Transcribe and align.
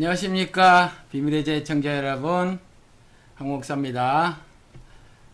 안녕하십니까? 0.00 0.92
비밀의 1.12 1.44
제 1.44 1.62
청자 1.62 1.94
여러분 1.94 2.58
황목사입니다. 3.34 4.38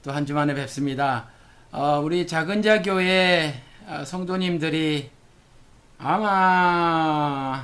또 0.03 0.11
한 0.11 0.27
주만에 0.27 0.55
뵙습니다. 0.55 1.29
어, 1.71 2.01
우리 2.01 2.27
작은 2.27 2.63
자 2.63 2.83
교회 2.83 3.63
어, 3.87 4.05
성도님들이 4.05 5.09
아마 5.99 7.63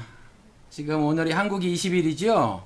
지금 0.70 1.02
오늘이 1.05 1.33
한국이 1.33 1.75
20일이죠? 1.75 2.62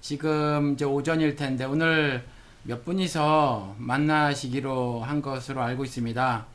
지금 0.00 0.74
이제 0.74 0.84
오전일 0.84 1.34
텐데 1.34 1.64
오늘 1.64 2.24
몇 2.62 2.84
분이서 2.84 3.74
만나시기로 3.78 5.02
한 5.02 5.20
것으로 5.20 5.60
알고 5.62 5.82
있습니다. 5.84 6.46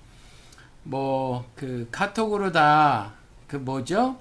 뭐 0.85 1.43
그 1.57 1.89
카톡으로 1.91 2.53
다 2.53 3.11
그 3.49 3.57
뭐죠 3.57 4.17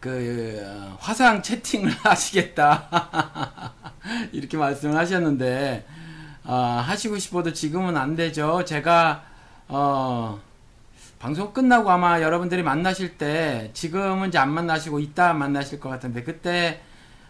그 0.00 0.62
어, 0.64 0.96
화상 1.00 1.42
채팅을 1.42 1.90
하시겠다 2.04 3.72
이렇게 4.32 4.56
말씀을 4.56 4.96
하셨는데 4.96 5.86
어, 6.44 6.54
하시고 6.54 7.18
싶어도 7.18 7.52
지금은 7.52 7.96
안 7.96 8.14
되죠. 8.14 8.64
제가 8.64 9.24
어, 9.68 10.40
방송 11.18 11.52
끝나고 11.52 11.90
아마 11.90 12.20
여러분들이 12.20 12.62
만나실 12.62 13.18
때 13.18 13.70
지금은 13.74 14.28
이제 14.28 14.38
안 14.38 14.50
만나시고 14.52 15.00
이따 15.00 15.32
만나실 15.32 15.80
것 15.80 15.88
같은데 15.88 16.22
그때 16.22 16.80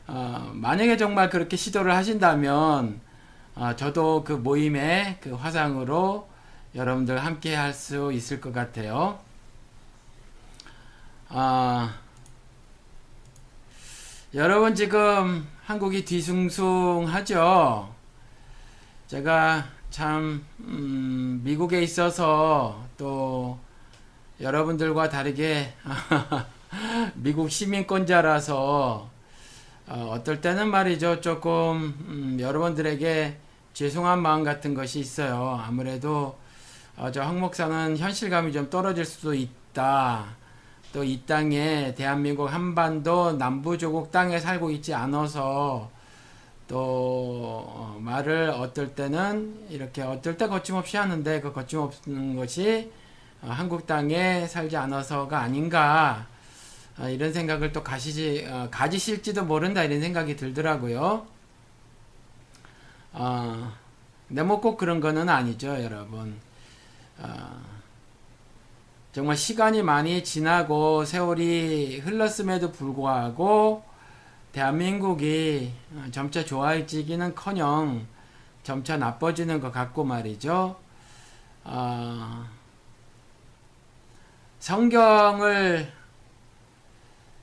어, 0.07 0.51
만약에 0.55 0.97
정말 0.97 1.31
그렇게 1.31 1.57
시도를 1.57 1.95
하신다면 1.95 3.01
어, 3.55 3.75
저도 3.77 4.23
그 4.25 4.33
모임에 4.33 5.19
그 5.23 5.33
화상으로 5.35 6.29
여러분들 6.75 7.25
함께 7.25 7.55
할 7.55 7.73
수 7.73 8.13
있을 8.13 8.41
것 8.41 8.53
같아요. 8.53 9.19
아 11.29 11.95
여러분 14.37 14.75
지금 14.75 15.49
한국이 15.65 16.05
뒤숭숭하죠. 16.05 17.89
제가 19.07 19.67
참 19.89 20.45
음, 20.61 21.41
미국에 21.43 21.81
있어서 21.83 22.85
또 22.99 23.59
여러분들과 24.39 25.09
다르게 25.09 25.73
미국 27.17 27.51
시민권자라서 27.51 29.09
어, 29.87 30.23
떨 30.23 30.43
때는 30.43 30.71
말이죠 30.71 31.23
조금 31.23 31.95
음, 32.07 32.37
여러분들에게 32.39 33.39
죄송한 33.73 34.21
마음 34.21 34.45
같은 34.45 34.75
것이 34.75 35.01
있어요. 35.01 35.63
아무래도 35.67 36.37
어, 36.99 37.11
저 37.11 37.23
항목사는 37.23 37.97
현실감이 37.97 38.53
좀 38.53 38.69
떨어질 38.69 39.07
수도 39.07 39.33
있다. 39.33 40.27
또 40.93 41.05
이 41.05 41.21
땅에 41.27 41.95
대한민국 41.95 42.47
한반도 42.47 43.33
남부조국 43.33 44.11
땅에 44.11 44.39
살고 44.41 44.71
있지 44.71 44.95
않아서 44.95 45.91
또 46.69 47.65
어, 47.69 47.99
말을 48.01 48.51
어떨 48.51 48.95
때는 48.95 49.67
이렇게 49.71 50.03
어떨 50.03 50.37
때 50.37 50.49
거침없이 50.49 50.97
하는데 50.97 51.41
그 51.41 51.53
거침없는 51.53 52.37
것이 52.37 52.91
어, 53.43 53.49
한국 53.51 53.87
땅에 53.87 54.47
살지 54.47 54.77
않아서가 54.77 55.41
아닌가 55.41 56.27
어, 56.99 57.09
이런 57.09 57.33
생각을 57.33 57.73
또 57.73 57.83
가시지 57.83 58.47
가지실지도 58.71 59.45
모른다 59.45 59.85
이런 59.85 60.01
생각이 60.01 60.37
들더라고요. 60.37 61.27
어, 63.13 63.73
근데 64.29 64.43
뭐 64.43 64.61
꼭 64.61 64.77
그런 64.77 65.01
거는 65.01 65.29
아니죠, 65.29 65.69
여러분. 65.83 66.37
어, 67.19 67.76
정말 69.17 69.35
시간이 69.35 69.83
많이 69.83 70.23
지나고 70.23 71.07
세월이 71.07 72.01
흘렀음에도 72.01 72.71
불구하고 72.71 73.83
대한민국이 74.53 75.73
점차 76.11 76.45
좋아지기는 76.45 77.35
커녕 77.35 78.07
점차 78.63 78.99
나빠지는 78.99 79.59
것 79.59 79.73
같고 79.73 80.05
말이죠. 80.05 80.77
어, 81.65 82.45
성경을 84.59 85.91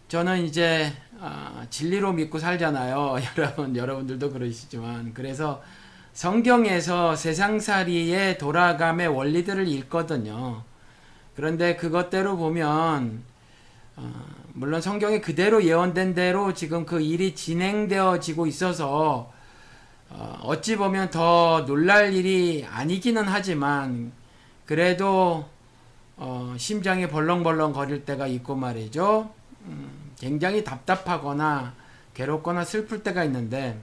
저는 0.09 0.43
이제 0.43 0.93
어, 1.17 1.65
진리로 1.71 2.13
믿고 2.13 2.37
살잖아요. 2.37 3.15
여러분, 3.35 3.75
여러분들도 3.75 4.31
그러시지만. 4.31 5.15
그래서 5.15 5.63
성경에서 6.13 7.15
세상살이의 7.15 8.37
돌아감의 8.37 9.07
원리들을 9.07 9.67
읽거든요. 9.69 10.71
그런데 11.35 11.75
그것대로 11.75 12.37
보면 12.37 13.23
어, 13.95 14.11
물론 14.53 14.81
성경이 14.81 15.21
그대로 15.21 15.63
예언된 15.63 16.13
대로 16.13 16.53
지금 16.53 16.85
그 16.85 17.01
일이 17.01 17.35
진행되어지고 17.35 18.47
있어서 18.47 19.31
어, 20.09 20.39
어찌 20.43 20.75
보면 20.75 21.09
더 21.09 21.65
놀랄 21.65 22.13
일이 22.13 22.65
아니기는 22.69 23.23
하지만 23.27 24.11
그래도 24.65 25.45
어, 26.17 26.53
심장이 26.57 27.07
벌렁벌렁 27.07 27.73
거릴 27.73 28.05
때가 28.05 28.27
있고 28.27 28.55
말이죠. 28.55 29.31
음, 29.65 30.11
굉장히 30.19 30.63
답답하거나 30.63 31.73
괴롭거나 32.13 32.63
슬플 32.63 33.01
때가 33.01 33.23
있는데 33.23 33.79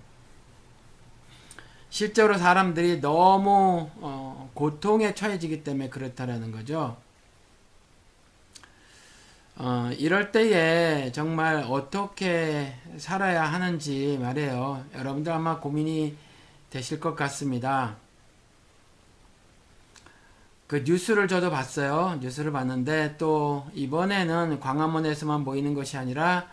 실제로 1.90 2.38
사람들이 2.38 3.00
너무 3.00 3.90
어, 3.96 4.50
고통에 4.54 5.14
처해지기 5.14 5.64
때문에 5.64 5.88
그렇다라는 5.88 6.52
거죠. 6.52 6.96
어, 9.62 9.90
이럴 9.98 10.32
때에 10.32 11.12
정말 11.12 11.62
어떻게 11.68 12.72
살아야 12.96 13.44
하는지 13.44 14.16
말이에요. 14.18 14.86
여러분들 14.94 15.30
아마 15.30 15.60
고민이 15.60 16.16
되실 16.70 16.98
것 16.98 17.14
같습니다. 17.14 17.96
그 20.66 20.82
뉴스를 20.86 21.28
저도 21.28 21.50
봤어요. 21.50 22.18
뉴스를 22.22 22.52
봤는데 22.52 23.16
또 23.18 23.66
이번에는 23.74 24.60
광화문에서만 24.60 25.42
모이는 25.42 25.74
것이 25.74 25.98
아니라 25.98 26.48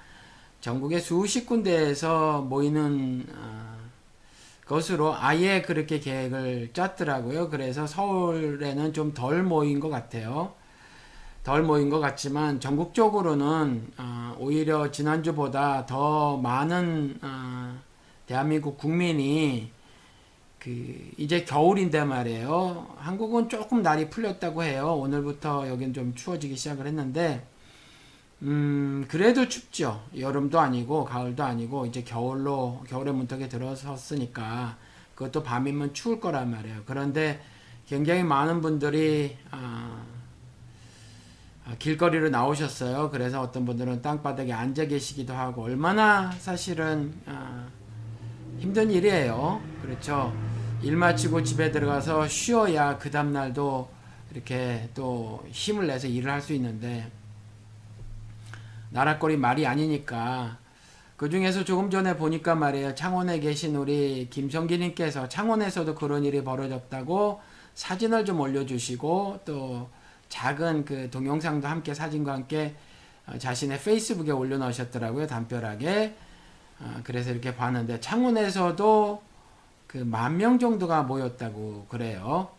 전국의 0.60 1.00
수십 1.00 1.46
군데에서 1.46 2.42
모이는 2.42 3.26
어, 3.34 3.78
것으로 4.66 5.16
아예 5.16 5.62
그렇게 5.62 6.02
계획을 6.02 6.72
짰더라고요. 6.74 7.50
그래서 7.50 7.88
서울에는 7.88 8.92
좀 8.92 9.14
덜 9.14 9.44
모인 9.44 9.80
것 9.80 9.88
같아요. 9.88 10.56
덜 11.48 11.64
모인 11.64 11.90
것 11.90 12.02
같지만 12.02 12.60
전국적으로는 12.60 13.94
어, 13.98 14.36
오히려 14.38 14.92
지난주보다 14.92 15.86
더 15.86 16.36
많은 16.36 17.20
어, 17.22 17.80
대한민국 18.26 18.78
국민이 18.78 19.72
그 20.60 21.10
이제 21.18 21.46
겨울인데 21.46 22.04
말이에요. 22.04 22.96
한국은 22.98 23.48
조금 23.48 23.82
날이 23.82 24.10
풀렸다고 24.10 24.64
해요. 24.64 24.98
오늘부터 25.00 25.70
여긴 25.70 25.94
좀 25.94 26.14
추워지기 26.14 26.58
시작을 26.58 26.86
했는데 26.86 27.48
음 28.42 29.06
그래도 29.08 29.48
춥죠. 29.48 30.04
여름도 30.20 30.60
아니고 30.60 31.06
가을도 31.06 31.46
아니고 31.46 31.86
이제 31.86 32.04
겨울로 32.04 32.84
겨울의 32.90 33.14
문턱에 33.14 33.48
들어섰으니까 33.48 34.76
그것도 35.16 35.44
밤이면 35.44 35.94
추울 35.94 36.20
거란 36.20 36.52
말이에요. 36.52 36.82
그런데 36.86 37.42
굉장히 37.88 38.24
많은 38.24 38.60
분들이 38.60 39.38
어, 39.54 39.56
아, 39.56 40.17
길거리로 41.80 42.30
나오셨어요. 42.30 43.10
그래서 43.10 43.42
어떤 43.42 43.66
분들은 43.66 44.02
땅바닥에 44.02 44.54
앉아 44.54 44.86
계시기도 44.86 45.34
하고 45.34 45.64
얼마나 45.64 46.32
사실은 46.32 47.14
아, 47.26 47.68
힘든 48.58 48.90
일이에요. 48.90 49.62
그렇죠. 49.82 50.34
일 50.82 50.96
마치고 50.96 51.44
집에 51.44 51.72
들어가서 51.72 52.28
쉬어야 52.28 52.98
그 52.98 53.12
다음날도 53.12 53.90
이렇게 54.32 54.90
또 54.94 55.44
힘을 55.52 55.88
내서 55.88 56.08
일을 56.08 56.32
할 56.32 56.42
수 56.42 56.54
있는데 56.54 57.12
나락거리 58.92 59.38
말이 59.38 59.66
아니니까 59.68 60.58
그 61.18 61.30
중에서 61.30 61.66
조금 61.66 61.90
전에 61.90 62.16
보니까 62.16 62.56
말이에요. 62.56 62.94
창원에 62.96 63.40
계신 63.40 63.76
우리 63.76 64.28
김성기님께서 64.30 65.28
창원에서도 65.28 65.96
그런 65.96 66.24
일이 66.24 66.44
벌어졌다고 66.44 67.42
사진을 67.74 68.24
좀 68.24 68.40
올려주시고 68.40 69.40
또 69.46 69.90
작은 70.30 70.86
그 70.86 71.10
동영상도 71.10 71.68
함께 71.68 71.94
사진과 71.94 72.34
함께 72.34 72.76
어, 73.28 73.38
자신의 73.38 73.80
페이스북에 73.80 74.32
올려놓으셨더라고요. 74.32 75.28
담벼락에. 75.28 76.16
어, 76.80 77.00
그래서 77.04 77.32
이렇게 77.32 77.56
봤는데 77.56 78.00
창원에서도 78.00 79.22
그 79.88 79.98
만 80.00 80.38
명 80.38 80.60
정도가 80.60 81.04
모였다고 81.04 81.86
그래요. 81.90 82.50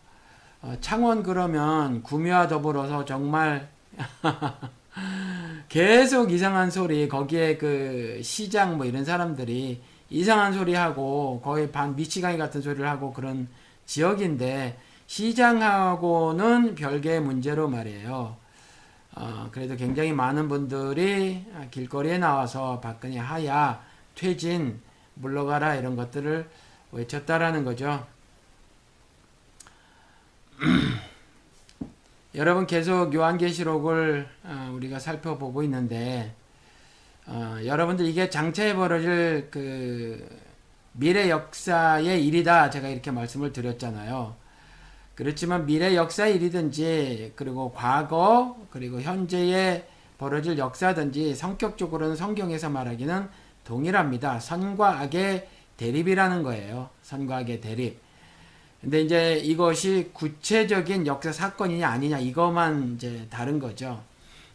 어, 0.61 0.75
창원 0.81 1.23
그러면 1.23 2.03
구미와 2.03 2.47
더불어서 2.47 3.05
정말 3.05 3.69
계속 5.69 6.31
이상한 6.31 6.71
소리 6.71 7.07
거기에 7.07 7.57
그 7.57 8.19
시장 8.23 8.77
뭐 8.77 8.85
이런 8.85 9.05
사람들이 9.05 9.81
이상한 10.09 10.53
소리 10.53 10.73
하고 10.73 11.39
거의 11.43 11.71
반 11.71 11.95
미치광이 11.95 12.37
같은 12.37 12.61
소리를 12.61 12.87
하고 12.87 13.13
그런 13.13 13.47
지역인데 13.85 14.77
시장하고는 15.09 16.75
별개의 16.75 17.19
문제로 17.21 17.67
말이에요. 17.67 18.37
어, 19.15 19.49
그래도 19.51 19.75
굉장히 19.75 20.13
많은 20.13 20.47
분들이 20.47 21.43
길거리에 21.71 22.19
나와서 22.19 22.79
박근혜 22.79 23.17
하야 23.17 23.83
퇴진 24.13 24.79
물러가라 25.15 25.75
이런 25.75 25.95
것들을 25.95 26.47
외쳤다라는 26.91 27.65
거죠. 27.65 28.05
여러분 32.35 32.67
계속 32.67 33.11
요한계시록을 33.11 34.29
어, 34.43 34.71
우리가 34.75 34.99
살펴보고 34.99 35.63
있는데 35.63 36.35
어, 37.25 37.57
여러분들 37.65 38.05
이게 38.05 38.29
장차에 38.29 38.75
벌어질 38.75 39.47
그 39.49 40.39
미래 40.91 41.31
역사의 41.31 42.23
일이다 42.27 42.69
제가 42.69 42.89
이렇게 42.89 43.09
말씀을 43.09 43.51
드렸잖아요. 43.51 44.38
그렇지만 45.19 45.65
미래 45.65 45.97
역사의 45.97 46.35
일이든지 46.35 47.33
그리고 47.35 47.73
과거 47.73 48.55
그리고 48.69 49.01
현재에 49.01 49.85
벌어질 50.17 50.57
역사든지 50.57 51.35
성격적으로는 51.35 52.15
성경에서 52.15 52.69
말하기는 52.69 53.27
동일합니다. 53.65 54.39
선과 54.39 55.01
악의 55.01 55.49
대립이라는 55.75 56.41
거예요. 56.43 56.89
선과 57.01 57.39
악의 57.39 57.59
대립. 57.59 57.99
근데 58.79 59.01
이제 59.01 59.35
이것이 59.35 60.11
구체적인 60.13 61.05
역사 61.05 61.33
사건이냐 61.33 61.85
아니냐 61.85 62.19
이것만 62.19 62.93
이제 62.95 63.27
다른 63.29 63.59
거죠. 63.59 64.01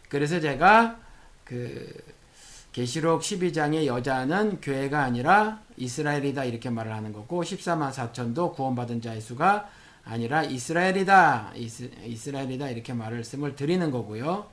그래서 0.09 0.39
제가 0.39 0.97
그 1.43 1.93
계시록 2.71 3.21
12장의 3.21 3.85
여자는 3.85 4.61
교회가 4.61 5.03
아니라 5.03 5.61
이스라엘이다 5.77 6.45
이렇게 6.45 6.71
말을 6.71 6.91
하는 6.91 7.13
거고 7.13 7.43
14만 7.43 7.91
4천도 7.91 8.55
구원받은 8.55 9.03
자의 9.03 9.21
수가 9.21 9.69
아니라 10.05 10.43
이스라엘이다 10.43 11.53
이스, 11.55 11.89
이스 12.05 12.29
라엘이다 12.29 12.69
이렇게 12.69 12.93
말씀을 12.93 13.55
드리는 13.55 13.89
거고요. 13.91 14.45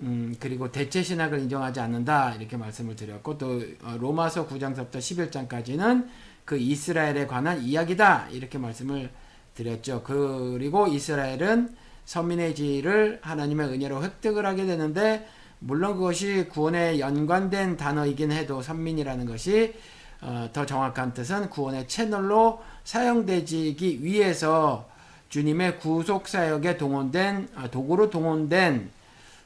음, 0.00 0.34
그리고 0.40 0.72
대체 0.72 1.02
신학을 1.02 1.40
인정하지 1.40 1.80
않는다 1.80 2.36
이렇게 2.36 2.56
말씀을 2.56 2.96
드렸고 2.96 3.36
또 3.36 3.60
어, 3.82 3.96
로마서 3.98 4.46
9장서부터 4.46 4.92
11장까지는 4.92 6.06
그 6.44 6.56
이스라엘에 6.56 7.26
관한 7.26 7.62
이야기다 7.62 8.28
이렇게 8.30 8.58
말씀을 8.58 9.10
드렸죠. 9.54 10.02
그리고 10.04 10.86
이스라엘은 10.86 11.74
선민의 12.06 12.54
지위를 12.54 13.18
하나님의 13.22 13.68
은혜로 13.68 14.02
획득을 14.02 14.46
하게 14.46 14.64
되는데 14.64 15.28
물론 15.58 15.96
그것이 15.96 16.46
구원에 16.48 16.98
연관된 16.98 17.76
단어이긴 17.76 18.32
해도 18.32 18.62
선민이라는 18.62 19.26
것이 19.26 19.74
어, 20.22 20.48
더 20.52 20.66
정확한 20.66 21.14
뜻은 21.14 21.50
구원의 21.50 21.88
채널로 21.88 22.62
사용되기 22.84 24.04
위해서 24.04 24.88
주님의 25.30 25.78
구속 25.78 26.28
사역에 26.28 26.76
동원된 26.76 27.48
아, 27.54 27.68
도구로 27.68 28.10
동원된 28.10 28.90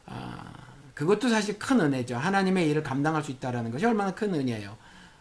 아, 0.06 0.52
그것도 0.94 1.28
사실 1.28 1.58
큰 1.58 1.80
은혜죠. 1.80 2.16
하나님의 2.16 2.68
일을 2.70 2.82
감당할 2.82 3.22
수 3.22 3.30
있다라는 3.30 3.70
것이 3.70 3.84
얼마나 3.84 4.14
큰 4.14 4.34
은혜예요. 4.34 4.76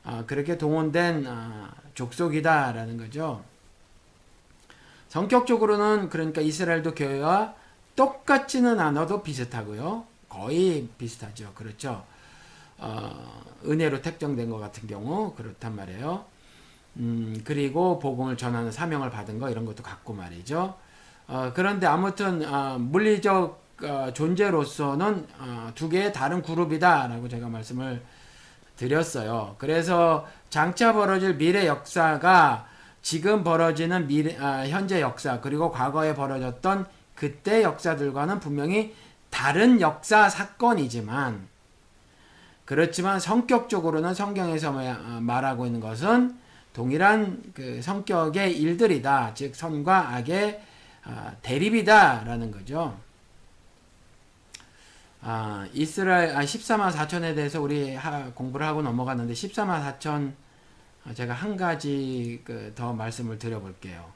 아, 0.06 0.24
그렇게 0.26 0.58
동원된 0.58 1.26
아, 1.28 1.72
족속이다라는 1.94 2.98
거죠. 2.98 3.44
성격적으로는 5.10 6.10
그러니까 6.10 6.42
이스라엘도 6.42 6.96
교회와 6.96 7.54
똑같지는 7.96 8.80
않아도 8.80 9.22
비슷하고요. 9.22 10.06
거의 10.28 10.88
비슷하죠. 10.98 11.54
그렇죠. 11.54 12.04
어, 12.84 13.44
은혜로 13.66 14.02
택정된 14.02 14.50
것 14.50 14.60
같은 14.60 14.88
경우 14.88 15.34
그렇단 15.36 15.76
말이에요. 15.76 16.26
음, 16.98 17.42
그리고 17.44 17.98
복음을 18.00 18.38
전하는 18.38 18.72
사명을 18.72 19.10
받은 19.10 19.40
거 19.40 19.50
이런 19.50 19.66
것도 19.66 19.82
같고 19.82 20.14
말이죠. 20.14 20.76
어, 21.28 21.52
그런데 21.56 21.88
아무튼 21.88 22.46
어, 22.46 22.78
물리적 22.78 23.64
어, 23.84 24.12
존재로서는 24.14 25.28
어, 25.40 25.72
두 25.74 25.90
개의 25.90 26.14
다른 26.14 26.42
그룹이다라고 26.42 27.28
제가 27.30 27.48
말씀을 27.48 28.04
드렸어요. 28.76 29.56
그래서 29.58 30.28
장차 30.50 30.94
벌어질 30.94 31.38
미래 31.38 31.68
역사가 31.68 32.68
지금 33.02 33.44
벌어지는 33.44 34.08
미래, 34.08 34.38
아, 34.40 34.68
현재 34.68 35.02
역사 35.02 35.42
그리고 35.42 35.72
과거에 35.72 36.16
벌어졌던 36.16 36.86
그때 37.16 37.64
역사들과는 37.64 38.40
분명히 38.40 38.96
다른 39.30 39.82
역사 39.82 40.30
사건이지만 40.30 41.48
그렇지만 42.66 43.20
성격적으로는 43.20 44.14
성경에서 44.14 44.72
어, 44.72 45.20
말하고 45.22 45.66
있는 45.66 45.80
것은 45.80 46.38
동일한 46.74 47.42
그 47.54 47.82
성격의 47.82 48.58
일들이다. 48.60 49.34
즉 49.36 49.56
선과 49.56 50.16
악의 50.16 50.62
아, 51.04 51.34
대립이다라는 51.42 52.52
거죠. 52.52 52.98
아, 55.22 55.68
이스라엘 55.74 56.36
아, 56.36 56.42
14만 56.42 56.92
4천에 56.92 57.36
대해서 57.36 57.62
우리 57.62 57.96
하, 57.96 58.32
공부를 58.32 58.66
하고 58.66 58.82
넘어갔는데 58.82 59.34
14만 59.34 60.00
4천 60.00 60.34
아, 61.06 61.14
제가 61.14 61.34
한 61.34 61.58
가지 61.58 62.42
그 62.46 62.74
더 62.76 62.94
말씀을 62.94 63.38
드려볼게요. 63.38 64.12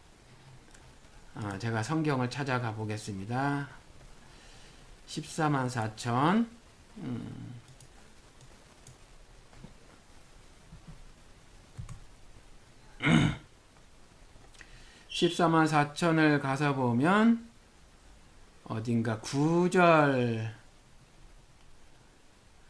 아, 1.35 1.57
제가 1.59 1.83
성경을 1.83 2.29
찾아가 2.29 2.73
보겠습니다. 2.73 3.67
14만 5.07 5.69
4천 5.69 6.47
음. 6.97 7.56
14만 15.09 15.67
4천을 15.67 16.41
가서 16.41 16.73
보면 16.75 17.47
어딘가 18.65 19.19
9절 19.19 20.51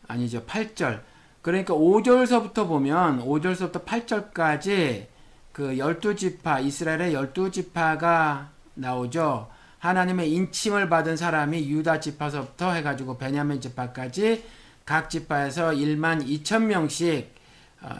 아니죠. 0.07 0.45
8절. 0.45 1.01
그러니까 1.41 1.73
5절서부터 1.73 2.67
보면 2.67 3.23
5절서부터 3.25 3.85
8절까지 3.85 5.07
그 5.51 5.75
12지파 5.75 6.63
이스라엘의 6.63 7.13
12지파가 7.13 8.47
나오죠. 8.75 9.49
하나님의 9.79 10.31
인침을 10.31 10.89
받은 10.89 11.17
사람이 11.17 11.69
유다 11.69 11.99
지파서부터 11.99 12.71
해가지고 12.73 13.17
베냐민 13.17 13.61
지파까지 13.61 14.43
각 14.85 15.09
지파에서 15.09 15.71
1만 15.71 16.25
2천 16.25 16.63
명씩 16.63 17.35
어, 17.35 17.36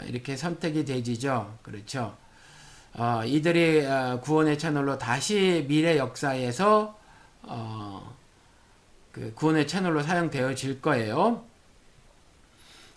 이렇게 0.07 0.35
선택이 0.35 0.85
되지죠. 0.85 1.57
그렇죠. 1.61 2.15
어, 2.93 3.21
이들이 3.25 3.85
어, 3.85 4.19
구원의 4.21 4.57
채널로 4.57 4.97
다시 4.97 5.65
미래 5.67 5.97
역사에서 5.97 6.97
어, 7.43 8.15
그 9.11 9.33
구원의 9.35 9.67
채널로 9.67 10.01
사용되어질 10.01 10.81
거예요. 10.81 11.43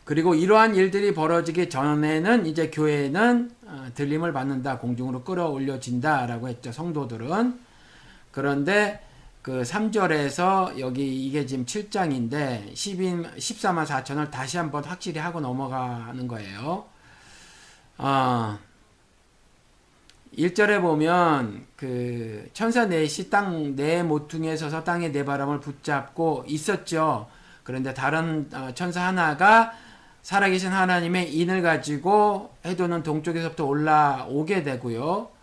그리고 0.05 0.35
이러한 0.35 0.75
일들이 0.75 1.15
벌어지기 1.15 1.69
전에는 1.69 2.47
이제 2.47 2.71
교회는 2.71 3.51
어, 3.67 3.87
들림을 3.95 4.33
받는다, 4.33 4.79
공중으로 4.79 5.23
끌어올려진다라고 5.23 6.49
했죠. 6.49 6.73
성도들은. 6.73 7.61
그런데 8.33 9.01
그 9.43 9.63
3절에서 9.63 10.79
여기 10.79 11.27
이게 11.27 11.47
지금 11.47 11.65
7장인데 11.65 12.73
10인 12.75 13.35
14만 13.37 13.87
4천을 13.87 14.31
다시 14.31 14.59
한번 14.59 14.85
확실히 14.85 15.19
하고 15.19 15.41
넘어가는 15.41 16.29
거예요. 16.29 16.85
어, 17.97 18.59
1절에 20.37 20.81
보면 20.83 21.67
그 21.77 22.49
천사 22.53 22.85
넷이 22.85 23.31
땅네 23.31 24.03
모퉁이에 24.03 24.57
서서 24.57 24.85
땅의 24.85 25.13
네 25.13 25.25
바람을 25.25 25.61
붙잡고 25.61 26.45
있었죠. 26.47 27.29
그런데 27.65 27.95
다른 27.95 28.49
어, 28.53 28.73
천사 28.75 29.07
하나가 29.07 29.73
살아계신 30.23 30.71
하나님의 30.71 31.35
인을 31.35 31.63
가지고 31.63 32.55
해도는 32.65 33.03
동쪽에서부터 33.03 33.65
올라오게 33.65 34.63
되고요. 34.63 35.40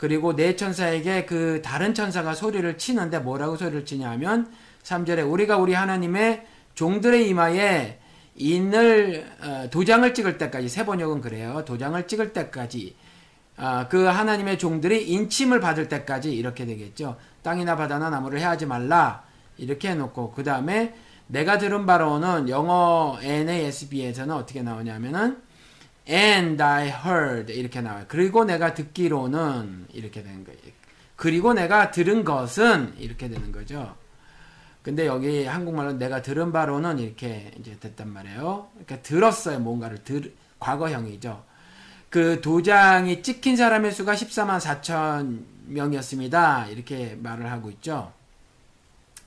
그리고 0.00 0.34
네 0.34 0.56
천사에게 0.56 1.26
그 1.26 1.60
다른 1.62 1.92
천사가 1.92 2.34
소리를 2.34 2.78
치는데 2.78 3.18
뭐라고 3.18 3.56
소리를 3.56 3.84
치냐면 3.84 4.50
3절에 4.82 5.30
우리가 5.30 5.58
우리 5.58 5.74
하나님의 5.74 6.46
종들의 6.74 7.28
이마에 7.28 7.98
인을 8.34 9.26
어, 9.42 9.68
도장을 9.70 10.14
찍을 10.14 10.38
때까지 10.38 10.70
세 10.70 10.86
번역은 10.86 11.20
그래요. 11.20 11.66
도장을 11.66 12.06
찍을 12.06 12.32
때까지 12.32 12.96
어, 13.58 13.88
그 13.90 14.04
하나님의 14.04 14.58
종들이 14.58 15.06
인침을 15.06 15.60
받을 15.60 15.90
때까지 15.90 16.34
이렇게 16.34 16.64
되겠죠. 16.64 17.16
땅이나 17.42 17.76
바다나 17.76 18.08
나무를 18.08 18.40
해하지 18.40 18.64
말라 18.64 19.24
이렇게 19.58 19.90
해놓고 19.90 20.32
그 20.32 20.42
다음에 20.42 20.94
내가 21.26 21.58
들은 21.58 21.84
바로는 21.84 22.48
영어 22.48 23.18
NASB에서는 23.20 24.34
어떻게 24.34 24.62
나오냐면은 24.62 25.42
and 26.10 26.62
I 26.62 26.88
heard 26.88 27.52
이렇게 27.52 27.80
나와요. 27.80 28.04
그리고 28.08 28.44
내가 28.44 28.74
듣기로는 28.74 29.86
이렇게 29.92 30.22
되는 30.22 30.44
거예요. 30.44 30.58
그리고 31.16 31.52
내가 31.52 31.90
들은 31.90 32.24
것은 32.24 32.94
이렇게 32.98 33.28
되는 33.28 33.52
거죠. 33.52 33.94
근데 34.82 35.06
여기 35.06 35.44
한국말로 35.44 35.92
내가 35.92 36.22
들은 36.22 36.52
바로는 36.52 36.98
이렇게 36.98 37.52
이제 37.58 37.76
됐단 37.78 38.08
말이에요. 38.08 38.68
그러니까 38.72 39.02
들었어요. 39.02 39.60
뭔가를 39.60 40.02
들 40.02 40.32
과거형이죠. 40.58 41.44
그 42.08 42.40
도장이 42.40 43.22
찍힌 43.22 43.56
사람의 43.56 43.92
수가 43.92 44.14
14만 44.14 44.58
4천 44.58 45.44
명이었습니다. 45.66 46.66
이렇게 46.68 47.16
말을 47.22 47.52
하고 47.52 47.70
있죠. 47.70 48.12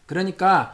그러니까 0.06 0.74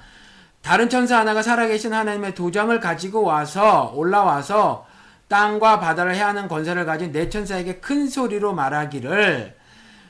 다른 0.62 0.89
천사 0.89 1.20
하나가 1.20 1.42
살아계신 1.42 1.94
하나님의 1.94 2.34
도장을 2.34 2.78
가지고 2.80 3.24
와서 3.24 3.92
올라와서 3.96 4.88
땅과 5.29 5.79
바다를 5.79 6.15
해하는 6.15 6.48
권세를 6.48 6.86
가진 6.86 7.12
내 7.12 7.29
천사에게 7.29 7.75
큰 7.75 8.07
소리로 8.09 8.53
말하기를 8.53 9.55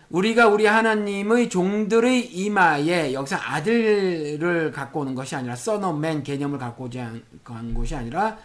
우리가 0.10 0.48
우리 0.48 0.66
하나님의 0.66 1.50
종들의 1.50 2.34
이마에 2.34 3.14
여기서 3.14 3.36
아들을 3.36 4.72
갖고 4.72 5.02
오는 5.02 5.14
것이 5.14 5.36
아니라 5.36 5.54
son 5.54 5.84
of 5.84 5.98
man 5.98 6.24
개념을 6.24 6.58
갖고 6.58 6.86
오지 6.86 7.00
않은 7.00 7.74
것이 7.76 7.96
아니라 7.96 8.38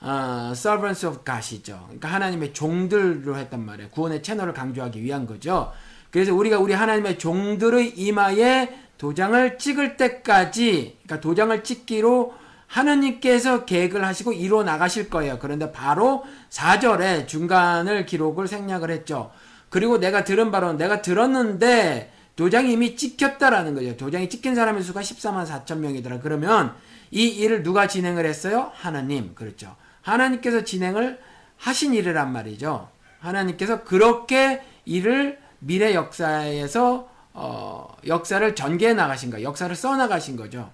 어, 0.00 0.50
servants 0.52 1.06
of 1.06 1.24
God이죠. 1.24 1.80
그러니까 1.84 2.08
하나님의 2.08 2.52
종들로 2.52 3.36
했단 3.36 3.64
말이에요. 3.64 3.88
구원의 3.90 4.22
채널을 4.22 4.52
강조하기 4.52 5.02
위한 5.02 5.26
거죠. 5.26 5.72
그래서 6.10 6.34
우리가 6.34 6.58
우리 6.58 6.74
하나님의 6.74 7.18
종들의 7.18 7.98
이마에 7.98 8.78
도장을 8.98 9.58
찍을 9.58 9.96
때까지 9.96 10.98
그러니까 11.02 11.20
도장을 11.20 11.64
찍기로 11.64 12.34
하느님께서 12.66 13.64
계획을 13.64 14.04
하시고 14.04 14.32
이루어 14.32 14.64
나가실 14.64 15.08
거예요. 15.08 15.38
그런데 15.38 15.72
바로 15.72 16.24
4절에 16.50 17.26
중간을 17.28 18.06
기록을 18.06 18.48
생략을 18.48 18.90
했죠. 18.90 19.30
그리고 19.68 19.98
내가 19.98 20.24
들은 20.24 20.50
바로는 20.50 20.76
내가 20.76 21.02
들었는데 21.02 22.12
도장이 22.36 22.72
이미 22.72 22.96
찍혔다라는 22.96 23.74
거죠. 23.74 23.96
도장이 23.96 24.28
찍힌 24.28 24.54
사람의 24.54 24.82
수가 24.82 25.00
14만 25.00 25.46
4천 25.46 25.78
명이더라. 25.78 26.20
그러면 26.20 26.74
이 27.10 27.26
일을 27.28 27.62
누가 27.62 27.86
진행을 27.86 28.26
했어요? 28.26 28.70
하나님. 28.74 29.34
그렇죠. 29.34 29.74
하나님께서 30.02 30.62
진행을 30.62 31.18
하신 31.56 31.94
일이란 31.94 32.32
말이죠. 32.32 32.88
하나님께서 33.20 33.84
그렇게 33.84 34.62
일을 34.84 35.38
미래 35.58 35.94
역사에서 35.94 37.08
어, 37.32 37.94
역사를 38.06 38.54
전개해 38.54 38.94
나가신 38.94 39.30
거, 39.30 39.42
역사를 39.42 39.74
써 39.74 39.96
나가신 39.96 40.36
거죠. 40.36 40.70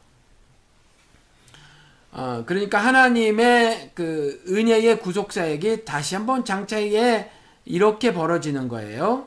어, 2.13 2.45
그러니까 2.47 2.79
하나님의 2.79 3.93
그 3.95 4.43
은혜의 4.47 5.01
구속 5.01 5.33
사역이 5.33 5.85
다시 5.85 6.15
한번 6.15 6.45
장차에 6.45 7.31
이렇게 7.65 8.13
벌어지는 8.13 8.69
거예요. 8.69 9.27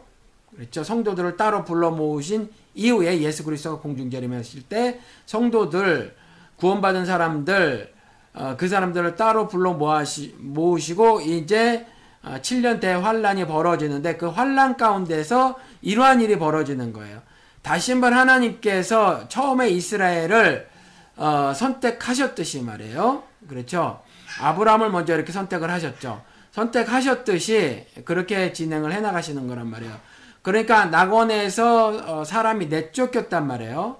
그렇죠. 0.56 0.84
성도들을 0.84 1.36
따로 1.36 1.66
불러 1.66 1.92
모으신 1.92 2.50
이후에 2.76 3.22
예수 3.22 3.44
그리스도가 3.44 3.82
공중재림하실 3.82 4.64
때 4.64 5.00
성도들 5.26 6.16
구원받은 6.58 7.06
사람들 7.06 7.94
어, 8.36 8.56
그 8.58 8.68
사람들을 8.68 9.16
따로 9.16 9.48
불러 9.48 9.74
모아시, 9.74 10.36
모으시고 10.38 11.22
이제 11.22 11.86
어, 12.22 12.36
7년 12.42 12.80
대 12.80 12.92
환란이 12.92 13.48
벌어지는데 13.48 14.18
그 14.18 14.28
환란 14.28 14.78
가운데서 14.78 15.58
이러한 15.82 16.22
일이 16.22 16.38
벌어지는 16.38 16.94
거예요. 16.94 17.22
다시 17.62 17.94
한번 17.94 18.14
하나님께서 18.14 19.28
처음에 19.28 19.70
이스라엘을 19.70 20.75
어, 21.18 21.54
선택하셨듯이 21.56 22.62
말이에요. 22.62 23.24
그렇죠. 23.48 24.02
아브라함을 24.42 24.90
먼저 24.90 25.16
이렇게 25.16 25.32
선택을 25.32 25.70
하셨죠. 25.72 26.22
선택하셨듯이 26.52 27.86
그렇게 28.06 28.54
진행을 28.54 28.92
해 28.94 29.02
나가시는 29.02 29.48
거란 29.48 29.68
말이에요. 29.68 29.94
그러니까 30.42 30.86
낙원에서 30.86 32.20
어, 32.20 32.24
사람이 32.24 32.68
내쫓겼단 32.68 33.48
말이에요. 33.48 33.98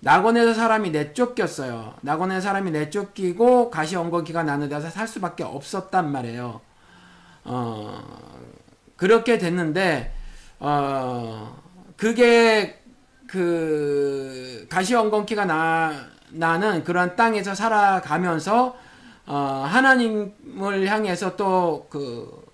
낙원에서 0.00 0.52
사람이 0.52 0.90
내쫓겼어요. 0.90 1.94
낙원에 2.02 2.40
사람이 2.40 2.70
내쫓기고 2.70 3.70
가시 3.70 3.96
엉거기가 3.96 4.42
나는 4.42 4.68
데서 4.68 4.90
살 4.90 5.08
수밖에 5.08 5.42
없었단 5.44 6.10
말이에요. 6.10 6.60
어, 7.44 8.02
그렇게 8.96 9.38
됐는데 9.38 10.12
어, 10.58 11.62
그게 11.96 12.82
그 13.26 14.66
가시 14.68 14.94
엉겅퀴가 14.94 15.46
나 15.46 16.13
나는 16.34 16.84
그런 16.84 17.16
땅에서 17.16 17.54
살아가면서 17.54 18.76
어, 19.26 19.64
하나님을 19.66 20.86
향해서 20.86 21.36
또 21.36 21.86
그 21.88 22.44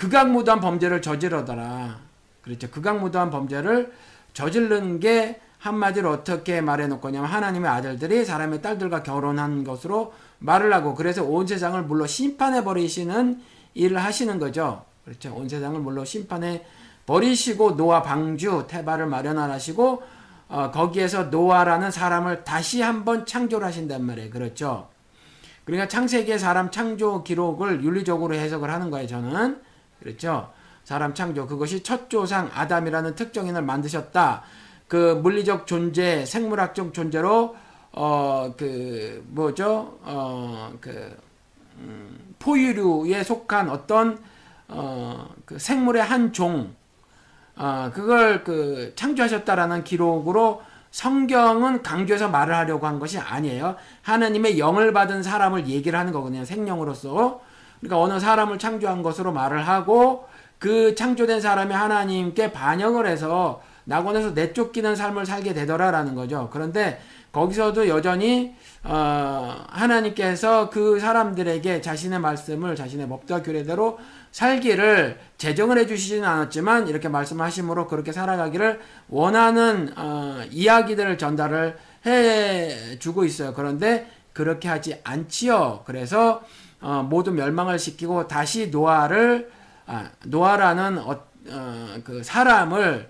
극악무도한 0.00 0.60
범죄를 0.60 1.02
저지르더라. 1.02 1.98
그렇죠. 2.40 2.70
극악무도한 2.70 3.30
범죄를 3.30 3.92
저지른 4.32 4.98
게 4.98 5.40
한마디로 5.58 6.10
어떻게 6.10 6.62
말해놓고 6.62 7.10
냐면 7.10 7.28
하나님의 7.28 7.70
아들들이 7.70 8.24
사람의 8.24 8.62
딸들과 8.62 9.02
결혼한 9.02 9.62
것으로 9.62 10.14
말을 10.38 10.72
하고 10.72 10.94
그래서 10.94 11.22
온 11.22 11.46
세상을 11.46 11.82
물로 11.82 12.06
심판해 12.06 12.64
버리시는 12.64 13.42
일을 13.74 13.98
하시는 13.98 14.38
거죠. 14.38 14.86
그렇죠. 15.04 15.34
온 15.34 15.50
세상을 15.50 15.78
물로 15.78 16.06
심판해 16.06 16.64
버리시고 17.04 17.76
노아 17.76 18.02
방주 18.02 18.64
태바를 18.68 19.04
마련하시고 19.04 20.02
어, 20.50 20.70
거기에서 20.70 21.24
노아라는 21.24 21.90
사람을 21.90 22.44
다시 22.44 22.82
한번 22.82 23.24
창조를 23.24 23.66
하신단 23.66 24.04
말이에요. 24.04 24.30
그렇죠. 24.30 24.88
그러니까 25.64 25.88
창세기의 25.88 26.38
사람 26.38 26.70
창조 26.70 27.22
기록을 27.22 27.84
윤리적으로 27.84 28.34
해석을 28.34 28.68
하는 28.68 28.90
거예요. 28.90 29.06
저는 29.06 29.62
그렇죠. 30.00 30.50
사람 30.84 31.14
창조 31.14 31.46
그것이 31.46 31.82
첫 31.84 32.10
조상 32.10 32.50
아담이라는 32.52 33.14
특정인을 33.14 33.62
만드셨다. 33.62 34.42
그 34.88 35.14
물리적 35.22 35.68
존재, 35.68 36.26
생물학적 36.26 36.92
존재로 36.92 37.56
어 37.92 38.52
그 38.56 39.24
뭐죠? 39.28 39.98
어그 40.04 41.16
음, 41.78 42.34
포유류에 42.38 43.22
속한 43.22 43.68
어떤 43.68 44.18
어그 44.68 45.58
생물의 45.58 46.02
한 46.02 46.32
종, 46.32 46.74
어 47.56 47.90
그걸 47.92 48.44
그 48.44 48.92
창조하셨다라는 48.96 49.84
기록으로 49.84 50.62
성경은 50.90 51.82
강조해서 51.82 52.28
말을 52.28 52.54
하려고 52.54 52.86
한 52.86 52.98
것이 52.98 53.18
아니에요. 53.18 53.76
하나님의 54.02 54.58
영을 54.58 54.92
받은 54.92 55.22
사람을 55.22 55.68
얘기를 55.68 55.98
하는 55.98 56.12
거거든요. 56.12 56.44
생명으로서. 56.44 57.40
그러니까 57.78 58.00
어느 58.00 58.18
사람을 58.18 58.58
창조한 58.58 59.02
것으로 59.02 59.32
말을 59.32 59.66
하고 59.66 60.28
그 60.58 60.94
창조된 60.94 61.40
사람이 61.40 61.72
하나님께 61.72 62.52
반역을 62.52 63.06
해서 63.06 63.62
낙원에서 63.84 64.32
내쫓기는 64.32 64.94
삶을 64.94 65.26
살게 65.26 65.54
되더라라는 65.54 66.14
거죠. 66.14 66.50
그런데 66.52 67.00
거기서도 67.32 67.88
여전히 67.88 68.54
어, 68.82 69.64
하나님께서 69.68 70.68
그 70.70 70.98
사람들에게 70.98 71.80
자신의 71.80 72.18
말씀을 72.18 72.76
자신의 72.76 73.08
법과 73.08 73.42
규례대로 73.42 73.98
살기를 74.32 75.18
제정을 75.38 75.78
해주시지는 75.78 76.26
않았지만 76.26 76.88
이렇게 76.88 77.08
말씀하심으로 77.08 77.88
그렇게 77.88 78.12
살아가기를 78.12 78.80
원하는 79.08 79.92
어, 79.96 80.42
이야기들을 80.50 81.18
전달을 81.18 81.76
해주고 82.06 83.24
있어요. 83.24 83.52
그런데 83.54 84.10
그렇게 84.32 84.68
하지 84.68 85.00
않지요. 85.04 85.82
그래서 85.84 86.42
어, 86.80 87.06
모두 87.08 87.32
멸망을 87.32 87.78
시키고 87.78 88.28
다시 88.28 88.68
노아를 88.68 89.50
아, 89.86 90.10
노아라는 90.24 90.98
어, 90.98 91.24
그 92.04 92.22
사람을 92.22 93.08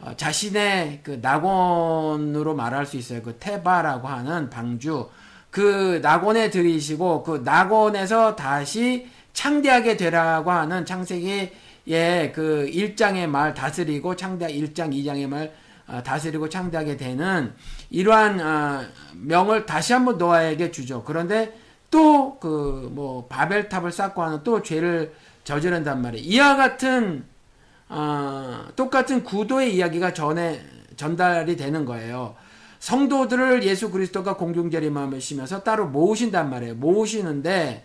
어, 0.00 0.12
자신의 0.16 1.00
그 1.02 1.18
낙원으로 1.20 2.54
말할 2.54 2.86
수 2.86 2.96
있어요. 2.96 3.22
그 3.22 3.36
테바라고 3.38 4.08
하는 4.08 4.50
방주. 4.50 5.08
그 5.50 6.00
낙원에 6.02 6.50
들이시고 6.50 7.24
그 7.24 7.42
낙원에서 7.44 8.36
다시 8.36 9.08
창대하게 9.32 9.96
되라고 9.96 10.50
하는 10.50 10.84
창세기의 10.84 12.32
그 12.34 12.70
1장의 12.72 13.26
말 13.26 13.54
다스리고 13.54 14.16
창대 14.16 14.46
1장 14.48 14.92
2장의 14.94 15.26
말 15.28 15.52
어, 15.88 16.02
다스리고 16.02 16.48
창대하게 16.48 16.96
되는 16.96 17.52
이러한 17.90 18.40
어, 18.40 18.84
명을 19.14 19.66
다시 19.66 19.92
한번 19.92 20.16
노아에게 20.18 20.70
주죠. 20.70 21.02
그런데 21.04 21.52
또 21.90 22.38
그 22.40 22.88
뭐 22.92 23.26
바벨탑을 23.26 23.90
쌓고 23.92 24.22
하는 24.22 24.40
또 24.44 24.62
죄를 24.62 25.12
저지른단 25.44 26.00
말이에요. 26.02 26.24
이와 26.24 26.56
같은 26.56 27.24
어, 27.88 28.64
똑같은 28.76 29.22
구도의 29.24 29.74
이야기가 29.76 30.14
전에 30.14 30.62
전달이 30.96 31.56
되는 31.56 31.84
거예요. 31.84 32.34
성도들을 32.78 33.62
예수 33.64 33.90
그리스도가 33.90 34.36
공중재림하시면서 34.36 35.62
따로 35.62 35.86
모으신단 35.88 36.48
말이에요. 36.50 36.74
모으시는데 36.76 37.84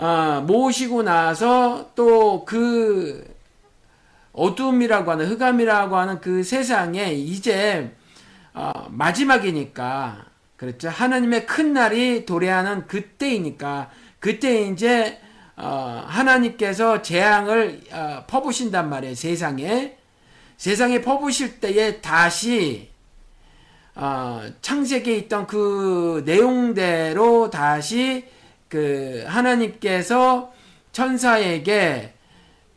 어, 0.00 0.42
모으시고 0.46 1.02
나서 1.02 1.90
또 1.94 2.44
그 2.44 3.24
어둠이라고 4.32 5.10
하는 5.10 5.26
흑암이라고 5.26 5.96
하는 5.96 6.20
그 6.20 6.42
세상에 6.42 7.12
이제 7.12 7.94
어, 8.54 8.72
마지막이니까 8.90 10.26
그렇죠. 10.56 10.88
하나님의 10.88 11.46
큰 11.46 11.72
날이 11.72 12.26
도래하는 12.26 12.86
그때이니까 12.86 13.90
그때 14.18 14.62
이제 14.62 15.20
어, 15.56 16.04
하나님께서 16.06 17.02
재앙을 17.02 17.80
어, 17.92 18.24
퍼부신단 18.26 18.88
말이에요. 18.88 19.14
세상에 19.14 19.96
세상에 20.56 21.00
퍼부실 21.00 21.60
때에 21.60 22.00
다시 22.00 22.90
어, 23.94 24.42
창세기에 24.62 25.16
있던 25.16 25.46
그 25.46 26.22
내용대로 26.24 27.50
다시 27.50 28.26
그 28.70 29.24
하나님께서 29.26 30.52
천사에게 30.92 32.14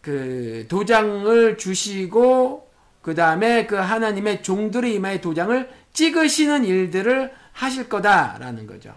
그 0.02 0.66
도장을 0.68 1.58
주시고 1.58 2.68
그 3.02 3.16
다음에 3.16 3.66
그 3.66 3.76
하나님의 3.76 4.44
종들의 4.44 4.94
이마에 4.96 5.22
도장을 5.22 5.70
찍으시는 5.94 6.66
일들을 6.66 7.32
하실 7.54 7.88
거다라는 7.88 8.68
거죠. 8.68 8.94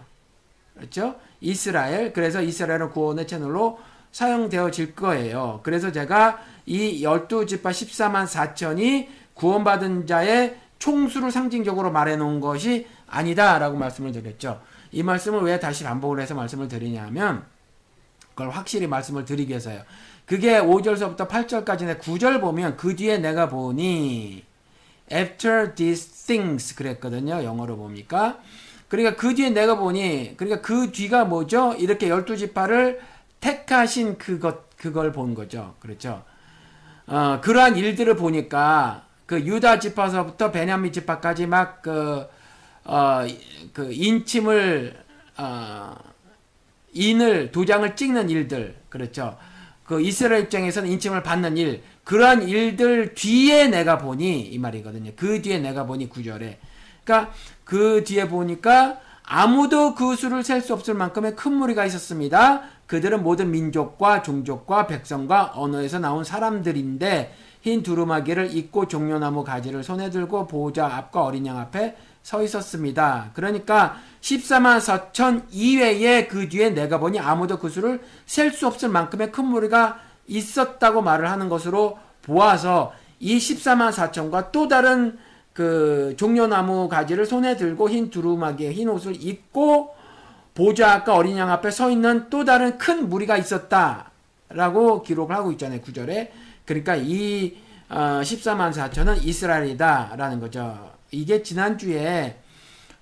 그렇죠? 0.75 1.15
이스라엘 1.39 2.11
그래서 2.13 2.41
이스라엘은 2.41 2.89
구원의 2.89 3.27
채널로 3.27 3.79
사용되어질 4.11 4.95
거예요. 4.95 5.61
그래서 5.63 5.91
제가 5.91 6.41
이 6.65 7.03
12지파 7.03 7.61
14만 7.61 8.25
4천이 8.25 9.07
구원받은 9.35 10.07
자의 10.07 10.57
총수를 10.79 11.31
상징적으로 11.31 11.91
말해 11.91 12.15
놓은 12.15 12.39
것이 12.39 12.87
아니다라고 13.07 13.77
말씀을 13.77 14.11
드렸죠. 14.11 14.61
이 14.91 15.03
말씀을 15.03 15.41
왜 15.41 15.59
다시 15.59 15.83
반복을 15.83 16.19
해서 16.19 16.35
말씀을 16.35 16.67
드리냐면 16.67 17.45
그걸 18.29 18.49
확실히 18.49 18.87
말씀을 18.87 19.25
드리기 19.25 19.49
위해서요. 19.49 19.81
그게 20.25 20.59
5절서부터 20.59 21.27
8절까지인데 21.27 21.99
9절 21.99 22.41
보면 22.41 22.77
그 22.77 22.95
뒤에 22.95 23.17
내가 23.17 23.49
보니 23.49 24.43
after 25.11 25.73
these 25.73 26.25
things 26.25 26.75
그랬거든요. 26.75 27.43
영어로 27.43 27.77
봅니까? 27.77 28.39
그러니까 28.89 29.15
그 29.15 29.33
뒤에 29.35 29.49
내가 29.49 29.77
보니 29.77 30.35
그러니까 30.37 30.61
그 30.61 30.91
뒤가 30.91 31.25
뭐죠? 31.25 31.73
이렇게 31.77 32.09
12지파를 32.09 32.99
택하신 33.39 34.17
그것 34.17 34.67
그걸 34.77 35.11
본 35.11 35.33
거죠. 35.33 35.75
그렇죠? 35.79 36.23
어, 37.07 37.39
그러한 37.41 37.77
일들을 37.77 38.15
보니까 38.15 39.05
그 39.25 39.41
유다 39.41 39.79
지파서부터 39.79 40.51
베냐민 40.51 40.91
지파까지 40.91 41.47
막그 41.47 42.27
어, 42.87 43.27
그 43.73 43.91
인침을 43.91 44.95
어, 45.37 45.95
인을 46.93 47.51
도장을 47.51 47.95
찍는 47.95 48.29
일들 48.29 48.75
그렇죠. 48.89 49.37
그 49.83 50.01
이스라엘 50.01 50.43
입장에서는 50.43 50.89
인침을 50.89 51.21
받는 51.21 51.57
일 51.57 51.83
그러한 52.03 52.47
일들 52.47 53.13
뒤에 53.13 53.67
내가 53.67 53.97
보니 53.97 54.41
이 54.41 54.57
말이거든요. 54.57 55.11
그 55.15 55.41
뒤에 55.41 55.59
내가 55.59 55.85
보니 55.85 56.09
구절에 56.09 56.59
그러니까 57.03 57.33
그 57.65 58.03
뒤에 58.05 58.29
보니까 58.29 58.99
아무도 59.23 59.93
그 59.93 60.15
수를 60.15 60.43
셀 60.43 60.61
수 60.61 60.73
없을 60.73 60.93
만큼의 60.93 61.35
큰 61.35 61.53
무리가 61.53 61.85
있었습니다. 61.85 62.63
그들은 62.87 63.21
모든 63.21 63.51
민족과 63.51 64.21
종족과 64.23 64.87
백성과 64.87 65.51
언어에서 65.55 65.99
나온 65.99 66.23
사람들인데 66.23 67.35
흰 67.61 67.83
두루마기를 67.83 68.55
입고 68.55 68.87
종려나무 68.87 69.43
가지를 69.43 69.83
손에 69.83 70.09
들고 70.09 70.47
보호자 70.47 70.87
앞과 70.87 71.25
어린 71.25 71.45
양 71.45 71.57
앞에 71.57 71.97
서 72.27 72.43
있었습니다. 72.43 73.31
그러니까 73.33 73.95
14만 74.19 74.81
4천 74.81 75.43
이외에 75.49 76.27
그 76.27 76.49
뒤에 76.49 76.71
내가 76.71 76.99
보니 76.99 77.21
아무도 77.21 77.57
그 77.57 77.69
수를 77.69 78.01
셀 78.25 78.51
수 78.51 78.67
없을 78.67 78.89
만큼의 78.89 79.31
큰 79.31 79.45
무리가 79.45 80.01
있었다고 80.27 81.01
말을 81.01 81.31
하는 81.31 81.47
것으로 81.47 81.97
보아서 82.23 82.91
이 83.21 83.37
14만 83.37 83.93
4천과 83.93 84.51
또 84.51 84.67
다른 84.67 85.17
그 85.53 86.15
종려나무 86.17 86.89
가지를 86.89 87.25
손에 87.25 87.55
들고 87.55 87.89
흰 87.89 88.09
두루마기에 88.09 88.73
흰 88.73 88.89
옷을 88.89 89.15
입고 89.15 89.95
보좌 90.53 90.95
앞과 90.95 91.15
어린 91.15 91.37
양 91.37 91.49
앞에 91.49 91.71
서 91.71 91.89
있는 91.89 92.29
또 92.29 92.43
다른 92.43 92.77
큰 92.77 93.07
무리가 93.07 93.37
있었다라고 93.37 95.03
기록을 95.03 95.33
하고 95.33 95.53
있잖아요. 95.53 95.79
구절에. 95.79 96.33
그러니까 96.65 96.97
이 96.97 97.55
어, 97.87 98.19
14만 98.21 98.73
4천은 98.73 99.23
이스라엘이다라는 99.23 100.41
거죠. 100.41 100.96
이게 101.11 101.43
지난주에 101.43 102.39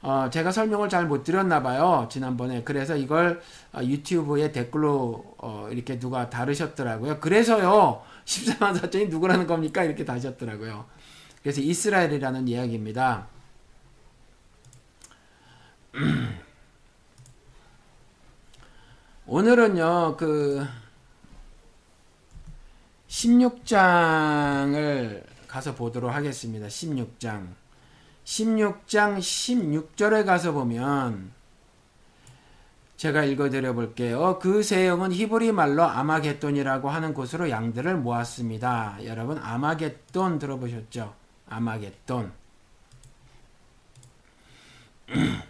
어, 0.02 0.30
제가 0.30 0.52
설명을 0.52 0.90
잘 0.90 1.08
못 1.08 1.24
드렸나 1.24 1.64
봐요. 1.64 2.08
지난번에. 2.12 2.64
그래서 2.64 2.96
이걸 2.96 3.42
어, 3.74 3.82
유튜브에 3.82 4.52
댓글로 4.52 5.36
어, 5.40 5.68
이렇게 5.72 5.98
누가 5.98 6.30
다루셨더라고요. 6.30 7.20
그래서요. 7.20 8.04
14만 8.26 8.80
4천이 8.80 9.10
누구라는 9.10 9.48
겁니까? 9.48 9.84
이렇게 9.84 10.06
다셨더라고요. 10.06 10.86
그래서 11.42 11.62
이스라엘이라는 11.62 12.48
이야기입니다. 12.48 13.28
오늘은요, 19.28 20.18
그, 20.18 20.64
16장을 23.08 25.24
가서 25.48 25.74
보도록 25.74 26.14
하겠습니다. 26.14 26.68
16장. 26.68 27.65
16장 28.26 29.20
16절에 29.20 30.26
가서 30.26 30.52
보면, 30.52 31.32
제가 32.98 33.24
읽어드려 33.24 33.74
볼게요. 33.74 34.40
그 34.42 34.64
세영은 34.64 35.14
히브리 35.14 35.52
말로 35.52 35.84
아마겟돈이라고 35.84 36.90
하는 36.90 37.14
곳으로 37.14 37.50
양들을 37.50 37.98
모았습니다. 37.98 38.98
여러분, 39.06 39.38
아마겟돈 39.38 40.40
들어보셨죠? 40.40 41.14
아마겟돈. 41.48 42.32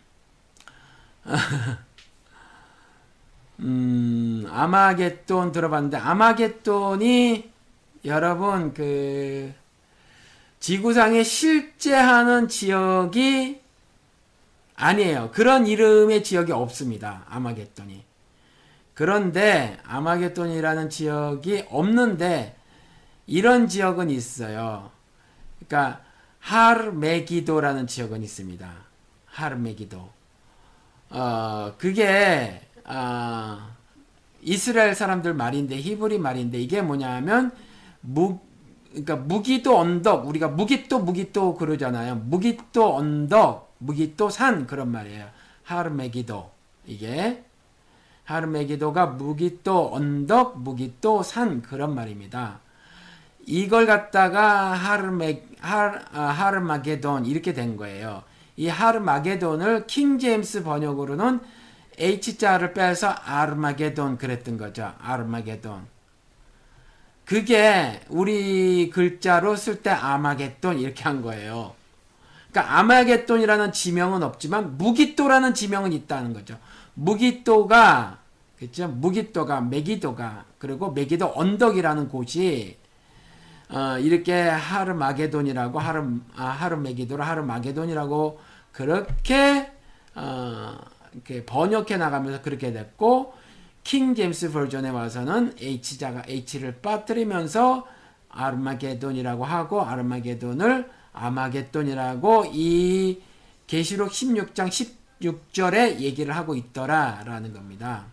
음, 3.59 4.45
아마겟돈 4.49 5.51
들어봤는데 5.51 5.97
아마겟돈이 5.97 7.51
여러분 8.05 8.73
그 8.73 9.53
지구상에 10.65 11.21
실제 11.21 11.93
하는 11.93 12.47
지역이 12.47 13.61
아니에요. 14.75 15.29
그런 15.31 15.67
이름의 15.67 16.23
지역이 16.23 16.51
없습니다. 16.53 17.23
아마겟돈이. 17.29 18.03
그런데 18.95 19.77
아마겟돈이라는 19.83 20.89
지역이 20.89 21.65
없는데 21.69 22.55
이런 23.27 23.67
지역은 23.67 24.09
있어요. 24.09 24.89
그러니까 25.59 26.01
하르메기도라는 26.39 27.85
지역은 27.85 28.23
있습니다. 28.23 28.73
하르메기도. 29.27 30.09
어, 31.11 31.75
그게 31.77 32.59
아, 32.85 33.75
이스라엘 34.41 34.95
사람들 34.95 35.35
말인데 35.35 35.75
히브리 35.75 36.17
말인데 36.17 36.59
이게 36.59 36.81
뭐냐면 36.81 37.51
무 38.01 38.39
그러니까 38.95 39.17
무기도 39.17 39.77
언덕 39.77 40.25
우리가 40.27 40.47
무기또 40.47 40.99
무기또 40.99 41.55
그러잖아요. 41.55 42.15
무기또 42.15 42.95
언덕, 42.95 43.75
무기또 43.79 44.29
산 44.29 44.65
그런 44.65 44.91
말이에요. 44.91 45.27
하르메기도 45.63 46.49
이게 46.85 47.43
하르메기도가 48.23 49.07
무기또 49.07 49.93
언덕, 49.93 50.61
무기또 50.61 51.23
산 51.23 51.61
그런 51.61 51.93
말입니다. 51.93 52.59
이걸 53.45 53.85
갖다가 53.85 54.73
하르메 54.73 55.43
하, 55.59 55.99
아, 56.13 56.21
하르마게돈 56.21 57.25
이렇게 57.25 57.53
된 57.53 57.75
거예요. 57.75 58.23
이 58.55 58.69
하르마게돈을 58.69 59.87
킹 59.87 60.17
제임스 60.17 60.63
번역으로는 60.63 61.41
H자를 61.99 62.73
빼서 62.73 63.09
아르마게돈 63.09 64.17
그랬던 64.17 64.57
거죠. 64.57 64.93
아르마게돈. 64.99 65.94
그게 67.25 67.99
우리 68.09 68.89
글자로 68.91 69.55
쓸 69.55 69.81
때 69.81 69.89
아마겟돈 69.89 70.79
이렇게 70.79 71.03
한 71.03 71.21
거예요. 71.21 71.73
그러니까 72.51 72.79
아마겟돈이라는 72.79 73.71
지명은 73.71 74.23
없지만 74.23 74.77
무기또라는 74.77 75.53
지명은 75.53 75.91
있다는 75.91 76.33
거죠. 76.33 76.57
무기또가 76.93 78.19
그죠? 78.57 78.87
무기또가 78.87 79.59
메기도가 79.59 80.45
그리고 80.59 80.91
메기도 80.91 81.33
언덕이라는 81.35 82.07
곳이 82.07 82.77
어, 83.69 83.97
이렇게 83.97 84.33
하르마게돈이라고 84.33 85.79
하르 85.79 86.03
아, 86.35 86.45
하르메기도라 86.45 87.25
하르마게돈이라고 87.27 88.39
그렇게 88.71 89.71
어, 90.13 90.77
이렇게 91.13 91.45
번역해 91.45 91.97
나가면서 91.97 92.41
그렇게 92.41 92.71
됐고 92.71 93.33
킹 93.85 94.15
제임스 94.15 94.51
버전에 94.51 94.89
와서는 94.89 95.55
H자가 95.61 96.23
H를 96.27 96.81
빠뜨리면서 96.81 97.87
아르마게돈이라고 98.29 99.45
하고 99.45 99.83
아르마게돈을 99.83 100.89
아마게돈이라고 101.13 102.45
이 102.51 103.21
계시록 103.67 104.09
16장 104.09 104.89
16절에 105.21 105.99
얘기를 105.99 106.35
하고 106.35 106.55
있더라라는 106.55 107.53
겁니다. 107.53 108.07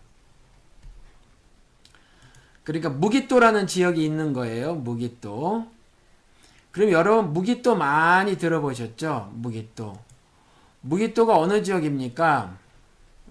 그러니까 2.63 2.89
무기또라는 2.89 3.65
지역이 3.65 4.05
있는 4.05 4.31
거예요. 4.31 4.75
무기또. 4.75 5.65
그럼 6.69 6.91
여러분 6.91 7.33
무기또 7.33 7.75
많이 7.75 8.37
들어보셨죠? 8.37 9.31
무기또. 9.33 9.97
무기또가 10.81 11.35
어느 11.39 11.63
지역입니까? 11.63 12.57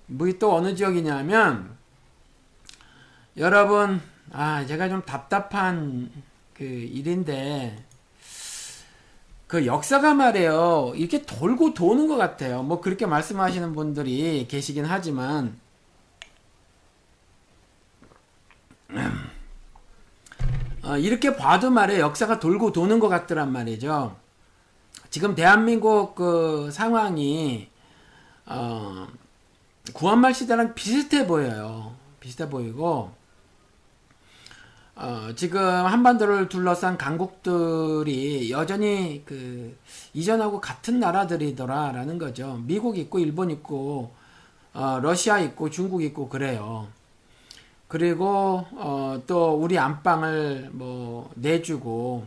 무기 0.06 0.40
또 0.40 0.56
어느 0.56 0.74
지역이냐면 0.74 1.81
여러분 3.36 4.00
아 4.30 4.64
제가 4.66 4.88
좀 4.88 5.02
답답한 5.02 6.10
그 6.54 6.64
일인데 6.64 7.84
그 9.52 9.66
역사가 9.66 10.14
말이에요. 10.14 10.92
이렇게 10.96 11.22
돌고 11.26 11.74
도는 11.74 12.08
것 12.08 12.16
같아요. 12.16 12.62
뭐 12.62 12.80
그렇게 12.80 13.04
말씀하시는 13.04 13.74
분들이 13.74 14.46
계시긴 14.48 14.86
하지만. 14.86 15.60
어, 20.82 20.96
이렇게 20.96 21.36
봐도 21.36 21.70
말이에요. 21.70 22.00
역사가 22.00 22.40
돌고 22.40 22.72
도는 22.72 22.98
것 22.98 23.08
같더란 23.08 23.52
말이죠. 23.52 24.16
지금 25.10 25.34
대한민국 25.34 26.14
그 26.14 26.70
상황이 26.72 27.68
어, 28.46 29.06
구한말 29.92 30.32
시대랑 30.32 30.74
비슷해 30.74 31.26
보여요. 31.26 31.94
비슷해 32.20 32.48
보이고 32.48 33.12
어, 34.94 35.30
지금 35.34 35.60
한반도를 35.60 36.48
둘러싼 36.48 36.98
강국들이 36.98 38.50
여전히 38.50 39.22
그 39.24 39.76
이전하고 40.12 40.60
같은 40.60 41.00
나라들이더라라는 41.00 42.18
거죠. 42.18 42.60
미국 42.66 42.98
있고 42.98 43.18
일본 43.18 43.50
있고 43.50 44.12
어, 44.74 45.00
러시아 45.02 45.38
있고 45.40 45.70
중국 45.70 46.02
있고 46.02 46.28
그래요. 46.28 46.88
그리고 47.88 48.66
어, 48.72 49.22
또 49.26 49.54
우리 49.54 49.78
안방을 49.78 50.70
뭐 50.72 51.30
내주고 51.36 52.26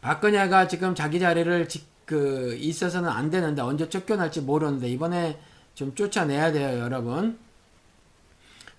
박근혜가 0.00 0.66
지금 0.68 0.94
자기 0.94 1.20
자리를 1.20 1.68
지, 1.68 1.84
그 2.04 2.54
있어서는 2.58 3.08
안 3.08 3.30
되는데 3.30 3.62
언제 3.62 3.88
쫓겨날지 3.88 4.42
모르는데 4.42 4.88
이번에 4.88 5.38
좀 5.74 5.94
쫓아내야 5.94 6.52
돼요, 6.52 6.80
여러분. 6.80 7.38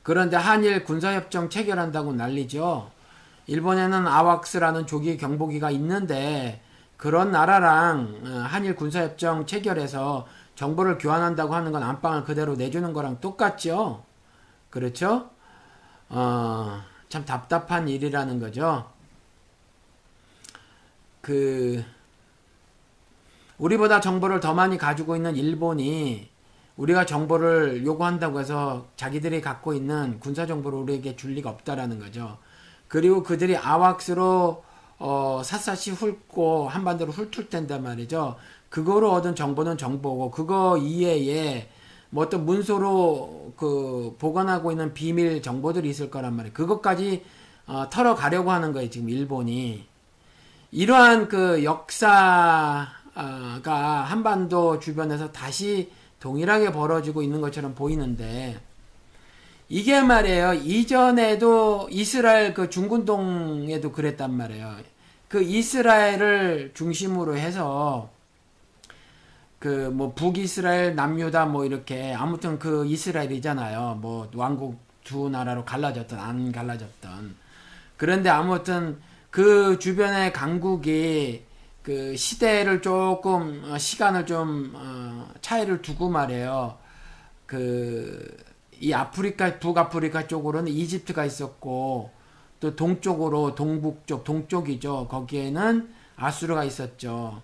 그런데 0.04 0.36
한일 0.36 0.84
군사협정 0.84 1.50
체결한다고 1.50 2.14
난리죠. 2.14 2.92
일본에는 3.48 4.06
아왁스라는 4.06 4.86
조기 4.86 5.18
경보기가 5.18 5.72
있는데 5.72 6.62
그런 6.98 7.32
나라랑 7.32 8.22
어, 8.26 8.30
한일 8.48 8.76
군사협정 8.76 9.46
체결해서 9.46 10.28
정보를 10.56 10.98
교환한다고 10.98 11.56
하는 11.56 11.72
건 11.72 11.84
안방을 11.84 12.26
그대로 12.26 12.56
내주는 12.56 12.94
거랑 12.94 13.20
똑같죠. 13.20 14.04
그렇죠? 14.70 15.30
어, 16.10 16.82
참 17.10 17.26
답답한 17.26 17.88
일이라는 17.88 18.40
거죠. 18.40 18.90
그 21.22 21.84
우리보다 23.58 24.02
정보를 24.02 24.40
더 24.40 24.54
많이 24.54 24.78
가지고 24.78 25.16
있는 25.16 25.36
일본이 25.36 26.30
우리가 26.78 27.06
정보를 27.06 27.86
요구한다고 27.86 28.40
해서 28.40 28.88
자기들이 28.96 29.42
갖고 29.42 29.74
있는 29.74 30.20
군사 30.20 30.46
정보를 30.46 30.80
우리에게 30.80 31.16
줄 31.16 31.34
리가 31.34 31.50
없다라는 31.50 32.00
거죠. 32.00 32.38
그리고 32.88 33.24
그들이 33.24 33.56
아왁스로 33.58 34.64
어, 35.00 35.42
샅샅이 35.44 35.92
훑고 35.92 36.70
한반도를 36.70 37.14
훑을 37.14 37.50
텐데 37.50 37.78
말이죠. 37.78 38.38
그거로 38.70 39.12
얻은 39.12 39.36
정보는 39.36 39.78
정보고 39.78 40.32
그거 40.32 40.78
이외에 40.78 41.70
뭐 42.10 42.24
어떤 42.26 42.46
문서로 42.46 43.54
그 43.58 44.16
보관하고 44.20 44.72
있는 44.72 44.94
비밀 44.94 45.42
정보들이 45.42 45.90
있을 45.90 46.10
거란 46.10 46.36
말이에요. 46.36 46.54
그것까지 46.54 47.24
어, 47.68 47.88
털어가려고 47.90 48.52
하는 48.52 48.72
거예요. 48.74 48.90
지금 48.90 49.10
일본이 49.10 49.88
이러한 50.72 51.28
그 51.28 51.64
역사가 51.64 52.88
한반도 54.06 54.80
주변에서 54.80 55.32
다시 55.32 55.92
동일하게 56.24 56.72
벌어지고 56.72 57.22
있는 57.22 57.42
것처럼 57.42 57.76
보이는데 57.76 58.58
이게 59.68 60.02
말이에요. 60.02 60.54
이전에도 60.54 61.90
이스라엘 61.92 62.54
그 62.54 62.70
중군동에도 62.70 63.92
그랬단 63.92 64.34
말이에요. 64.34 64.78
그 65.28 65.44
이스라엘을 65.44 66.72
중심으로 66.74 67.36
해서 67.36 68.10
그 69.60 69.92
뭐 69.94 70.14
북이스라엘 70.14 70.96
남유다 70.96 71.48
뭐 71.48 71.66
이렇게 71.66 72.14
아무튼 72.14 72.58
그 72.58 72.86
이스라엘이잖아요. 72.86 74.00
뭐 74.02 74.30
왕국 74.34 74.80
두 75.04 75.30
나라로 75.30 75.66
갈라졌던 75.66 76.20
안 76.20 76.54
갈라졌던 76.54 77.36
그런데 77.98 78.30
아무튼 78.30 78.98
그 79.30 79.78
주변의 79.78 80.32
강국이 80.32 81.44
그 81.84 82.16
시대를 82.16 82.82
조금 82.82 83.64
어, 83.66 83.78
시간을 83.78 84.26
좀 84.26 84.74
어, 84.76 85.28
차이를 85.42 85.82
두고 85.82 86.10
말해요. 86.10 86.78
그 87.46 88.54
이 88.84 88.94
아프리카 88.94 89.60
북아프리카 89.60 90.28
쪽으로는 90.28 90.70
이집트가 90.70 91.24
있었고 91.24 92.12
또 92.60 92.76
동쪽으로 92.76 93.56
동북쪽 93.56 94.26
동쪽이죠. 94.26 95.08
거기에는 95.08 95.90
아수르가 96.18 96.66
있었죠. 96.66 97.42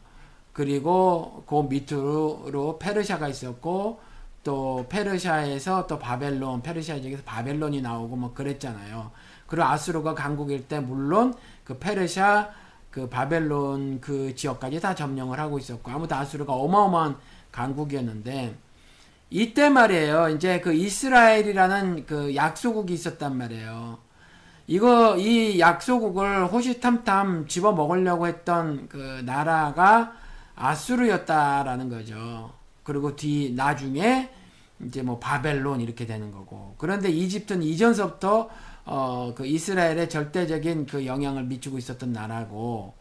그리고 0.52 1.44
그 1.48 1.62
밑으로 1.62 2.78
페르시아가 2.80 3.30
있었고 3.30 4.02
또 4.44 4.86
페르시아에서 4.90 5.88
또 5.88 5.98
바벨론 5.98 6.62
페르시아 6.62 7.00
지역에서 7.00 7.24
바벨론이 7.24 7.82
나오고 7.82 8.18
뭐 8.18 8.34
그랬잖아요. 8.34 9.12
그리고 9.48 9.66
아수르가 9.66 10.16
강국일 10.16 10.68
때 10.68 10.82
물론 10.82 11.34
그 11.64 11.78
페르시아 11.78 12.50
그 12.92 13.08
바벨론 13.08 14.02
그 14.02 14.34
지역까지 14.36 14.80
다 14.80 14.96
점령을 14.96 15.40
하고 15.40 15.60
있었고 15.60 15.92
아무튼 15.92 16.18
아수르가 16.18 16.54
어마어마한 16.54 17.18
강국이었는데 17.52 18.56
이때 19.30 19.70
말이에요. 19.70 20.30
이제 20.30 20.60
그 20.60 20.74
이스라엘이라는 20.74 22.06
그 22.08 22.36
약소국이 22.36 22.94
있었단 22.94 23.38
말이에요. 23.38 24.00
이거 24.66 25.18
이 25.18 25.60
약소국을 25.60 26.48
호시탐탐 26.48 27.48
집어 27.48 27.72
먹으려고 27.74 28.28
했던 28.28 28.88
그 28.88 29.22
나라가 29.26 30.14
아수르였다라는 30.56 31.90
거죠. 31.90 32.54
그리고 32.84 33.16
뒤 33.16 33.54
나중에 33.56 34.30
이제 34.86 35.02
뭐 35.02 35.20
바벨론 35.20 35.82
이렇게 35.82 36.06
되는 36.06 36.32
거고. 36.32 36.76
그런데 36.78 37.10
이집트는 37.10 37.64
이전서부터 37.64 38.50
어, 38.92 39.34
그 39.36 39.46
이스라엘에 39.46 40.08
절대적인 40.08 40.88
그 40.88 41.06
영향을 41.06 41.44
미치고 41.44 41.78
있었던 41.78 42.12
나라고. 42.12 42.96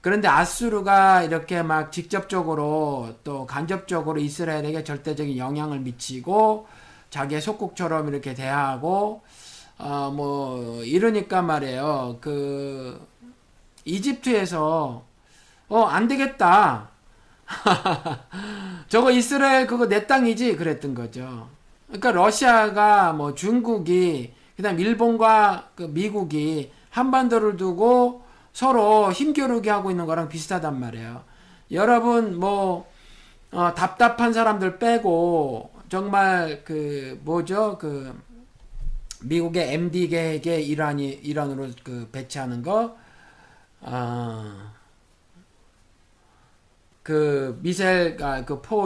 그런데 0.00 0.26
아수르가 0.26 1.22
이렇게 1.22 1.62
막 1.62 1.92
직접적으로 1.92 3.14
또 3.22 3.46
간접적으로 3.46 4.18
이스라엘에게 4.18 4.82
절대적인 4.82 5.38
영향을 5.38 5.78
미치고 5.78 6.66
자기의 7.10 7.40
속국처럼 7.40 8.08
이렇게 8.08 8.34
대하고 8.34 9.22
어, 9.78 10.12
뭐 10.12 10.82
이러니까 10.82 11.40
말이에요. 11.40 12.18
그 12.20 13.06
이집트에서 13.84 15.04
어, 15.68 15.82
안 15.84 16.08
되겠다. 16.08 16.90
저거 18.88 19.12
이스라엘 19.12 19.68
그거 19.68 19.86
내 19.86 20.04
땅이지 20.08 20.56
그랬던 20.56 20.94
거죠. 20.96 21.48
그러니까 21.86 22.10
러시아가 22.10 23.12
뭐 23.12 23.36
중국이 23.36 24.41
그다음 24.62 24.78
일본과 24.78 25.70
그 25.74 25.82
미국이 25.82 26.70
한반도를 26.90 27.56
두고 27.56 28.22
서로 28.52 29.10
힘겨루게 29.10 29.68
하고 29.68 29.90
있는 29.90 30.06
거랑 30.06 30.28
비슷하단 30.28 30.78
말이에요. 30.78 31.24
여러분 31.72 32.38
뭐 32.38 32.88
어, 33.50 33.74
답답한 33.74 34.32
사람들 34.32 34.78
빼고 34.78 35.72
정말 35.88 36.62
그 36.64 37.20
뭐죠 37.24 37.76
그 37.76 38.16
미국의 39.22 39.74
MD 39.74 40.08
계획에 40.08 40.60
이란이 40.60 41.08
이란으로 41.10 41.70
그 41.82 42.08
배치하는 42.12 42.62
거. 42.62 42.96
어, 43.80 44.72
그 47.02 47.58
미셀 47.62 48.16
아, 48.22 48.44
그포 48.44 48.84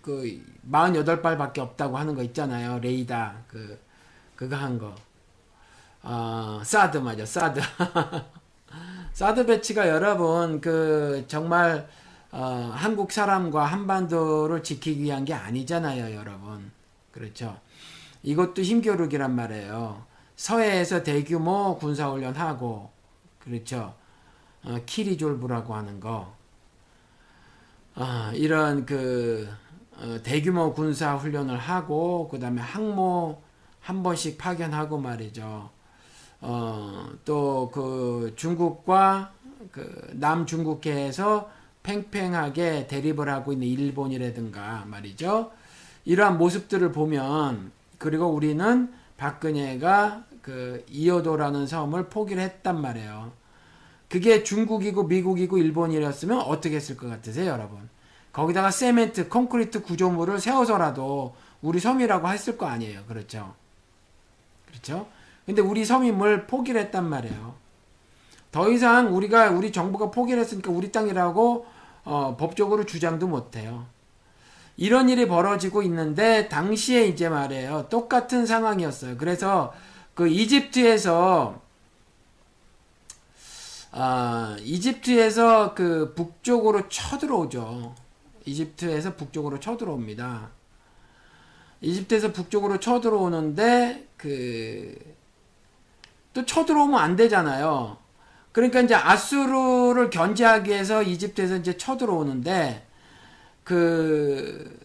그 0.00 0.42
48발밖에 0.70 1.58
없다고 1.58 1.98
하는 1.98 2.14
거 2.14 2.22
있잖아요. 2.22 2.78
레이다 2.78 3.44
그 3.46 3.78
그거 4.42 4.56
한 4.56 4.76
거. 4.76 4.92
어, 6.02 6.60
사드 6.64 6.98
맞아, 6.98 7.24
사드. 7.24 7.60
사드 9.14 9.46
배치가 9.46 9.88
여러분, 9.88 10.60
그, 10.60 11.24
정말, 11.28 11.88
어, 12.32 12.72
한국 12.74 13.12
사람과 13.12 13.66
한반도를 13.66 14.64
지키기 14.64 15.04
위한 15.04 15.24
게 15.24 15.32
아니잖아요, 15.32 16.16
여러분. 16.16 16.72
그렇죠. 17.12 17.56
이것도 18.24 18.62
힘겨루기란 18.62 19.32
말이에요. 19.32 20.04
서해에서 20.34 21.04
대규모 21.04 21.78
군사훈련하고, 21.78 22.90
그렇죠. 23.38 23.94
어, 24.64 24.76
키리졸브라고 24.84 25.72
하는 25.72 26.00
거. 26.00 26.34
어, 27.94 28.32
이런 28.34 28.86
그, 28.86 29.48
어, 29.98 30.18
대규모 30.24 30.74
군사훈련을 30.74 31.56
하고, 31.56 32.26
그 32.28 32.40
다음에 32.40 32.60
항모, 32.60 33.51
한 33.82 34.02
번씩 34.02 34.38
파견하고 34.38 34.98
말이죠. 34.98 35.70
어, 36.40 37.08
또 37.24 37.70
그 37.72 38.32
중국과 38.36 39.32
그 39.70 40.10
남중국해에서 40.14 41.50
팽팽하게 41.82 42.86
대립을 42.86 43.28
하고 43.28 43.52
있는 43.52 43.66
일본이라든가 43.66 44.84
말이죠. 44.86 45.52
이러한 46.04 46.38
모습들을 46.38 46.92
보면 46.92 47.72
그리고 47.98 48.26
우리는 48.26 48.92
박근혜가 49.16 50.24
그 50.42 50.84
이어도라는 50.88 51.66
섬을 51.66 52.08
포기를 52.08 52.42
했단 52.42 52.80
말이에요. 52.80 53.32
그게 54.08 54.42
중국이고 54.42 55.04
미국이고 55.04 55.58
일본이었으면 55.58 56.40
어떻게 56.40 56.76
했을 56.76 56.96
것 56.96 57.08
같으세요, 57.08 57.52
여러분? 57.52 57.88
거기다가 58.32 58.70
세멘트, 58.70 59.28
콘크리트 59.28 59.82
구조물을 59.82 60.40
세워서라도 60.40 61.34
우리 61.62 61.78
섬이라고 61.80 62.28
했을 62.28 62.58
거 62.58 62.66
아니에요. 62.66 63.04
그렇죠? 63.06 63.54
그렇죠? 64.82 65.06
근데 65.46 65.62
우리 65.62 65.84
서민을 65.84 66.46
포기를 66.46 66.80
했단 66.82 67.08
말이에요. 67.08 67.54
더 68.50 68.70
이상 68.70 69.16
우리가 69.16 69.50
우리 69.50 69.72
정부가 69.72 70.10
포기를 70.10 70.40
했으니까 70.40 70.70
우리 70.70 70.92
땅이라고 70.92 71.66
어, 72.04 72.36
법적으로 72.36 72.84
주장도 72.84 73.26
못 73.26 73.56
해요. 73.56 73.86
이런 74.76 75.08
일이 75.08 75.26
벌어지고 75.28 75.82
있는데 75.82 76.48
당시에 76.48 77.06
이제 77.06 77.28
말이에요. 77.28 77.86
똑같은 77.88 78.46
상황이었어요. 78.46 79.16
그래서 79.16 79.72
그 80.14 80.28
이집트에서 80.28 81.60
아, 83.92 84.56
이집트에서 84.60 85.74
그 85.74 86.14
북쪽으로 86.14 86.88
쳐들어오죠. 86.88 87.94
이집트에서 88.44 89.14
북쪽으로 89.16 89.60
쳐들어옵니다. 89.60 90.50
이집트에서 91.82 92.32
북쪽으로 92.32 92.80
쳐들어오는데 92.80 94.06
그 94.16 95.12
또 96.32 96.44
쳐들어오면 96.46 96.98
안 96.98 97.16
되잖아요. 97.16 97.96
그러니까 98.52 98.80
이제 98.80 98.94
아수르를 98.94 100.10
견제하기 100.10 100.70
위해서 100.70 101.02
이집트에서 101.02 101.56
이제 101.56 101.76
쳐들어오는데 101.76 102.86
그 103.64 104.80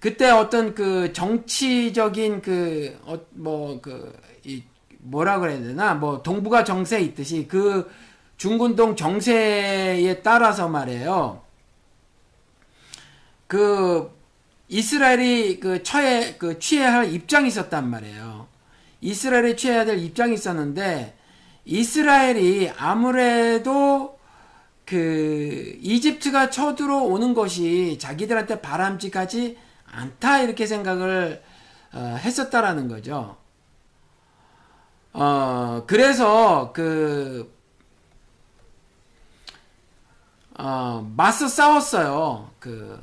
그때 0.00 0.30
어떤 0.30 0.74
그 0.74 1.12
정치적인 1.12 2.42
그 2.42 2.98
어 3.06 3.18
뭐 3.36 3.80
그 3.80 4.12
이 4.44 4.62
뭐라 4.98 5.38
그래야 5.38 5.58
되나 5.58 5.94
뭐 5.94 6.22
동북아 6.22 6.64
정세 6.64 7.00
있듯이 7.00 7.46
그 7.48 7.90
중군동 8.36 8.96
정세에 8.96 10.22
따라서 10.22 10.68
말이에요. 10.68 11.40
그 13.46 14.10
이스라엘이 14.68 15.60
그 15.60 15.82
처해 15.82 16.36
그 16.36 16.58
취해야 16.58 16.94
할 16.94 17.12
입장이 17.12 17.48
있었단 17.48 17.88
말이에요. 17.88 18.48
이스라엘이 19.00 19.56
취해야 19.56 19.84
될 19.84 19.98
입장이 19.98 20.34
있었는데 20.34 21.16
이스라엘이 21.64 22.70
아무래도 22.76 24.18
그 24.84 25.78
이집트가 25.80 26.50
쳐들어오는 26.50 27.34
것이 27.34 27.98
자기들한테 28.00 28.60
바람직하지 28.60 29.58
않다 29.86 30.40
이렇게 30.40 30.66
생각을 30.66 31.42
어, 31.92 32.16
했었다라는 32.18 32.88
거죠. 32.88 33.36
어 35.12 35.84
그래서 35.86 36.72
그 36.72 37.54
어, 40.58 41.08
맞서 41.16 41.48
싸웠어요. 41.48 42.50
그 42.58 43.00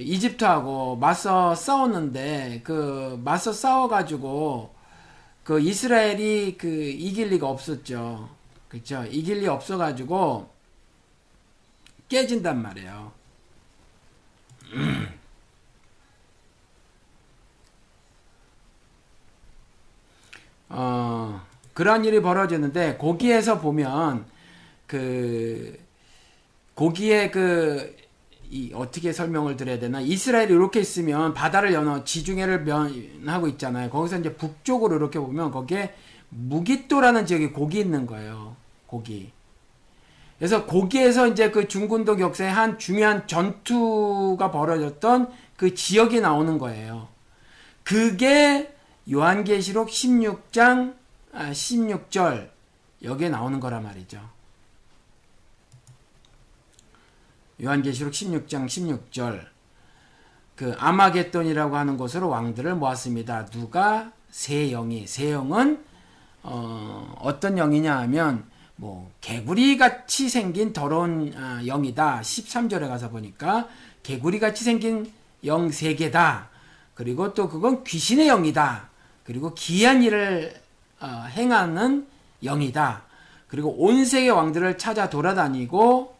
이집트하고 0.00 0.96
맞서 0.96 1.54
싸웠는데 1.54 2.62
그 2.64 3.20
맞서 3.24 3.52
싸워가지고 3.52 4.74
그 5.44 5.60
이스라엘이 5.60 6.56
그 6.58 6.68
이길 6.68 7.28
리가 7.28 7.48
없었죠. 7.48 8.28
그렇죠? 8.68 9.04
이길 9.04 9.40
리 9.40 9.46
없어가지고 9.46 10.50
깨진단 12.08 12.60
말이에요. 12.62 13.12
어, 20.70 21.40
그런 21.72 22.04
일이 22.04 22.20
벌어지는데 22.20 22.98
거기에서 22.98 23.58
보면 23.60 24.26
그 24.86 25.78
거기에 26.74 27.30
그 27.30 27.96
이, 28.50 28.72
어떻게 28.74 29.12
설명을 29.12 29.56
드려야 29.56 29.78
되나? 29.78 30.00
이스라엘이 30.00 30.52
이렇게 30.52 30.80
있으면 30.80 31.34
바다를 31.34 31.72
연어 31.72 32.04
지중해를 32.04 32.64
면하고 32.64 33.48
있잖아요. 33.48 33.90
거기서 33.90 34.18
이제 34.18 34.34
북쪽으로 34.34 34.96
이렇게 34.96 35.18
보면 35.18 35.50
거기에 35.50 35.94
무기또라는 36.30 37.26
지역에 37.26 37.50
고기 37.50 37.80
있는 37.80 38.06
거예요. 38.06 38.56
고기. 38.86 39.32
그래서 40.38 40.66
거기에서 40.66 41.26
이제 41.26 41.50
그 41.50 41.68
중군도 41.68 42.18
역사의 42.20 42.50
한 42.50 42.78
중요한 42.78 43.26
전투가 43.26 44.50
벌어졌던 44.50 45.30
그 45.56 45.74
지역이 45.74 46.20
나오는 46.20 46.58
거예요. 46.58 47.08
그게 47.82 48.72
요한계시록 49.10 49.88
16장 49.88 50.94
16절 51.32 52.18
아, 52.18 52.46
여기에 53.02 53.30
나오는 53.30 53.58
거란 53.60 53.82
말이죠. 53.82 54.20
요한계시록 57.62 58.12
16장 58.12 58.66
16절 58.66 59.46
그 60.54 60.74
아마겟돈이라고 60.78 61.76
하는 61.76 61.96
곳으로 61.96 62.28
왕들을 62.28 62.74
모았습니다. 62.74 63.46
누가 63.46 64.12
세 64.30 64.70
영이 64.70 65.06
세 65.06 65.32
영은 65.32 65.84
어, 66.42 67.14
어떤 67.20 67.56
영이냐 67.58 67.96
하면 68.00 68.44
뭐 68.76 69.10
개구리 69.20 69.76
같이 69.76 70.28
생긴 70.28 70.72
더러운 70.72 71.32
아, 71.36 71.62
영이다. 71.64 72.20
13절에 72.20 72.88
가서 72.88 73.08
보니까 73.10 73.68
개구리 74.02 74.38
같이 74.38 74.64
생긴 74.64 75.12
영 75.44 75.70
세 75.70 75.94
개다. 75.94 76.48
그리고 76.94 77.34
또 77.34 77.48
그건 77.48 77.84
귀신의 77.84 78.26
영이다. 78.28 78.88
그리고 79.24 79.54
기이한 79.54 80.02
일을 80.02 80.54
어, 81.00 81.06
행하는 81.30 82.06
영이다. 82.42 83.02
그리고 83.46 83.70
온 83.78 84.04
세계 84.04 84.30
왕들을 84.30 84.78
찾아 84.78 85.08
돌아다니고 85.08 86.17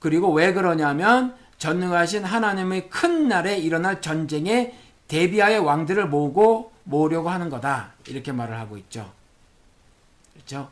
그리고 0.00 0.32
왜 0.32 0.52
그러냐면 0.52 1.34
전능하신 1.58 2.24
하나님의 2.24 2.88
큰 2.88 3.28
날에 3.28 3.58
일어날 3.58 4.00
전쟁에 4.00 4.74
대비하여 5.08 5.62
왕들을 5.62 6.08
모으고 6.08 6.72
모으려고 6.84 7.30
하는 7.30 7.50
거다. 7.50 7.92
이렇게 8.06 8.32
말을 8.32 8.58
하고 8.58 8.76
있죠. 8.78 9.10
그렇죠? 10.32 10.70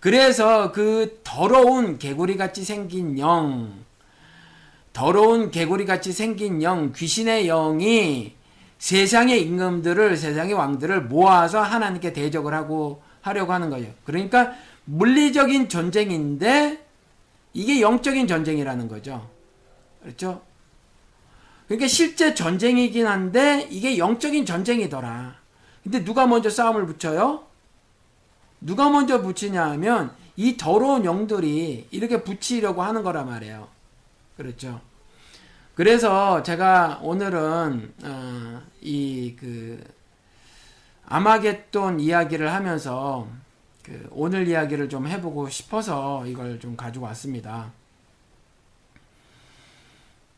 그래서 0.00 0.70
그 0.72 1.20
더러운 1.24 1.98
개구리 1.98 2.36
같이 2.36 2.64
생긴 2.64 3.18
영, 3.18 3.72
더러운 4.92 5.50
개구리 5.50 5.84
같이 5.86 6.12
생긴 6.12 6.62
영, 6.62 6.92
귀신의 6.92 7.46
영이 7.46 8.34
세상의 8.78 9.42
임금들을, 9.42 10.16
세상의 10.16 10.54
왕들을 10.54 11.02
모아서 11.02 11.60
하나님께 11.60 12.12
대적을 12.12 12.54
하고 12.54 13.02
하려고 13.20 13.52
하는 13.52 13.70
거예요. 13.70 13.92
그러니까 14.04 14.52
물리적인 14.84 15.68
전쟁인데 15.68 16.86
이게 17.52 17.80
영적인 17.80 18.26
전쟁이라는 18.26 18.88
거죠. 18.88 19.28
그렇죠? 20.02 20.42
그러니까 21.66 21.86
실제 21.86 22.34
전쟁이긴 22.34 23.06
한데 23.06 23.66
이게 23.70 23.98
영적인 23.98 24.46
전쟁이더라. 24.46 25.36
근데 25.82 26.04
누가 26.04 26.26
먼저 26.26 26.50
싸움을 26.50 26.86
붙여요? 26.86 27.44
누가 28.60 28.90
먼저 28.90 29.22
붙이냐 29.22 29.70
하면 29.70 30.12
이 30.36 30.56
더러운 30.56 31.04
영들이 31.04 31.88
이렇게 31.90 32.22
붙이려고 32.22 32.82
하는 32.82 33.02
거란 33.02 33.26
말이에요. 33.26 33.68
그렇죠. 34.36 34.80
그래서 35.74 36.42
제가 36.42 37.00
오늘은 37.02 37.94
어, 38.04 38.62
이그 38.80 39.84
아마겟돈 41.06 42.00
이야기를 42.00 42.52
하면서 42.52 43.28
그 43.88 44.06
오늘 44.12 44.46
이야기를 44.48 44.88
좀 44.90 45.06
해보고 45.08 45.48
싶어서 45.48 46.26
이걸 46.26 46.60
좀 46.60 46.76
가지고 46.76 47.06
왔습니다. 47.06 47.72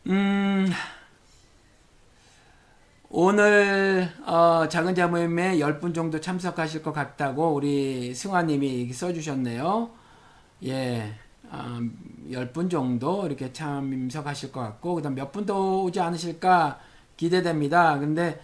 음, 0.06 0.70
오늘 3.08 4.08
어, 4.24 4.68
작은 4.68 4.94
자 4.94 5.08
모임에 5.08 5.58
10분 5.58 5.94
정도 5.94 6.20
참석하실 6.20 6.82
것 6.82 6.92
같다고 6.92 7.54
우리 7.54 8.14
승화님이 8.14 8.92
써주셨네요. 8.92 9.90
예, 10.66 11.14
어, 11.50 11.78
10분 12.30 12.70
정도 12.70 13.26
이렇게 13.26 13.52
참석하실 13.52 14.52
것 14.52 14.60
같고 14.60 14.96
그 14.96 15.02
다음 15.02 15.14
몇 15.16 15.32
분 15.32 15.44
더 15.46 15.82
오지 15.82 15.98
않으실까 16.00 16.78
기대됩니다. 17.16 17.98
근데 17.98 18.40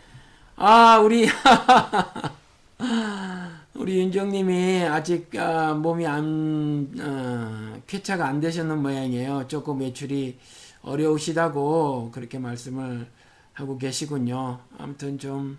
아 0.57 0.99
우리 0.99 1.29
우리 3.79 3.99
윤정님이 4.01 4.85
아직 4.85 5.35
어, 5.37 5.75
몸이 5.75 6.07
안 6.07 6.89
어, 6.99 7.81
쾌차가 7.87 8.27
안 8.27 8.41
되셨는 8.41 8.81
모양이에요. 8.83 9.47
조금 9.49 9.81
외출이 9.81 10.39
어려우시다고 10.83 12.11
그렇게 12.13 12.39
말씀을 12.39 13.07
하고 13.53 13.77
계시군요. 13.79 14.61
아무튼 14.79 15.19
좀, 15.19 15.59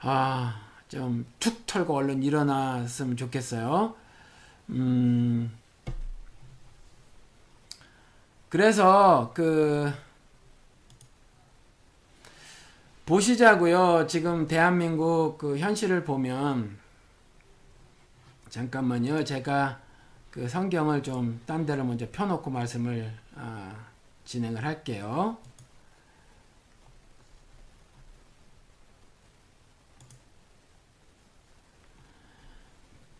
아, 0.00 0.60
좀 0.88 1.26
툭 1.38 1.66
털고 1.66 1.94
얼른 1.94 2.22
일어났으면 2.22 3.16
좋겠어요. 3.16 3.94
음, 4.70 5.50
그래서 8.48 9.32
그, 9.34 9.92
보시자고요. 13.06 14.06
지금 14.06 14.46
대한민국 14.46 15.38
그 15.38 15.58
현실을 15.58 16.04
보면, 16.04 16.78
잠깐만요. 18.50 19.24
제가 19.24 19.80
그 20.30 20.48
성경을 20.48 21.02
좀 21.02 21.40
딴 21.46 21.66
데를 21.66 21.84
먼저 21.84 22.06
펴놓고 22.10 22.50
말씀을 22.50 23.12
아, 23.36 23.74
진행을 24.24 24.64
할게요. 24.64 25.36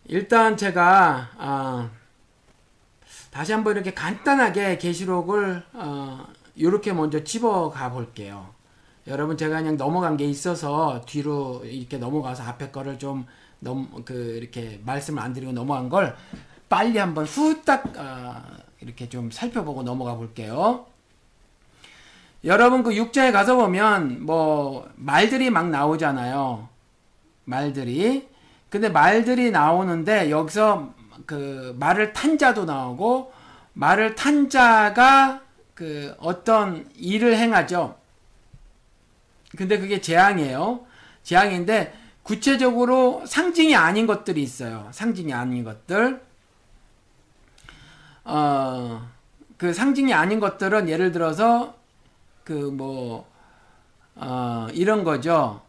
일단 0.05 0.57
제가 0.57 1.29
어, 1.37 1.89
다시 3.29 3.53
한번 3.53 3.75
이렇게 3.75 3.93
간단하게 3.93 4.77
계시록을 4.77 5.63
어, 5.73 6.25
이렇게 6.55 6.93
먼저 6.93 7.23
집어가 7.23 7.91
볼게요. 7.91 8.53
여러분 9.07 9.37
제가 9.37 9.57
그냥 9.57 9.77
넘어간 9.77 10.17
게 10.17 10.25
있어서 10.25 11.01
뒤로 11.05 11.63
이렇게 11.63 11.97
넘어가서 11.97 12.43
앞에 12.43 12.71
거를 12.71 12.97
좀 12.99 13.25
넘 13.59 14.03
그 14.05 14.13
이렇게 14.13 14.79
말씀을 14.85 15.21
안 15.21 15.33
드리고 15.33 15.51
넘어간 15.51 15.89
걸 15.89 16.15
빨리 16.67 16.97
한번 16.97 17.25
후딱 17.25 17.97
어, 17.97 18.41
이렇게 18.81 19.09
좀 19.09 19.31
살펴보고 19.31 19.83
넘어가 19.83 20.15
볼게요. 20.15 20.85
여러분 22.45 22.83
그 22.83 22.95
육자에 22.95 23.31
가서 23.31 23.55
보면 23.55 24.25
뭐 24.25 24.89
말들이 24.95 25.49
막 25.49 25.69
나오잖아요. 25.69 26.69
말들이. 27.45 28.29
근데 28.69 28.87
말들이 28.87 29.51
나오는데 29.51 30.29
여기서 30.29 30.93
그 31.25 31.75
말을 31.79 32.13
탄 32.13 32.37
자도 32.37 32.65
나오고 32.65 33.33
말을 33.73 34.15
탄 34.15 34.49
자가 34.49 35.41
그 35.73 36.15
어떤 36.19 36.89
일을 36.95 37.35
행하죠. 37.37 37.97
근데 39.57 39.79
그게 39.79 39.99
재앙이에요. 39.99 40.85
재앙인데 41.23 41.93
구체적으로 42.29 43.25
상징이 43.25 43.75
아닌 43.75 44.05
것들이 44.05 44.43
있어요. 44.43 44.87
상징이 44.91 45.33
아닌 45.33 45.63
것들. 45.63 46.23
어, 48.23 49.09
그 49.57 49.73
상징이 49.73 50.13
아닌 50.13 50.39
것들은 50.39 50.89
예를 50.89 51.11
들어서 51.11 51.73
그 52.43 52.53
뭐, 52.53 53.27
어, 54.13 54.67
이런 54.73 55.03
거죠. 55.03 55.63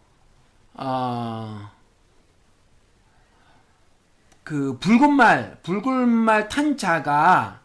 어, 0.74 1.70
그 4.44 4.76
붉은 4.80 5.14
말, 5.14 5.56
붉은 5.62 6.08
말 6.10 6.50
탄 6.50 6.76
자가 6.76 7.60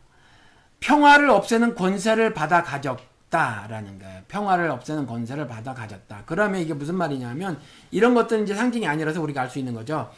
평화를 0.80 1.30
없애는 1.32 1.76
권세를 1.76 2.34
받아 2.34 2.64
가졌 2.64 2.98
다라는 3.36 4.00
거예요. 4.00 4.22
평화를 4.30 4.72
없애는 4.72 5.06
권세를 5.06 5.46
받아 5.48 5.74
가졌다. 5.74 6.24
그러면 6.26 6.62
이게 6.62 6.74
무슨 6.74 6.96
말이냐면 6.96 7.60
이런 7.92 8.14
것들은 8.14 8.44
이제 8.44 8.56
상징이 8.56 8.88
아니라서 8.88 9.22
우리가 9.22 9.42
알 9.42 9.50
수 9.50 9.60
있는 9.60 9.74
거죠. 9.74 10.10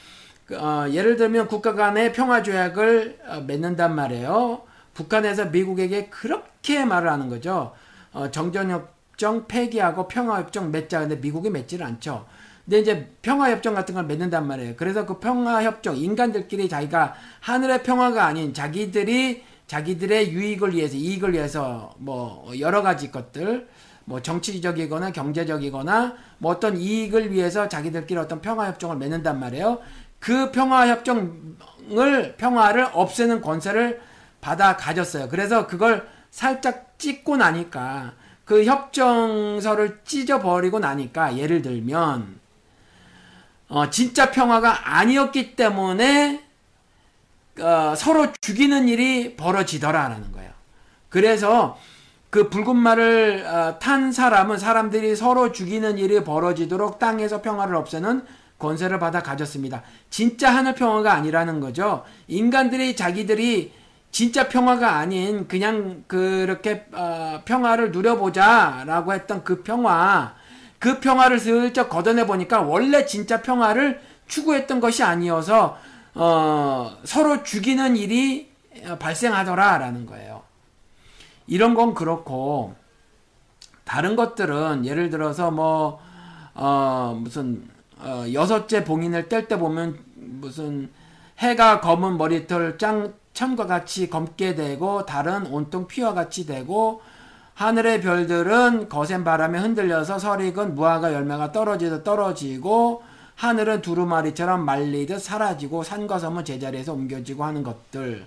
그, 0.46 0.56
어, 0.56 0.90
예를 0.90 1.18
들면 1.18 1.48
국가 1.48 1.74
간의 1.74 2.14
평화 2.14 2.44
조약을 2.44 3.20
어, 3.28 3.40
맺는단 3.42 3.96
말이에요. 3.96 4.62
북한에서 4.94 5.46
미국에게 5.46 6.10
그렇게 6.10 6.86
말을 6.86 7.10
하는 7.12 7.28
거죠. 7.30 7.74
어, 8.14 8.30
정전협정 8.30 9.48
폐기하고 9.48 10.08
평화협정 10.08 10.72
맺자. 10.72 11.00
근데 11.00 11.16
미국이 11.16 11.50
맺지를 11.50 11.86
않죠. 11.86 12.26
근데 12.66 12.80
이제 12.80 13.12
평화협정 13.22 13.74
같은 13.74 13.96
걸 13.96 14.06
맺는단 14.06 14.46
말이에요. 14.46 14.76
그래서 14.78 15.06
그 15.06 15.20
평화협정, 15.20 15.98
인간들끼리 15.98 16.70
자기가 16.70 17.16
하늘의 17.40 17.84
평화가 17.84 18.26
아닌 18.26 18.54
자기들이 18.54 19.44
자기들의 19.68 20.32
유익을 20.32 20.74
위해서, 20.74 20.96
이익을 20.96 21.34
위해서 21.34 21.94
뭐 21.98 22.52
여러 22.60 22.82
가지 22.82 23.12
것들, 23.12 23.68
뭐 24.06 24.22
정치적이거나 24.22 25.12
경제적이거나 25.12 26.16
뭐 26.38 26.52
어떤 26.52 26.78
이익을 26.78 27.34
위해서 27.34 27.68
자기들끼리 27.68 28.18
어떤 28.18 28.42
평화협정을 28.42 28.96
맺는단 28.96 29.40
말이에요. 29.40 29.80
그 30.20 30.52
평화협정을, 30.52 32.36
평화를 32.38 32.88
없애는 32.94 33.42
권세를 33.42 34.02
받아 34.40 34.78
가졌어요. 34.78 35.28
그래서 35.28 35.68
그걸 35.68 36.08
살짝 36.32 36.98
찍고 36.98 37.38
나니까 37.38 38.14
그 38.46 38.64
협정서를 38.64 40.00
찢어버리고 40.06 40.80
나니까 40.80 41.38
예를 41.38 41.62
들면 41.62 42.40
어, 43.68 43.90
진짜 43.90 44.32
평화가 44.32 44.98
아니었기 44.98 45.58
때문에 45.58 46.47
어, 47.60 47.94
서로 47.96 48.28
죽이는 48.42 48.88
일이 48.88 49.36
벌어지더라라는 49.36 50.32
거예요. 50.32 50.52
그래서 51.10 51.78
그 52.30 52.50
붉은 52.50 52.76
말을 52.76 53.46
어, 53.46 53.80
탄 53.80 54.12
사람은 54.12 54.58
사람들이 54.58 55.16
서로 55.16 55.52
죽이는 55.52 55.98
일이 55.98 56.24
벌어지도록 56.24 57.00
땅에서 57.00 57.42
평화를 57.42 57.76
없애는 57.76 58.24
권세를 58.60 59.00
받아 59.00 59.22
가졌습니다. 59.22 59.84
진짜 60.10 60.54
하늘 60.54 60.74
평화가 60.76 61.14
아니라는 61.14 61.60
거죠. 61.60 62.04
인간들이 62.28 62.96
자기들이 62.96 63.72
진짜 64.12 64.48
평화가 64.48 64.96
아닌 64.96 65.48
그냥 65.48 66.04
그렇게 66.08 66.88
어, 66.94 67.42
평화를 67.46 67.92
누려보자라고 67.92 69.14
했던 69.14 69.44
그 69.44 69.64
평화, 69.64 70.34
그 70.80 71.00
평화를 71.00 71.40
슬쩍 71.40 71.90
걷어내 71.90 72.26
보니까 72.26 72.62
원래 72.62 73.06
진짜 73.06 73.42
평화를 73.42 74.02
추구했던 74.28 74.80
것이 74.80 75.04
아니어서 75.04 75.78
어, 76.20 76.98
서로 77.04 77.44
죽이는 77.44 77.96
일이 77.96 78.52
발생하더라라는 79.00 80.06
거예요. 80.06 80.42
이런 81.46 81.76
건 81.76 81.94
그렇고 81.94 82.76
다른 83.84 84.16
것들은 84.16 84.86
예를 84.86 85.10
들어서 85.10 85.52
뭐 85.52 86.00
어, 86.54 87.18
무슨 87.22 87.70
어, 88.00 88.26
여섯째 88.34 88.84
봉인을 88.84 89.30
뗄 89.30 89.48
때 89.48 89.58
보면 89.58 90.00
무슨 90.16 90.90
해가 91.40 91.82
검은 91.82 92.18
머리털 92.18 92.78
짱 92.78 93.14
천과 93.34 93.68
같이 93.68 94.10
검게 94.10 94.56
되고 94.56 95.06
달은 95.06 95.46
온통 95.48 95.86
피와 95.88 96.16
같이 96.16 96.48
되고 96.48 97.02
하늘의 97.54 98.02
별들은 98.02 98.90
거센 98.90 99.24
바람에 99.24 99.60
흔들려서 99.60 100.18
설익은 100.18 100.74
무화과 100.74 101.14
열매가 101.14 101.52
떨어지듯 101.52 102.04
떨어지고 102.04 103.04
하늘은 103.38 103.82
두루마리처럼 103.82 104.66
말리듯 104.66 105.22
사라지고 105.22 105.84
산과 105.84 106.18
섬은 106.20 106.44
제자리에서 106.44 106.94
옮겨지고 106.94 107.46
하는 107.46 107.64
것들. 107.64 108.26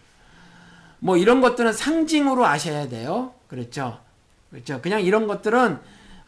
뭐 1.01 1.17
이런 1.17 1.41
것들은 1.41 1.73
상징으로 1.73 2.47
아셔야 2.47 2.89
돼요. 2.89 3.33
그렇죠? 3.49 3.99
그렇죠? 4.51 4.81
그냥 4.81 5.01
이런 5.03 5.27
것들은 5.27 5.79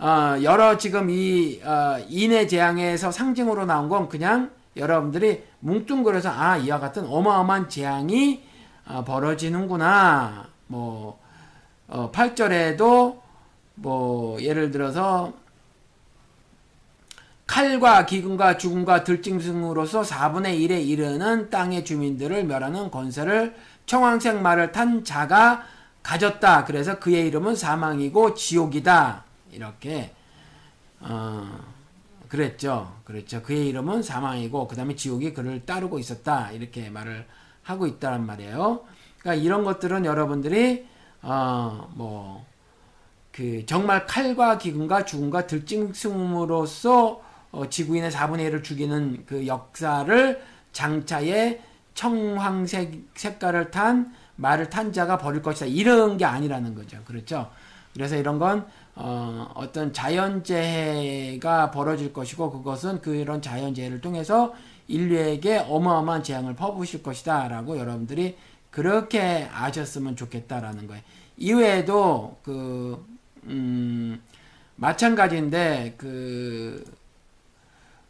어 0.00 0.36
여러 0.42 0.76
지금 0.78 1.10
이 1.10 1.60
어 1.64 1.98
인해 2.08 2.46
재앙에서 2.48 3.12
상징으로 3.12 3.66
나온 3.66 3.88
건 3.88 4.08
그냥 4.08 4.50
여러분들이 4.76 5.44
뭉뚱그려서 5.60 6.30
아 6.30 6.56
이와 6.56 6.80
같은 6.80 7.06
어마어마한 7.06 7.68
재앙이 7.68 8.42
어, 8.86 9.04
벌어지는구나. 9.04 10.48
뭐 10.66 11.20
어, 11.86 12.10
8절에도 12.10 13.20
뭐 13.76 14.42
예를 14.42 14.72
들어서 14.72 15.32
칼과 17.52 18.06
기근과 18.06 18.56
죽음과 18.56 19.04
들짐승으로서 19.04 20.00
4분의 20.00 20.58
1에 20.58 20.86
이르는 20.86 21.50
땅의 21.50 21.84
주민들을 21.84 22.44
멸하는 22.44 22.90
권세를 22.90 23.54
청황색 23.84 24.40
말을 24.40 24.72
탄 24.72 25.04
자가 25.04 25.62
가졌다. 26.02 26.64
그래서 26.64 26.98
그의 26.98 27.26
이름은 27.26 27.54
사망이고 27.54 28.32
지옥이다. 28.32 29.24
이렇게 29.52 30.14
어, 31.00 31.46
그랬죠. 32.30 32.96
그랬죠. 33.04 33.42
그의 33.42 33.68
이름은 33.68 34.02
사망이고 34.02 34.66
그 34.66 34.74
다음에 34.74 34.96
지옥이 34.96 35.34
그를 35.34 35.66
따르고 35.66 35.98
있었다. 35.98 36.52
이렇게 36.52 36.88
말을 36.88 37.26
하고 37.64 37.86
있다란 37.86 38.24
말이에요. 38.24 38.82
그러니까 39.18 39.44
이런 39.44 39.62
것들은 39.64 40.06
여러분들이 40.06 40.86
어 41.20 41.86
뭐 41.94 42.52
그 43.32 43.64
정말 43.64 44.06
칼과 44.06 44.58
기근과 44.58 45.06
죽음과 45.06 45.46
들짐승으로서 45.46 47.31
어 47.52 47.68
지구인의 47.68 48.10
4분의 48.10 48.50
1을 48.50 48.64
죽이는 48.64 49.24
그 49.26 49.46
역사를 49.46 50.42
장차에 50.72 51.60
청황색 51.94 53.10
색깔을 53.14 53.70
탄 53.70 54.12
말을 54.36 54.70
탄 54.70 54.92
자가 54.92 55.18
버릴 55.18 55.42
것이다. 55.42 55.66
이런 55.66 56.16
게 56.16 56.24
아니라는 56.24 56.74
거죠. 56.74 56.98
그렇죠? 57.04 57.50
그래서 57.92 58.16
이런 58.16 58.38
건 58.38 58.66
어, 58.94 59.50
어떤 59.54 59.92
자연재해가 59.92 61.70
벌어질 61.70 62.12
것이고 62.12 62.50
그것은 62.50 63.00
그런 63.00 63.40
자연재해를 63.40 64.00
통해서 64.00 64.54
인류에게 64.88 65.58
어마어마한 65.68 66.22
재앙을 66.22 66.54
퍼부으실 66.54 67.02
것이다 67.02 67.48
라고 67.48 67.78
여러분들이 67.78 68.36
그렇게 68.70 69.48
아셨으면 69.52 70.16
좋겠다라는 70.16 70.86
거예요. 70.86 71.02
이외에도 71.36 72.38
그 72.42 73.04
음, 73.44 74.20
마찬가지인데 74.76 75.94
그 75.98 76.84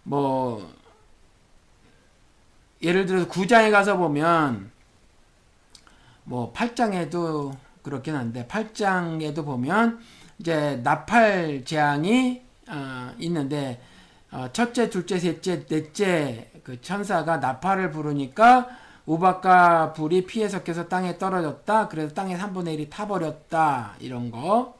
뭐 0.03 0.69
예를 2.83 3.07
들어서 3.07 3.29
구장에 3.29 3.71
가서 3.71 3.97
보면 3.97 4.71
뭐 6.25 6.53
8장에도 6.53 7.57
그렇긴 7.83 8.15
한데 8.15 8.47
8장에도 8.47 9.45
보면 9.45 10.01
이제 10.39 10.81
나팔 10.83 11.65
재앙이 11.65 12.43
어, 12.69 13.13
있는데 13.19 13.81
어, 14.31 14.49
첫째, 14.53 14.89
둘째, 14.89 15.19
셋째, 15.19 15.67
넷째 15.67 16.51
그 16.65 16.81
천사가 16.81 17.39
나팔을 17.39 17.91
부르니까 17.91 18.69
우박과 19.05 19.93
불이 19.93 20.27
피에 20.27 20.49
섞여서 20.49 20.89
땅에 20.89 21.19
떨어졌다. 21.19 21.89
그래서 21.89 22.15
땅의 22.15 22.39
3분의 22.39 22.79
1이 22.79 22.91
타버렸다. 22.91 23.97
이런 24.01 24.31
거. 24.31 24.79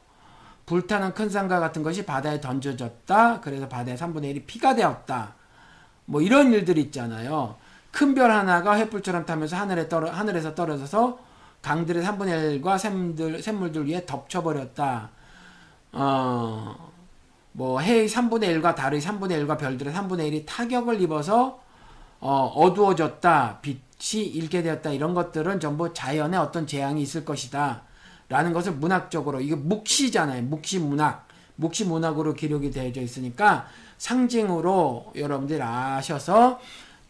불타는 0.65 1.13
큰 1.13 1.29
산과 1.29 1.59
같은 1.59 1.83
것이 1.83 2.05
바다에 2.05 2.39
던져졌다. 2.39 3.41
그래서 3.41 3.67
바다의 3.67 3.97
3분의 3.97 4.35
1이 4.35 4.45
피가 4.45 4.75
되었다. 4.75 5.35
뭐 6.05 6.21
이런 6.21 6.51
일들이 6.53 6.81
있잖아요. 6.81 7.55
큰 7.91 8.15
별 8.15 8.31
하나가 8.31 8.75
횃불처럼 8.75 9.25
타면서 9.25 9.55
하늘에 9.55 9.87
떨어, 9.87 10.09
하늘에서 10.09 10.55
떨어져서 10.55 11.19
강들의 11.61 12.03
3분의 12.03 12.61
1과 12.61 12.77
샘들, 12.77 13.41
샘물들 13.41 13.87
위에 13.87 14.05
덮쳐버렸다. 14.05 15.09
어, 15.93 16.91
뭐 17.51 17.79
해의 17.79 18.07
3분의 18.09 18.59
1과 18.61 18.75
달의 18.75 18.99
3분의 18.99 19.45
1과 19.45 19.57
별들의 19.59 19.93
3분의 19.93 20.31
1이 20.31 20.45
타격을 20.47 21.01
입어서 21.01 21.61
어, 22.19 22.45
어두워졌다, 22.55 23.59
빛이 23.61 24.23
잃게 24.23 24.63
되었다 24.63 24.91
이런 24.91 25.13
것들은 25.13 25.59
전부 25.59 25.93
자연의 25.93 26.39
어떤 26.39 26.65
재앙이 26.65 27.01
있을 27.01 27.23
것이다. 27.25 27.83
라는 28.33 28.51
것을 28.51 28.71
문학적으로 28.71 29.41
이게 29.41 29.53
묵시잖아요. 29.53 30.41
묵시 30.41 30.79
문학. 30.79 31.27
묵시 31.55 31.85
문학으로 31.85 32.33
기록이 32.33 32.71
되어져 32.71 32.99
있으니까 33.01 33.67
상징으로 33.99 35.13
여러분들 35.15 35.61
아셔서 35.61 36.59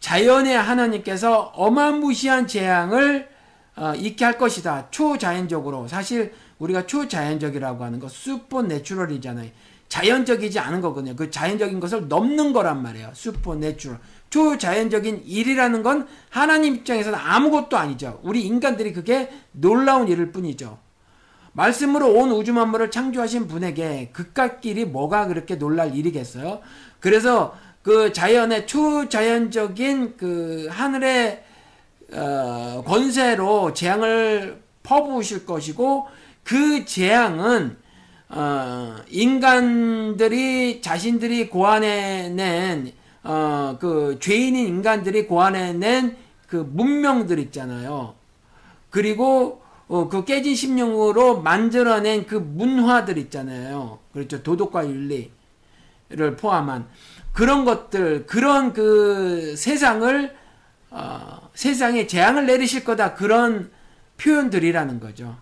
자연의 0.00 0.54
하나님께서 0.54 1.52
어마무시한 1.54 2.46
재앙을 2.46 3.30
어, 3.76 3.94
있게 3.96 4.26
할 4.26 4.36
것이다. 4.36 4.88
초자연적으로. 4.90 5.88
사실 5.88 6.34
우리가 6.58 6.86
초자연적이라고 6.86 7.82
하는 7.82 8.00
거 8.00 8.08
supernatural이잖아요. 8.08 9.48
자연적이지 9.88 10.58
않은 10.58 10.82
거거든요. 10.82 11.16
그 11.16 11.30
자연적인 11.30 11.80
것을 11.80 12.06
넘는 12.08 12.52
거란 12.52 12.82
말이에요. 12.82 13.12
supernatural. 13.14 13.98
초자연적인 14.28 15.22
일이라는 15.24 15.82
건 15.82 16.06
하나님 16.28 16.74
입장에서는 16.74 17.18
아무것도 17.18 17.78
아니죠. 17.78 18.20
우리 18.22 18.42
인간들이 18.42 18.92
그게 18.92 19.30
놀라운 19.52 20.06
일일 20.08 20.32
뿐이죠. 20.32 20.84
말씀으로 21.54 22.12
온 22.12 22.30
우주 22.32 22.52
만물을 22.52 22.90
창조하신 22.90 23.48
분에게 23.48 24.12
길이 24.60 24.84
뭐가 24.84 25.26
그렇게 25.26 25.56
놀랄 25.56 25.96
일이겠어요? 25.96 26.60
그래서 27.00 27.56
그 27.82 28.12
자연의 28.12 28.66
초자연적인 28.66 30.16
그 30.16 30.68
하늘의 30.70 31.42
어, 32.12 32.82
권세로 32.86 33.72
재앙을 33.72 34.62
퍼부으실 34.82 35.46
것이고 35.46 36.06
그 36.42 36.84
재앙은 36.84 37.76
어, 38.28 38.96
인간들이 39.08 40.82
자신들이 40.82 41.48
고안해낸 41.48 42.92
어, 43.22 43.76
그 43.80 44.18
죄인인 44.20 44.66
인간들이 44.66 45.26
고안해낸 45.26 46.16
그 46.48 46.56
문명들 46.56 47.38
있잖아요. 47.38 48.14
그리고 48.90 49.63
어, 49.94 50.08
그 50.08 50.24
깨진 50.24 50.56
심령으로 50.56 51.40
만들어낸 51.40 52.26
그 52.26 52.34
문화들 52.34 53.16
있잖아요. 53.16 54.00
그렇죠. 54.12 54.42
도덕과 54.42 54.88
윤리를 54.88 55.30
포함한 56.36 56.88
그런 57.32 57.64
것들, 57.64 58.26
그런 58.26 58.72
그 58.72 59.54
세상을, 59.56 60.34
어, 60.90 61.48
세상에 61.54 62.08
재앙을 62.08 62.44
내리실 62.44 62.82
거다. 62.82 63.14
그런 63.14 63.70
표현들이라는 64.16 64.98
거죠. 64.98 65.36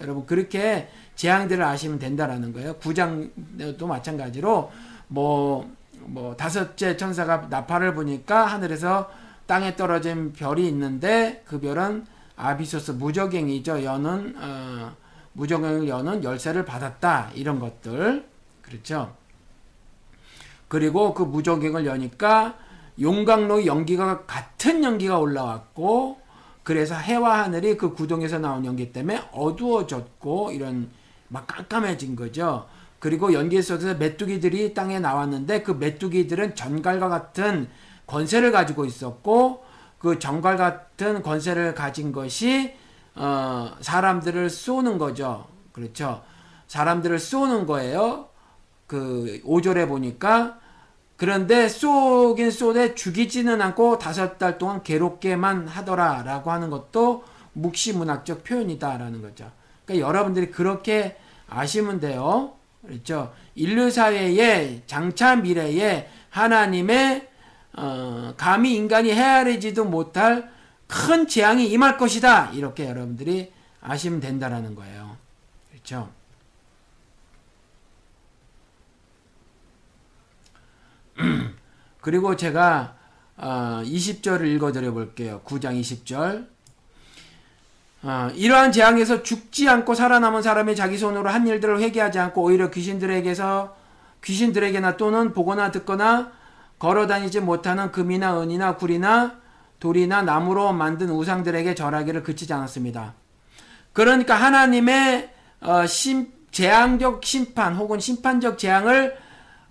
여러분, 0.00 0.26
그렇게 0.26 0.88
재앙들을 1.14 1.62
아시면 1.62 2.00
된다라는 2.00 2.52
거예요. 2.52 2.74
구장도 2.78 3.86
마찬가지로, 3.86 4.72
뭐, 5.06 5.70
뭐, 6.00 6.36
다섯째 6.36 6.96
천사가 6.96 7.46
나팔을 7.48 7.94
보니까 7.94 8.46
하늘에서 8.46 9.08
땅에 9.46 9.76
떨어진 9.76 10.32
별이 10.32 10.66
있는데 10.66 11.44
그 11.46 11.60
별은 11.60 12.04
아비소스 12.42 12.92
무적행이죠. 12.92 13.84
여는 13.84 14.34
어, 14.36 14.96
무적행을 15.34 15.88
여는 15.88 16.24
열쇠를 16.24 16.64
받았다. 16.64 17.30
이런 17.34 17.60
것들 17.60 18.26
그렇죠. 18.62 19.14
그리고 20.68 21.14
그 21.14 21.22
무적행을 21.22 21.86
여니까 21.86 22.56
용광로의 23.00 23.66
연기가 23.66 24.24
같은 24.26 24.82
연기가 24.82 25.18
올라왔고 25.18 26.20
그래서 26.62 26.94
해와 26.94 27.44
하늘이 27.44 27.76
그 27.76 27.94
구동에서 27.94 28.38
나온 28.38 28.64
연기 28.64 28.92
때문에 28.92 29.22
어두워졌고 29.32 30.52
이런 30.52 30.90
막 31.28 31.46
깜깜해진 31.46 32.16
거죠. 32.16 32.66
그리고 32.98 33.32
연기 33.32 33.60
속에서 33.60 33.94
메뚜기들이 33.94 34.74
땅에 34.74 35.00
나왔는데 35.00 35.62
그 35.62 35.72
메뚜기들은 35.72 36.54
전갈과 36.54 37.08
같은 37.08 37.68
권세를 38.06 38.52
가지고 38.52 38.84
있었고 38.84 39.64
그 40.02 40.18
정갈 40.18 40.56
같은 40.56 41.22
권세를 41.22 41.74
가진 41.74 42.10
것이 42.10 42.74
어, 43.14 43.70
사람들을 43.80 44.50
쏘는 44.50 44.98
거죠. 44.98 45.46
그렇죠. 45.70 46.22
사람들을 46.66 47.18
쏘는 47.20 47.66
거예요. 47.66 48.28
그 48.88 49.40
5절에 49.44 49.86
보니까 49.86 50.58
그런데 51.16 51.68
쏘긴 51.68 52.50
쏘되 52.50 52.96
죽이지는 52.96 53.62
않고 53.62 53.98
다섯 53.98 54.38
달 54.38 54.58
동안 54.58 54.82
괴롭게만 54.82 55.68
하더라라고 55.68 56.50
하는 56.50 56.68
것도 56.68 57.22
묵시문학적 57.52 58.42
표현이다라는 58.42 59.22
거죠. 59.22 59.52
그러니까 59.84 60.08
여러분들이 60.08 60.50
그렇게 60.50 61.16
아시면 61.48 62.00
돼요. 62.00 62.54
그렇죠. 62.84 63.32
인류 63.54 63.90
사회의 63.90 64.82
장차 64.86 65.36
미래에 65.36 66.08
하나님의 66.30 67.28
어, 67.74 68.34
감히 68.36 68.74
인간이 68.74 69.12
헤아리지도 69.12 69.84
못할 69.84 70.50
큰 70.86 71.26
재앙이 71.26 71.70
임할 71.70 71.96
것이다. 71.96 72.50
이렇게 72.50 72.88
여러분들이 72.88 73.52
아시면 73.80 74.20
된다라는 74.20 74.74
거예요. 74.74 75.16
그렇죠? 75.70 76.10
그리고 82.00 82.36
제가 82.36 82.96
어, 83.36 83.82
20절을 83.84 84.46
읽어드려 84.46 84.92
볼게요. 84.92 85.40
9장 85.44 85.80
20절. 85.80 86.46
어, 88.04 88.30
이러한 88.34 88.72
재앙에서 88.72 89.22
죽지 89.22 89.68
않고 89.68 89.94
살아남은 89.94 90.42
사람이 90.42 90.76
자기 90.76 90.98
손으로 90.98 91.30
한 91.30 91.46
일들을 91.46 91.80
회개하지 91.80 92.18
않고 92.18 92.42
오히려 92.42 92.70
귀신들에게서 92.70 93.76
귀신들에게나 94.24 94.96
또는 94.96 95.32
보거나 95.32 95.70
듣거나 95.70 96.32
걸어 96.82 97.06
다니지 97.06 97.38
못하는 97.38 97.92
금이나 97.92 98.40
은이나 98.40 98.74
굴이나 98.74 99.36
돌이나 99.78 100.22
나무로 100.22 100.72
만든 100.72 101.10
우상들에게 101.10 101.76
절하기를 101.76 102.24
그치지 102.24 102.52
않았습니다. 102.52 103.14
그러니까 103.92 104.34
하나님의 104.34 105.30
어, 105.60 105.86
심, 105.86 106.32
재앙적 106.50 107.24
심판 107.24 107.76
혹은 107.76 108.00
심판적 108.00 108.58
재앙을 108.58 109.16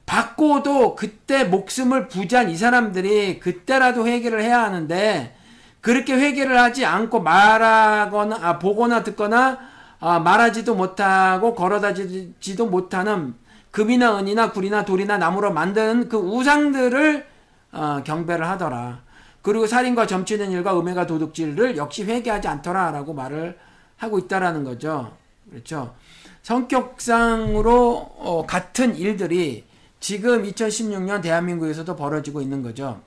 받고도 0.05 0.95
그때 0.95 1.43
목숨을 1.43 2.07
부지한 2.07 2.49
이 2.49 2.55
사람들이 2.55 3.41
그때라도 3.41 4.07
회개를 4.07 4.41
해야 4.41 4.63
하는데 4.63 5.35
그렇게 5.81 6.13
회개를 6.13 6.57
하지 6.57 6.85
않고 6.85 7.19
말하거나 7.19 8.39
아, 8.41 8.57
보거나 8.57 9.03
듣거나 9.03 9.59
아, 9.99 10.19
말하지도 10.19 10.75
못하고 10.75 11.55
걸어다니지도 11.55 12.67
못하는 12.67 13.35
금이나 13.71 14.19
은이나 14.19 14.51
굴이나 14.51 14.85
돌이나 14.85 15.17
나무로 15.17 15.53
만든 15.53 16.09
그 16.09 16.17
우상들을 16.17 17.25
어, 17.71 18.01
경배를 18.03 18.47
하더라. 18.47 19.01
그리고 19.41 19.65
살인과 19.65 20.07
점치는 20.07 20.51
일과 20.51 20.77
음해가 20.79 21.07
도둑질을 21.07 21.77
역시 21.77 22.03
회개하지 22.03 22.47
않더라라고 22.47 23.13
말을 23.13 23.57
하고 23.97 24.19
있다라는 24.19 24.63
거죠. 24.63 25.15
그렇죠. 25.49 25.95
성격상으로 26.43 28.15
어, 28.17 28.45
같은 28.45 28.95
일들이 28.95 29.63
지금 29.99 30.43
2016년 30.43 31.21
대한민국에서도 31.21 31.95
벌어지고 31.95 32.41
있는 32.41 32.61
거죠. 32.61 33.01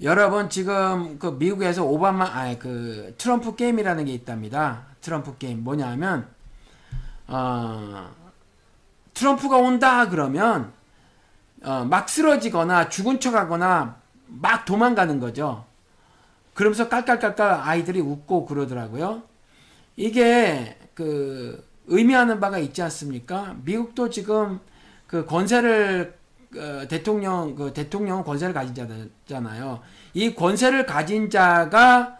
여러분 0.00 0.48
지금 0.48 1.18
그 1.18 1.26
미국에서 1.26 1.84
오바마 1.84 2.24
아니 2.26 2.58
그 2.58 3.14
트럼프 3.18 3.56
게임이라는 3.56 4.04
게 4.04 4.12
있답니다. 4.12 4.86
트럼프 5.00 5.36
게임 5.38 5.64
뭐냐면 5.64 6.28
어, 7.28 8.10
트럼프가 9.14 9.58
온다 9.58 10.08
그러면 10.08 10.72
어, 11.62 11.84
막 11.84 12.08
쓰러지거나 12.08 12.88
죽은 12.88 13.20
척하거나 13.20 13.96
막 14.26 14.64
도망가는 14.64 15.20
거죠. 15.20 15.64
그러면서 16.54 16.88
깔깔깔깔 16.88 17.60
아이들이 17.62 18.00
웃고 18.00 18.46
그러더라고요. 18.46 19.22
이게 19.96 20.76
그 20.94 21.66
의미하는 21.86 22.40
바가 22.40 22.58
있지 22.58 22.82
않습니까? 22.82 23.54
미국도 23.64 24.10
지금 24.10 24.60
그 25.06 25.24
권세를 25.24 26.16
어, 26.56 26.88
대통령 26.88 27.54
그 27.54 27.72
대통령 27.72 28.24
권세를 28.24 28.54
가진 28.54 28.74
자잖아요. 29.26 29.80
이 30.14 30.34
권세를 30.34 30.86
가진 30.86 31.30
자가 31.30 32.18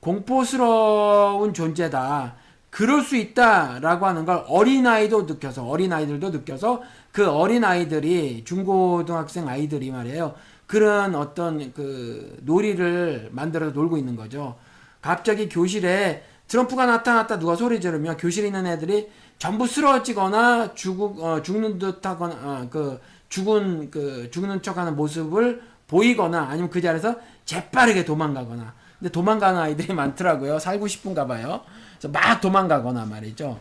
공포스러운 0.00 1.54
존재다. 1.54 2.34
그럴 2.70 3.02
수 3.02 3.16
있다라고 3.16 4.06
하는 4.06 4.24
걸 4.24 4.44
어린아이도 4.46 5.22
느껴서 5.22 5.66
어린아이들도 5.66 6.30
느껴서 6.30 6.82
그 7.12 7.28
어린아이들이 7.28 8.44
중고등학생 8.44 9.48
아이들이 9.48 9.90
말이에요. 9.90 10.34
그런 10.66 11.16
어떤 11.16 11.72
그 11.72 12.38
놀이를 12.42 13.30
만들어서 13.32 13.72
놀고 13.72 13.96
있는 13.96 14.14
거죠. 14.14 14.56
갑자기 15.02 15.48
교실에 15.48 16.22
트럼프가 16.46 16.86
나타났다 16.86 17.38
누가 17.38 17.56
소리 17.56 17.80
지르면 17.80 18.16
교실에 18.16 18.46
있는 18.46 18.66
애들이 18.66 19.08
전부 19.38 19.66
쓰러지거나 19.66 20.74
죽, 20.74 21.20
어, 21.22 21.42
죽는 21.42 21.78
듯 21.78 22.04
하거나 22.04 22.34
어, 22.34 22.68
그 22.70 23.00
죽은 23.28 23.90
그 23.90 24.30
죽는 24.30 24.62
척 24.62 24.78
하는 24.78 24.94
모습을 24.94 25.62
보이거나 25.88 26.42
아니면 26.42 26.70
그 26.70 26.80
자리에서 26.80 27.16
재빠르게 27.44 28.04
도망가거나 28.04 28.74
근데 28.98 29.10
도망가는 29.10 29.58
아이들이 29.58 29.94
많더라고요. 29.94 30.58
살고 30.58 30.86
싶은가 30.86 31.26
봐요. 31.26 31.62
막 32.08 32.40
도망가거나 32.40 33.06
말이죠. 33.06 33.60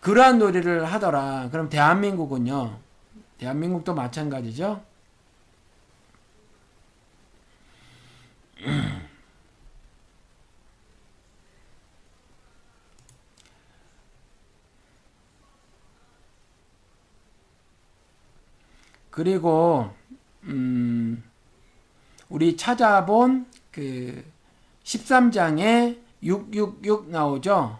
그러한 0.00 0.38
놀이를 0.38 0.84
하더라. 0.84 1.48
그럼 1.50 1.68
대한민국은요. 1.68 2.78
대한민국도 3.38 3.94
마찬가지죠. 3.94 4.82
그리고 19.10 19.94
음 20.44 21.22
우리 22.28 22.56
찾아본 22.56 23.46
그 23.70 24.24
13장에 24.84 26.01
666 26.22 27.10
나오죠. 27.10 27.78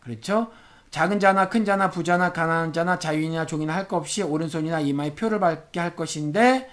그렇죠? 0.00 0.48
작은 0.90 1.20
자나 1.20 1.48
큰 1.48 1.64
자나 1.64 1.90
부자나 1.90 2.32
가난한 2.32 2.72
자나 2.72 2.98
자유인이나 2.98 3.46
종이나 3.46 3.74
할 3.74 3.88
것 3.88 3.96
없이 3.98 4.22
오른손이나 4.22 4.80
이마에 4.80 5.14
표를 5.14 5.38
받게 5.40 5.80
할 5.80 5.94
것인데 5.96 6.70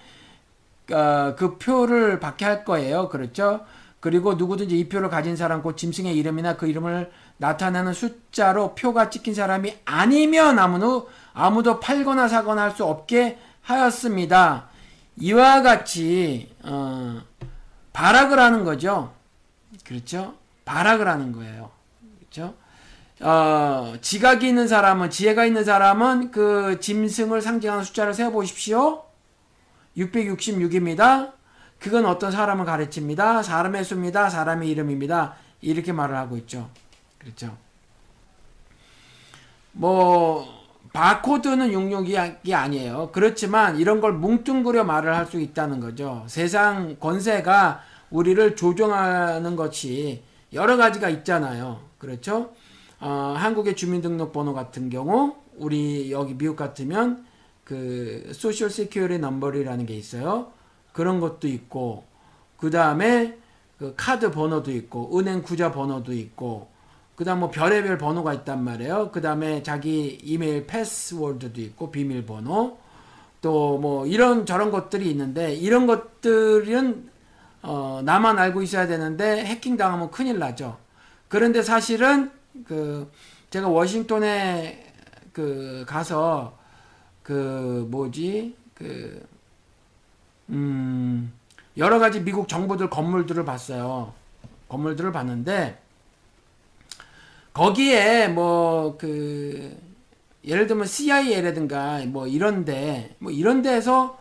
어, 0.92 1.34
그 1.36 1.58
표를 1.58 2.20
받게 2.20 2.44
할 2.44 2.64
거예요. 2.64 3.08
그렇죠? 3.08 3.60
그리고 4.00 4.34
누구든지 4.34 4.78
이 4.78 4.88
표를 4.88 5.08
가진 5.10 5.36
사람 5.36 5.62
곧 5.62 5.76
짐승의 5.76 6.16
이름이나 6.16 6.56
그 6.56 6.66
이름을 6.66 7.10
나타내는 7.38 7.92
숫자로 7.92 8.74
표가 8.74 9.10
찍힌 9.10 9.34
사람이 9.34 9.78
아니면 9.84 10.58
아무도 10.58 11.10
아무도 11.34 11.80
팔거나 11.80 12.28
사거나 12.28 12.62
할 12.62 12.70
수 12.72 12.84
없게 12.84 13.38
하였습니다. 13.62 14.68
이와 15.18 15.62
같이 15.62 16.54
어, 16.62 17.20
발악을 17.92 18.38
하는 18.38 18.64
거죠. 18.64 19.12
그렇죠? 19.84 20.34
발악을 20.66 21.08
하는 21.08 21.32
거예요. 21.32 21.70
그렇죠? 22.18 22.54
어, 23.20 23.94
지각이 24.02 24.46
있는 24.46 24.68
사람은 24.68 25.08
지혜가 25.08 25.46
있는 25.46 25.64
사람은 25.64 26.30
그 26.30 26.78
짐승을 26.80 27.40
상징하는 27.40 27.82
숫자를 27.84 28.12
세어 28.12 28.30
보십시오. 28.30 29.04
666입니다. 29.96 31.32
그건 31.78 32.04
어떤 32.04 32.30
사람을 32.30 32.66
가르칩니다. 32.66 33.42
사람의 33.42 33.84
수입니다. 33.84 34.28
사람의 34.28 34.68
이름입니다. 34.68 35.36
이렇게 35.62 35.92
말을 35.92 36.14
하고 36.16 36.36
있죠. 36.36 36.68
그렇죠. 37.18 37.56
뭐 39.72 40.46
바코드는 40.92 41.72
용역이 41.72 42.54
아니에요. 42.54 43.10
그렇지만 43.12 43.78
이런 43.78 44.00
걸 44.00 44.12
뭉뚱그려 44.12 44.84
말을 44.84 45.14
할 45.14 45.26
수 45.26 45.40
있다는 45.40 45.80
거죠. 45.80 46.24
세상 46.28 46.96
권세가 46.98 47.80
우리를 48.10 48.56
조종하는 48.56 49.56
것이 49.56 50.22
여러 50.52 50.76
가지가 50.76 51.08
있잖아요. 51.10 51.80
그렇죠? 51.98 52.52
어, 53.00 53.34
한국의 53.36 53.76
주민등록번호 53.76 54.54
같은 54.54 54.88
경우 54.90 55.36
우리 55.56 56.10
여기 56.12 56.34
미국 56.36 56.56
같으면 56.56 57.24
그 57.64 58.30
Social 58.32 58.70
Security 58.70 59.18
Number라는 59.18 59.86
게 59.86 59.94
있어요. 59.94 60.52
그런 60.92 61.20
것도 61.20 61.48
있고 61.48 62.04
그 62.56 62.70
다음에 62.70 63.36
그 63.78 63.94
카드 63.96 64.30
번호도 64.30 64.70
있고 64.72 65.18
은행 65.18 65.42
구좌 65.42 65.72
번호도 65.72 66.12
있고 66.14 66.68
그 67.16 67.24
다음 67.24 67.40
뭐 67.40 67.50
별의별 67.50 67.98
번호가 67.98 68.34
있단 68.34 68.62
말이에요. 68.62 69.10
그 69.12 69.20
다음에 69.20 69.62
자기 69.62 70.18
이메일 70.22 70.66
패스워드도 70.66 71.60
있고 71.60 71.90
비밀번호 71.90 72.78
또 73.42 73.78
뭐 73.78 74.06
이런 74.06 74.46
저런 74.46 74.70
것들이 74.70 75.10
있는데 75.10 75.54
이런 75.54 75.86
것들은 75.86 77.10
어 77.66 78.00
나만 78.04 78.38
알고 78.38 78.62
있어야 78.62 78.86
되는데 78.86 79.44
해킹 79.44 79.76
당하면 79.76 80.10
큰일 80.10 80.38
나죠. 80.38 80.78
그런데 81.28 81.62
사실은 81.62 82.30
그 82.66 83.10
제가 83.50 83.68
워싱턴에 83.68 84.94
그 85.32 85.84
가서 85.88 86.56
그 87.22 87.86
뭐지 87.90 88.56
그 88.74 89.26
음 90.50 91.32
여러 91.76 91.98
가지 91.98 92.22
미국 92.22 92.48
정부들 92.48 92.90
건물들을 92.90 93.44
봤어요. 93.44 94.12
건물들을 94.68 95.12
봤는데 95.12 95.80
거기에 97.52 98.28
뭐 98.28 98.96
그 98.98 99.76
예를 100.44 100.66
들면 100.68 100.86
CIA라든가 100.86 102.04
뭐 102.06 102.26
이런데 102.28 103.16
뭐 103.18 103.32
이런 103.32 103.62
데에서 103.62 104.18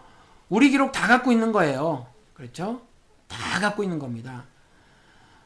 우리 0.50 0.70
기록 0.72 0.92
다 0.92 1.08
갖고 1.08 1.32
있는 1.32 1.52
거예요. 1.52 2.08
그렇죠? 2.34 2.82
다 3.28 3.60
갖고 3.60 3.84
있는 3.84 4.00
겁니다. 4.00 4.44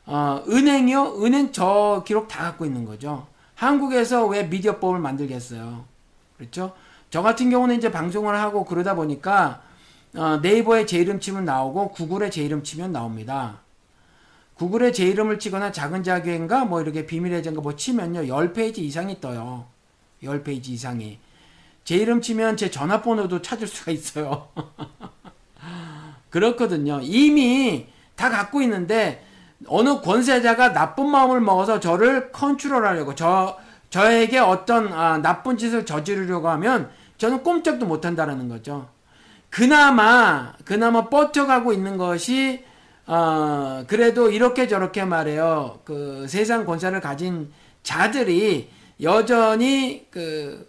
어, 0.06 0.44
은행이요? 0.48 1.24
은행 1.24 1.52
저 1.52 2.04
기록 2.06 2.28
다 2.28 2.44
갖고 2.44 2.66
있는 2.66 2.86
거죠. 2.86 3.28
한국에서 3.56 4.26
왜 4.26 4.44
미디어법을 4.44 5.00
만들겠어요? 5.00 5.86
그렇죠? 6.38 6.74
저 7.10 7.22
같은 7.22 7.50
경우는 7.50 7.78
이제 7.78 7.92
방송을 7.92 8.36
하고 8.40 8.66
그러다 8.66 8.96
보니까 8.96 9.62
어, 10.16 10.38
네이버에 10.38 10.86
제 10.86 10.98
이름 10.98 11.20
치면 11.20 11.46
나오고 11.46 11.92
구글에 11.92 12.30
제 12.30 12.44
이름 12.44 12.64
치면 12.64 12.92
나옵니다. 12.92 13.60
구글에 14.56 14.92
제 14.92 15.06
이름을 15.06 15.40
치거나 15.40 15.72
작은 15.72 16.04
자기인가 16.04 16.66
뭐 16.66 16.82
이렇게 16.82 17.06
비밀의 17.06 17.44
전가 17.44 17.62
뭐 17.62 17.76
치면요 17.76 18.22
10페이지 18.24 18.80
이상이 18.80 19.22
떠요. 19.22 19.68
10페이지 20.24 20.70
이상이. 20.70 21.20
제 21.84 21.96
이름 21.96 22.22
치면 22.22 22.58
제 22.58 22.70
전화번호도 22.70 23.42
찾을 23.42 23.68
수가 23.68 23.92
있어요. 23.92 24.50
그렇거든요. 26.30 27.00
이미 27.02 27.88
다 28.16 28.30
갖고 28.30 28.62
있는데 28.62 29.26
어느 29.68 30.02
권세자가 30.02 30.74
나쁜 30.74 31.10
마음을 31.10 31.42
먹어서 31.42 31.80
저를 31.80 32.32
컨트롤하려고 32.32 33.16
저 33.16 33.58
저에게 33.90 34.38
어떤 34.40 34.94
아, 34.94 35.18
나쁜 35.18 35.58
짓을 35.58 35.86
저지르려고 35.86 36.50
하면 36.50 36.90
저는 37.18 37.44
꼼짝도 37.44 37.86
못 37.86 38.06
한다라는 38.06 38.48
거죠. 38.48 38.88
그나마 39.50 40.54
그나마 40.64 41.10
뻗쳐가고 41.10 41.74
있는 41.74 41.98
것이 41.98 42.64
어, 43.08 43.84
그래도 43.88 44.30
이렇게 44.30 44.68
저렇게 44.68 45.04
말해요. 45.04 45.80
그 45.84 46.28
세상 46.30 46.66
권세를 46.66 47.02
가진 47.02 47.52
자들이 47.82 48.70
여전히 49.02 50.08
그 50.12 50.68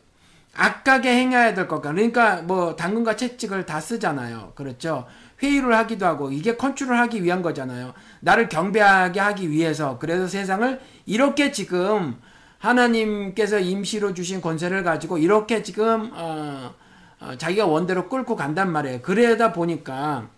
악하게 0.56 1.10
행해야 1.14 1.54
될 1.54 1.68
것 1.68 1.76
같아. 1.82 1.94
그러니까 1.94 2.42
뭐 2.42 2.74
당근과 2.74 3.16
채찍을 3.16 3.66
다 3.66 3.80
쓰잖아요. 3.80 4.52
그렇죠. 4.54 5.06
회의를 5.42 5.74
하기도 5.74 6.06
하고 6.06 6.30
이게 6.30 6.56
컨트롤 6.56 6.96
하기 6.96 7.22
위한 7.24 7.42
거잖아요. 7.42 7.94
나를 8.20 8.48
경배하게 8.48 9.20
하기 9.20 9.50
위해서 9.50 9.98
그래서 9.98 10.26
세상을 10.26 10.80
이렇게 11.06 11.52
지금 11.52 12.16
하나님께서 12.58 13.58
임시로 13.58 14.12
주신 14.14 14.40
권세를 14.40 14.82
가지고 14.82 15.18
이렇게 15.18 15.62
지금 15.62 16.10
어, 16.12 16.74
어, 17.20 17.36
자기가 17.36 17.66
원대로 17.66 18.08
끌고 18.08 18.36
간단 18.36 18.70
말이에요. 18.70 19.00
그러다 19.02 19.52
보니까 19.52 20.28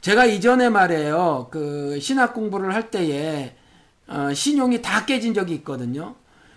제가 0.00 0.26
이전에 0.26 0.68
말이에요. 0.68 1.48
그 1.50 1.98
신학 2.00 2.34
공부를 2.34 2.74
할 2.74 2.90
때에 2.90 3.56
어, 4.06 4.32
신용이 4.32 4.82
다 4.82 5.04
깨진 5.04 5.34
적이 5.34 5.54
있거든요. 5.56 6.14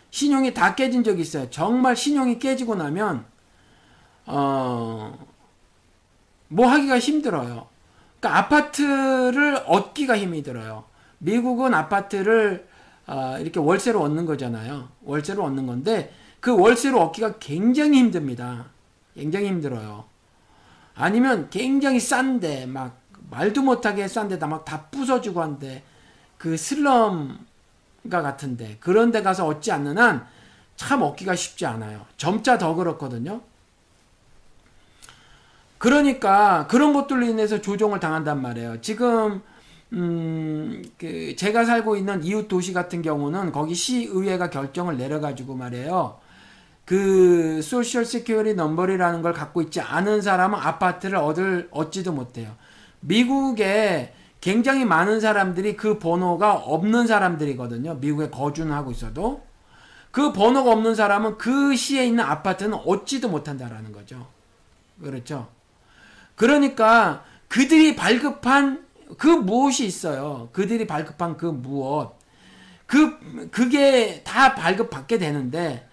신용이 0.09 0.53
다 0.53 0.75
깨진 0.75 1.03
적이 1.03 1.21
있어요. 1.21 1.49
정말 1.49 1.95
신용이 1.95 2.37
깨지고 2.37 2.75
나면 2.75 3.25
어, 4.25 5.17
뭐 6.51 6.67
하기가 6.67 6.99
힘들어요. 6.99 7.67
그러니까 8.19 8.39
아파트를 8.39 9.63
얻기가 9.65 10.17
힘이 10.17 10.43
들어요. 10.43 10.85
미국은 11.19 11.73
아파트를 11.73 12.67
어, 13.07 13.37
이렇게 13.39 13.59
월세로 13.59 14.01
얻는 14.01 14.25
거잖아요. 14.25 14.89
월세로 15.03 15.43
얻는 15.43 15.65
건데 15.65 16.13
그 16.39 16.55
월세로 16.55 16.99
얻기가 17.01 17.39
굉장히 17.39 17.97
힘듭니다. 17.99 18.65
굉장히 19.15 19.47
힘들어요. 19.47 20.05
아니면 20.95 21.49
굉장히 21.49 21.99
싼데 21.99 22.65
막 22.67 22.99
말도 23.29 23.61
못하게 23.61 24.07
싼데다 24.07 24.47
막 24.47 24.65
다 24.65 24.87
부서지고 24.91 25.41
한데 25.41 25.83
그 26.37 26.57
슬럼가 26.57 27.37
같은데 28.21 28.77
그런 28.79 29.11
데 29.11 29.21
가서 29.21 29.47
얻지 29.47 29.71
않는 29.71 29.97
한 29.97 30.27
참 30.81 31.03
얻기가 31.03 31.35
쉽지 31.35 31.67
않아요. 31.67 32.07
점자 32.17 32.57
더 32.57 32.73
그렇거든요. 32.73 33.41
그러니까 35.81 36.67
그런 36.67 36.93
것들로 36.93 37.25
인해서 37.25 37.59
조종을 37.59 37.99
당한단 37.99 38.39
말이에요. 38.39 38.81
지금 38.81 39.41
음, 39.93 40.83
그 40.99 41.35
제가 41.35 41.65
살고 41.65 41.95
있는 41.95 42.23
이웃 42.23 42.47
도시 42.47 42.71
같은 42.71 43.01
경우는 43.01 43.51
거기 43.51 43.73
시의회가 43.73 44.51
결정을 44.51 44.97
내려가지고 44.97 45.55
말이에요. 45.55 46.19
그 46.85 47.63
Social 47.63 48.05
Security 48.05 48.53
Number라는 48.53 49.23
걸 49.23 49.33
갖고 49.33 49.63
있지 49.63 49.81
않은 49.81 50.21
사람은 50.21 50.59
아파트를 50.59 51.17
얻을 51.17 51.67
얻지도 51.71 52.11
못해요. 52.11 52.51
미국에 52.99 54.13
굉장히 54.39 54.85
많은 54.85 55.19
사람들이 55.19 55.77
그 55.77 55.97
번호가 55.97 56.57
없는 56.57 57.07
사람들이거든요. 57.07 57.95
미국에 57.95 58.29
거주는 58.29 58.71
하고 58.71 58.91
있어도 58.91 59.41
그 60.11 60.31
번호가 60.31 60.73
없는 60.73 60.93
사람은 60.93 61.39
그 61.39 61.75
시에 61.75 62.05
있는 62.05 62.23
아파트는 62.23 62.75
얻지도 62.85 63.29
못한다라는 63.29 63.91
거죠. 63.91 64.27
그렇죠? 65.01 65.47
그러니까 66.41 67.23
그들이 67.47 67.95
발급한 67.95 68.83
그 69.19 69.27
무엇이 69.27 69.85
있어요. 69.85 70.49
그들이 70.53 70.87
발급한 70.87 71.37
그 71.37 71.45
무엇. 71.45 72.17
그, 72.87 73.47
그게 73.51 74.23
다 74.23 74.55
발급받게 74.55 75.19
되는데 75.19 75.87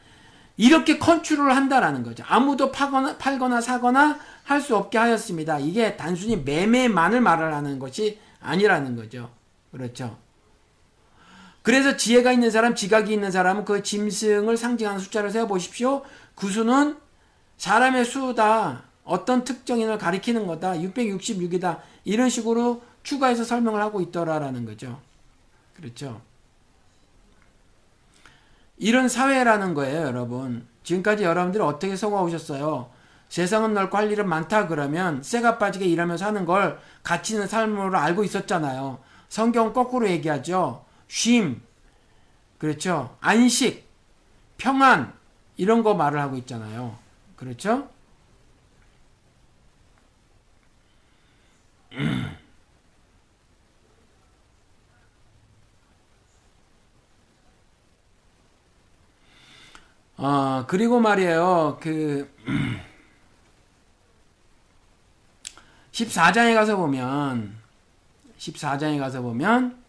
이렇게 0.57 0.99
컨트롤을 0.99 1.55
한다라는 1.55 2.03
거죠. 2.03 2.25
아무도 2.27 2.73
파거나, 2.73 3.19
팔거나 3.19 3.61
사거나 3.61 4.19
할 4.45 4.63
수 4.63 4.75
없게 4.75 4.97
하였습니다. 4.97 5.59
이게 5.59 5.99
단순히 5.99 6.39
매매만을 6.39 7.21
말을 7.21 7.53
하는 7.53 7.79
것이 7.79 8.19
아니라는 8.41 8.97
거죠. 8.97 9.31
그렇죠. 9.71 10.17
그래서 11.61 11.99
지혜가 11.99 12.33
있는 12.33 12.51
사람, 12.51 12.75
지각이 12.75 13.13
있는 13.13 13.31
사람은 13.31 13.67
그 13.67 13.83
짐승을 13.83 14.57
상징하는 14.57 14.99
숫자를 14.99 15.31
세어 15.31 15.47
보십시오. 15.47 16.03
그 16.35 16.49
수는 16.49 16.97
사람의 17.59 18.07
수다. 18.07 18.88
어떤 19.09 19.43
특정인을 19.43 19.99
가리키는 19.99 20.47
거다. 20.47 20.75
666이다. 20.75 21.81
이런 22.05 22.29
식으로 22.29 22.83
추가해서 23.03 23.43
설명을 23.43 23.81
하고 23.81 24.01
있더라라는 24.01 24.67
거죠. 24.67 25.01
그렇죠. 25.75 26.21
이런 28.77 29.09
사회라는 29.09 29.75
거예요, 29.75 30.03
여러분. 30.03 30.67
지금까지 30.85 31.25
여러분들이 31.25 31.63
어떻게 31.63 31.97
속아오셨어요? 31.97 32.91
세상은 33.29 33.75
넓고 33.75 33.97
할 33.97 34.11
일은 34.11 34.29
많다 34.29 34.69
그러면 34.69 35.23
쇠가 35.23 35.59
빠지게 35.59 35.87
일하면서 35.87 36.27
하는 36.27 36.45
걸 36.45 36.79
가치 37.03 37.35
있는 37.35 37.47
삶으로 37.47 37.99
알고 37.99 38.25
있었잖아요. 38.25 38.99
성경 39.29 39.73
거꾸로 39.73 40.09
얘기하죠. 40.09 40.85
쉼, 41.09 41.61
그렇죠. 42.59 43.17
안식, 43.21 43.87
평안, 44.57 45.13
이런 45.57 45.83
거 45.83 45.95
말을 45.95 46.21
하고 46.21 46.37
있잖아요. 46.37 46.97
그렇죠? 47.37 47.89
어, 60.19 60.65
그리고 60.67 60.99
말이에요. 60.99 61.79
그 61.81 62.29
14장에 65.93 66.55
가서 66.55 66.77
보면 66.77 67.57
14장에 68.37 68.99
가서 68.99 69.23
보면 69.23 69.81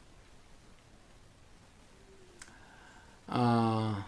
어, 3.28 4.06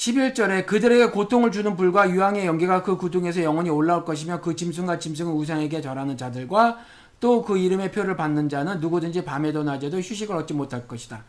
11절에 0.00 0.64
그들에게 0.64 1.10
고통을 1.10 1.52
주는 1.52 1.76
불과 1.76 2.08
유황의 2.08 2.46
연기가 2.46 2.82
그 2.82 2.96
구둥에서 2.96 3.42
영원히 3.42 3.68
올라올 3.68 4.06
것이며 4.06 4.40
그 4.40 4.56
짐승과 4.56 4.98
짐승은 4.98 5.30
우상에게 5.30 5.82
절하는 5.82 6.16
자들과 6.16 6.78
또 7.20 7.42
그 7.42 7.58
이름의 7.58 7.92
표를 7.92 8.16
받는 8.16 8.48
자는 8.48 8.80
누구든지 8.80 9.26
밤에도 9.26 9.62
낮에도 9.62 9.98
휴식을 9.98 10.34
얻지 10.36 10.54
못할 10.54 10.88
것이다. 10.88 11.22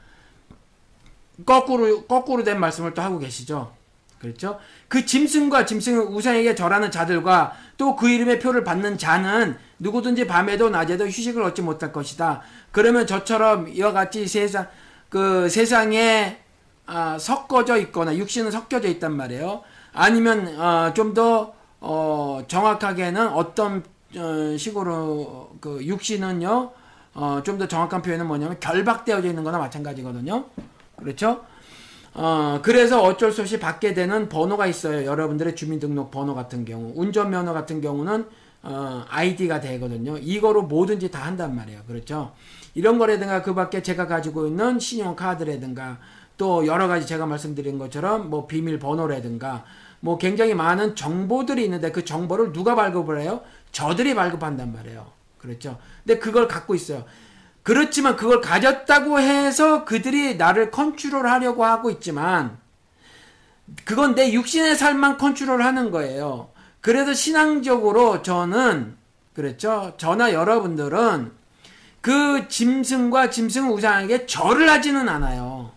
거꾸로 1.46 2.04
거꾸로 2.04 2.46
된 2.46 2.62
말씀을 2.62 2.94
또 2.94 3.02
하고 3.02 3.20
계시죠. 3.20 3.74
그렇죠? 4.20 4.58
그 4.88 5.06
짐승과 5.06 5.66
짐승은 5.66 6.08
우상에게 6.08 6.56
절하는 6.56 6.92
자들과 6.92 7.52
또 7.76 7.98
그 7.98 8.08
이름의 8.08 8.40
표를 8.40 8.64
받는 8.64 8.98
자는 8.98 9.58
누구든지 9.80 10.28
밤에도 10.28 10.70
낮에도 10.70 11.08
휴식을 11.08 11.44
얻지 11.44 11.62
못할 11.62 11.92
것이다. 11.92 12.42
그러면 12.72 13.06
저처럼 13.06 13.68
이와 13.68 13.92
같이 13.92 14.26
세상 14.28 14.70
그 15.10 15.50
세상에 15.50 16.40
아, 16.86 17.18
섞어져 17.20 17.78
있거나 17.78 18.16
육신은 18.16 18.52
섞여져 18.52 18.88
있단 18.90 19.16
말이에요. 19.16 19.62
아니면 19.94 20.60
어, 20.60 20.94
좀더 20.94 21.54
어, 21.80 22.44
정확하게는 22.48 23.30
어떤 23.30 23.84
어, 24.16 24.58
식으로 24.58 25.52
그 25.62 25.84
육신은요 25.86 26.72
어, 27.14 27.42
좀 27.44 27.58
더 27.58 27.68
정확한 27.68 28.02
표현은 28.02 28.28
뭐냐면 28.28 28.60
결박되어져 28.60 29.28
있는 29.28 29.44
거나 29.44 29.58
마찬가지거든요. 29.58 30.46
그렇죠? 30.98 31.44
어, 32.14 32.60
그래서 32.62 33.02
어쩔 33.02 33.32
수 33.32 33.42
없이 33.42 33.60
받게 33.60 33.94
되는 33.94 34.28
번호가 34.30 34.68
있어요. 34.68 35.06
여러분들의 35.06 35.56
주민등록 35.56 36.12
번호 36.12 36.36
같은 36.36 36.66
경우. 36.66 36.92
운전면허 36.96 37.54
같은 37.54 37.82
경우는 37.82 38.26
어, 38.64 39.06
아이디가 39.10 39.60
되거든요. 39.62 40.18
이거로 40.18 40.64
뭐든지 40.64 41.10
다 41.10 41.26
한단 41.26 41.56
말이에요. 41.56 41.82
그렇죠? 41.88 42.34
이런 42.76 43.00
거라든가 43.00 43.42
그 43.42 43.54
밖에 43.54 43.82
제가 43.82 44.08
가지고 44.08 44.48
있는 44.48 44.80
신용카드라든가 44.80 45.98
또 46.38 46.66
여러 46.66 46.88
가지 46.88 47.06
제가 47.06 47.26
말씀드린 47.26 47.78
것처럼 47.78 48.30
뭐 48.30 48.48
비밀번호라든가 48.48 49.64
뭐 50.00 50.18
굉장히 50.18 50.54
많은 50.54 50.96
정보들이 50.96 51.64
있는데 51.66 51.92
그 51.92 52.04
정보를 52.04 52.54
누가 52.54 52.76
발급을 52.76 53.22
해요? 53.22 53.42
저들이 53.72 54.16
발급한단 54.16 54.74
말이에요. 54.74 55.12
그렇죠. 55.38 55.78
근데 56.04 56.20
그걸 56.20 56.48
갖고 56.48 56.76
있어요. 56.76 57.06
그렇지만 57.64 58.16
그걸 58.16 58.42
가졌다고 58.42 59.20
해서 59.20 59.86
그들이 59.86 60.36
나를 60.36 60.72
컨트롤 60.72 61.28
하려고 61.28 61.64
하고 61.64 61.92
있지만 61.92 62.58
그건 63.86 64.16
내 64.16 64.34
육신의 64.34 64.76
삶만 64.76 65.18
컨트롤 65.18 65.62
하는 65.62 65.92
거예요. 65.92 66.50
그래서 66.82 67.14
신앙적으로 67.14 68.24
저는 68.24 68.98
그렇죠. 69.34 69.94
저나 69.98 70.34
여러분들은 70.34 71.32
그 72.02 72.48
짐승과 72.48 73.30
짐승 73.30 73.72
우상에게 73.72 74.26
절을 74.26 74.68
하지는 74.68 75.08
않아요. 75.08 75.72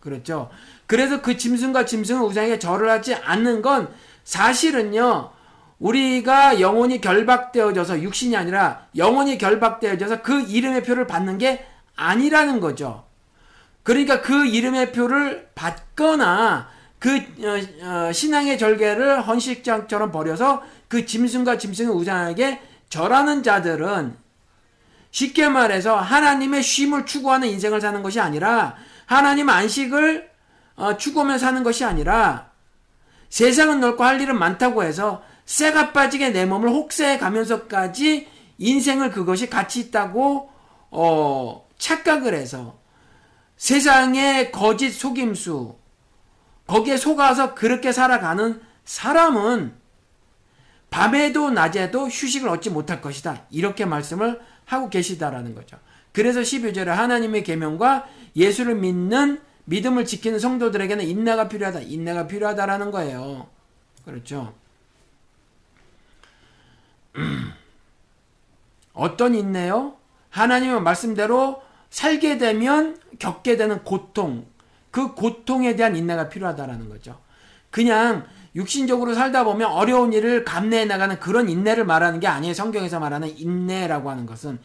그렇죠. 0.00 0.50
그래서 0.86 1.20
그 1.20 1.36
짐승과 1.36 1.84
짐승은 1.84 2.22
우상에게 2.22 2.58
절을 2.58 2.88
하지 2.88 3.14
않는 3.14 3.62
건 3.62 3.88
사실은요. 4.24 5.32
우리가 5.78 6.60
영혼이 6.60 7.00
결박되어져서 7.00 8.02
육신이 8.02 8.36
아니라 8.36 8.86
영혼이 8.96 9.38
결박되어져서 9.38 10.22
그 10.22 10.40
이름의 10.42 10.82
표를 10.82 11.06
받는 11.06 11.38
게 11.38 11.64
아니라는 11.94 12.60
거죠. 12.60 13.04
그러니까 13.82 14.20
그 14.20 14.46
이름의 14.46 14.92
표를 14.92 15.48
받거나 15.54 16.68
그 16.98 17.16
어, 17.16 17.86
어, 17.86 18.12
신앙의 18.12 18.58
절개를 18.58 19.22
헌식장처럼 19.22 20.10
버려서 20.10 20.62
그 20.88 21.06
짐승과 21.06 21.58
짐승의 21.58 21.94
우상에게 21.94 22.60
절하는 22.88 23.42
자들은 23.42 24.16
쉽게 25.10 25.48
말해서 25.48 25.96
하나님의 25.96 26.62
쉼을 26.62 27.06
추구하는 27.06 27.48
인생을 27.48 27.80
사는 27.80 28.02
것이 28.02 28.20
아니라 28.20 28.76
하나님 29.08 29.48
안식을 29.48 30.30
어, 30.76 30.98
추구하며 30.98 31.38
사는 31.38 31.62
것이 31.62 31.82
아니라 31.82 32.50
세상은 33.30 33.80
넓고 33.80 34.04
할 34.04 34.20
일은 34.20 34.38
많다고 34.38 34.84
해서 34.84 35.22
쇠가 35.46 35.92
빠지게 35.92 36.28
내 36.28 36.44
몸을 36.44 36.68
혹세해 36.68 37.16
가면서까지 37.16 38.28
인생을 38.58 39.10
그것이 39.10 39.48
가치 39.48 39.80
있다고 39.80 40.50
어, 40.90 41.66
착각을 41.78 42.34
해서 42.34 42.78
세상의 43.56 44.52
거짓 44.52 44.90
속임수 44.90 45.78
거기에 46.66 46.98
속아서 46.98 47.54
그렇게 47.54 47.92
살아가는 47.92 48.60
사람은 48.84 49.74
밤에도 50.90 51.50
낮에도 51.50 52.08
휴식을 52.08 52.46
얻지 52.50 52.68
못할 52.68 53.00
것이다. 53.00 53.44
이렇게 53.50 53.86
말씀을 53.86 54.38
하고 54.66 54.90
계시다라는 54.90 55.54
거죠. 55.54 55.78
그래서 56.12 56.40
12절에 56.40 56.86
하나님의 56.86 57.44
계명과 57.44 58.08
예수를 58.36 58.74
믿는 58.76 59.40
믿음을 59.64 60.04
지키는 60.06 60.38
성도들에게는 60.38 61.06
인내가 61.06 61.48
필요하다. 61.48 61.80
인내가 61.80 62.26
필요하다라는 62.26 62.90
거예요. 62.90 63.48
그렇죠. 64.04 64.54
어떤 68.94 69.34
인내요? 69.34 69.94
하나님의 70.30 70.80
말씀대로 70.80 71.62
살게 71.90 72.38
되면 72.38 72.98
겪게 73.18 73.56
되는 73.56 73.82
고통, 73.84 74.46
그 74.90 75.14
고통에 75.14 75.76
대한 75.76 75.96
인내가 75.96 76.28
필요하다라는 76.28 76.88
거죠. 76.88 77.18
그냥 77.70 78.26
육신적으로 78.54 79.14
살다 79.14 79.44
보면 79.44 79.70
어려운 79.70 80.12
일을 80.12 80.44
감내해 80.44 80.84
나가는 80.86 81.18
그런 81.20 81.48
인내를 81.48 81.84
말하는 81.84 82.20
게 82.20 82.26
아니에요. 82.26 82.54
성경에서 82.54 82.98
말하는 82.98 83.38
인내라고 83.38 84.10
하는 84.10 84.26
것은 84.26 84.58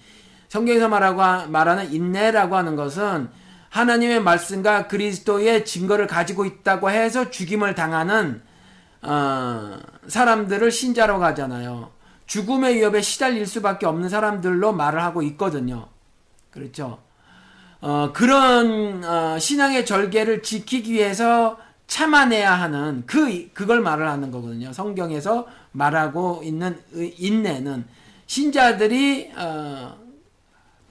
성경에서 0.54 0.88
말하고 0.88 1.50
말하는 1.50 1.92
인내라고 1.92 2.56
하는 2.56 2.76
것은 2.76 3.28
하나님의 3.70 4.22
말씀과 4.22 4.88
그리스도의 4.88 5.66
증거를 5.66 6.06
가지고 6.06 6.46
있다고 6.46 6.92
해서 6.92 7.32
죽임을 7.32 7.74
당하는 7.74 8.44
어, 9.02 9.80
사람들을 10.06 10.70
신자라고 10.70 11.24
하잖아요. 11.26 11.90
죽음의 12.28 12.76
위협에 12.76 13.02
시달릴 13.02 13.48
수밖에 13.48 13.88
없는 13.88 14.10
사람들로 14.10 14.74
말을 14.74 15.02
하고 15.02 15.24
있거든요. 15.24 15.88
그렇죠. 16.52 17.00
어, 17.82 18.12
그런 18.14 19.04
어, 19.04 19.40
신앙의 19.40 19.88
절개를 19.88 20.44
지키기 20.44 20.94
위해서 20.94 21.58
참아내야 21.88 22.54
하는 22.54 23.02
그 23.08 23.52
그걸 23.54 23.82
말을 23.82 24.08
하는 24.08 24.30
거거든요. 24.30 24.72
성경에서 24.72 25.48
말하고 25.72 26.42
있는 26.44 26.80
인내는 26.94 27.86
신자들이 28.28 29.32
어, 29.36 30.03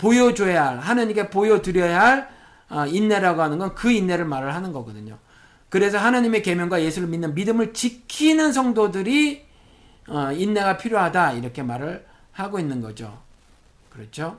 보여줘야 0.02 0.66
할 0.66 0.78
하나님께 0.80 1.30
보여드려야 1.30 2.00
할 2.00 2.28
어, 2.68 2.86
인내라고 2.86 3.40
하는 3.42 3.58
건 3.58 3.74
그 3.74 3.90
인내를 3.92 4.24
말을 4.24 4.52
하는 4.54 4.72
거거든요. 4.72 5.18
그래서 5.68 5.98
하나님의 5.98 6.42
계명과 6.42 6.82
예수를 6.82 7.08
믿는 7.08 7.34
믿음을 7.34 7.72
지키는 7.72 8.52
성도들이 8.52 9.46
어, 10.08 10.32
인내가 10.32 10.76
필요하다 10.76 11.32
이렇게 11.34 11.62
말을 11.62 12.04
하고 12.32 12.58
있는 12.58 12.80
거죠. 12.80 13.22
그렇죠? 13.90 14.38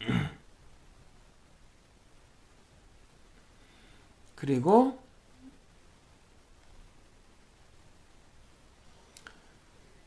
그리고 4.36 4.98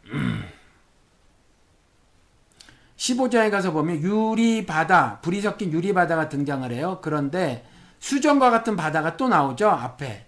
15장에 2.98 3.52
가서 3.52 3.72
보면 3.72 4.02
유리바다, 4.02 5.20
불이 5.22 5.41
섞인 5.41 5.72
유리바다가 5.72 6.30
등장을 6.30 6.70
해요. 6.72 7.00
그런데 7.02 7.64
수정과 8.00 8.50
같은 8.50 8.76
바다가 8.76 9.18
또 9.18 9.28
나오죠. 9.28 9.70
앞에. 9.70 10.26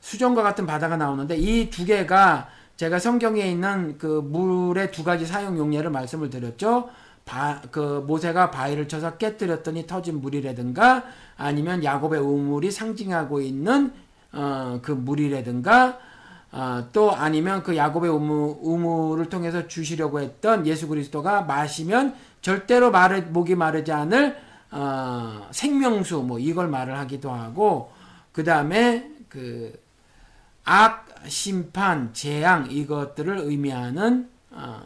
수정과 0.00 0.42
같은 0.42 0.66
바다가 0.66 0.96
나오는데 0.96 1.36
이 1.36 1.70
두 1.70 1.84
개가 1.84 2.48
제가 2.76 2.98
성경에 2.98 3.42
있는 3.42 3.98
그 3.98 4.06
물의 4.06 4.90
두 4.90 5.04
가지 5.04 5.26
사용 5.26 5.58
용례를 5.58 5.90
말씀을 5.90 6.30
드렸죠. 6.30 6.88
바, 7.26 7.60
그 7.70 8.02
모세가 8.06 8.50
바위를 8.50 8.88
쳐서 8.88 9.18
깨뜨렸더니 9.18 9.86
터진 9.86 10.20
물이라든가 10.20 11.04
아니면 11.36 11.84
야곱의 11.84 12.18
우물이 12.20 12.70
상징하고 12.70 13.40
있는 13.42 13.92
어, 14.32 14.80
그 14.82 14.92
물이라든가 14.92 15.98
어, 16.52 16.88
또 16.92 17.14
아니면 17.14 17.62
그 17.62 17.76
야곱의 17.76 18.10
우물, 18.10 18.56
우물을 18.60 19.28
통해서 19.28 19.68
주시려고 19.68 20.20
했던 20.20 20.66
예수 20.66 20.88
그리스도가 20.88 21.42
마시면 21.42 22.16
절대로 22.42 22.90
마르, 22.90 23.20
목이 23.22 23.54
마르지 23.54 23.92
않을 23.92 24.36
어, 24.72 25.48
생명수 25.50 26.22
뭐 26.22 26.38
이걸 26.38 26.68
말을 26.68 26.98
하기도 26.98 27.30
하고 27.30 27.92
그 28.32 28.42
다음에 28.44 29.10
그 29.28 29.80
악, 30.64 31.06
심판, 31.26 32.12
재앙 32.12 32.70
이것들을 32.70 33.38
의미하는 33.38 34.28
어, 34.50 34.82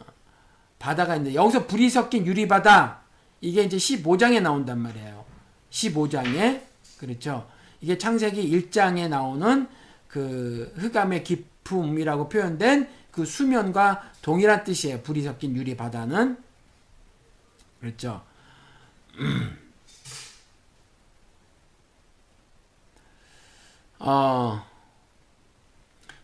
바다가 0.77 1.15
있는데 1.15 1.35
여기서 1.35 1.65
불이 1.65 1.89
섞인 1.89 2.25
유리 2.27 2.47
바다 2.47 2.99
이게 3.41 3.63
이제 3.63 3.77
15장에 3.77 4.41
나온단 4.41 4.79
말이에요. 4.79 5.25
15장에 5.71 6.61
그렇죠. 6.99 7.47
이게 7.81 7.97
창세기 7.97 8.69
1장에 8.69 9.09
나오는 9.09 9.67
그 10.07 10.73
흑암의 10.77 11.23
기품이라고 11.65 12.29
표현된 12.29 12.87
그 13.11 13.25
수면과 13.25 14.11
동일한 14.21 14.63
뜻이에요. 14.63 15.01
불이 15.01 15.23
섞인 15.23 15.53
유리 15.55 15.75
바다는 15.75 16.37
그렇죠. 17.79 18.21
어 23.99 24.63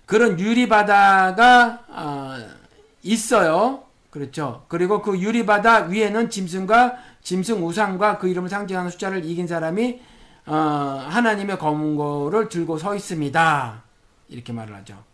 그런 0.05 0.39
유리 0.39 0.69
바다가 0.69 1.83
어, 1.87 2.37
있어요. 3.01 3.83
그렇죠. 4.09 4.65
그리고 4.67 5.01
그 5.01 5.17
유리 5.19 5.45
바다 5.45 5.85
위에는 5.85 6.29
짐승과 6.29 6.97
짐승 7.21 7.65
우상과 7.65 8.17
그 8.17 8.27
이름을 8.27 8.49
상징하는 8.49 8.91
숫자를 8.91 9.23
이긴 9.23 9.47
사람이 9.47 10.01
어, 10.47 10.53
하나님의 11.09 11.57
검은고를 11.57 12.49
들고 12.49 12.77
서 12.77 12.93
있습니다. 12.93 13.83
이렇게 14.27 14.51
말을 14.51 14.75
하죠. 14.75 15.11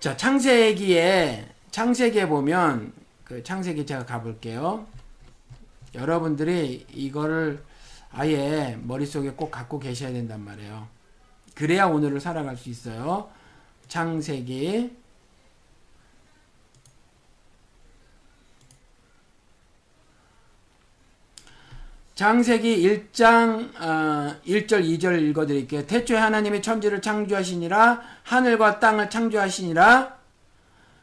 자, 0.00 0.16
창세기에 0.16 1.48
창세기에 1.70 2.28
보면 2.28 2.92
그 3.24 3.42
창세기 3.42 3.86
제가 3.86 4.04
가볼게요. 4.04 4.86
여러분들이 5.94 6.86
이거를 6.92 7.62
아예 8.10 8.78
머릿속에 8.82 9.30
꼭 9.30 9.50
갖고 9.50 9.78
계셔야 9.78 10.12
된단 10.12 10.44
말이에요. 10.44 10.86
그래야 11.54 11.86
오늘을 11.86 12.20
살아갈 12.20 12.56
수 12.56 12.68
있어요. 12.68 13.28
창세기 13.88 14.94
장세기 22.14 23.10
1장 23.12 23.70
어, 23.80 24.36
1절 24.46 24.84
2절 24.84 25.20
읽어드릴게요. 25.20 25.86
태초에 25.86 26.16
하나님이 26.16 26.62
천지를 26.62 27.02
창조하시니라 27.02 28.02
하늘과 28.22 28.78
땅을 28.78 29.10
창조하시니라 29.10 30.16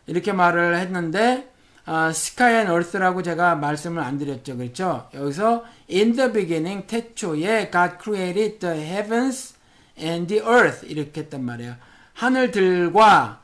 이렇게 0.08 0.32
말을 0.32 0.78
했는데 0.78 1.52
어, 1.86 2.08
sky 2.12 2.54
and 2.54 2.72
earth라고 2.72 3.24
제가 3.24 3.56
말씀을 3.56 4.02
안 4.02 4.18
드렸죠. 4.18 4.56
그렇죠? 4.56 5.10
여기서 5.14 5.66
in 5.92 6.14
the 6.14 6.32
beginning 6.32 6.88
태초에 6.88 7.70
God 7.72 7.96
created 8.02 8.60
the 8.60 8.80
heavens 8.80 9.56
and 10.00 10.34
the 10.34 10.42
earth 10.48 10.86
이렇게 10.88 11.22
했단 11.22 11.44
말이에요. 11.44 11.76
하늘들과 12.14 13.42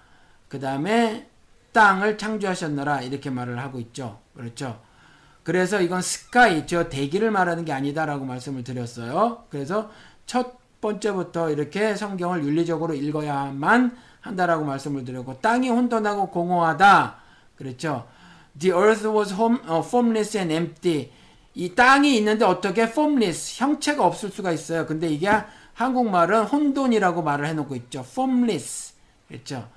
그 0.48 0.62
다음에 0.62 1.28
땅을 1.74 2.18
창조하셨노라 2.18 3.02
이렇게 3.02 3.30
말을 3.30 3.60
하고 3.60 3.80
있죠. 3.82 4.22
그렇죠? 4.34 4.87
그래서 5.48 5.80
이건 5.80 6.02
스카이, 6.02 6.68
저 6.68 6.90
대기를 6.90 7.32
말하는 7.32 7.64
게 7.64 7.72
아니다라고 7.72 8.26
말씀을 8.26 8.66
드렸어요. 8.66 9.46
그래서 9.50 9.90
첫 10.26 10.58
번째부터 10.82 11.52
이렇게 11.52 11.96
성경을 11.96 12.44
윤리적으로 12.44 12.94
읽어야만 12.94 13.96
한다라고 14.20 14.66
말씀을 14.66 15.06
드렸고, 15.06 15.40
땅이 15.40 15.70
혼돈하고 15.70 16.32
공허하다. 16.32 17.16
그랬죠. 17.56 18.06
The 18.60 18.78
earth 18.78 19.08
was 19.08 19.34
home, 19.34 19.60
uh, 19.70 19.80
formless 19.80 20.38
and 20.38 20.54
empty. 20.54 21.12
이 21.56 21.74
땅이 21.74 22.18
있는데 22.18 22.44
어떻게 22.44 22.82
formless, 22.82 23.64
형체가 23.64 24.06
없을 24.06 24.30
수가 24.30 24.52
있어요. 24.52 24.86
근데 24.86 25.08
이게 25.08 25.32
한국말은 25.76 26.44
혼돈이라고 26.44 27.24
말을 27.24 27.48
해놓고 27.48 27.74
있죠. 27.78 28.02
formless. 28.06 28.96
그랬죠. 29.30 29.70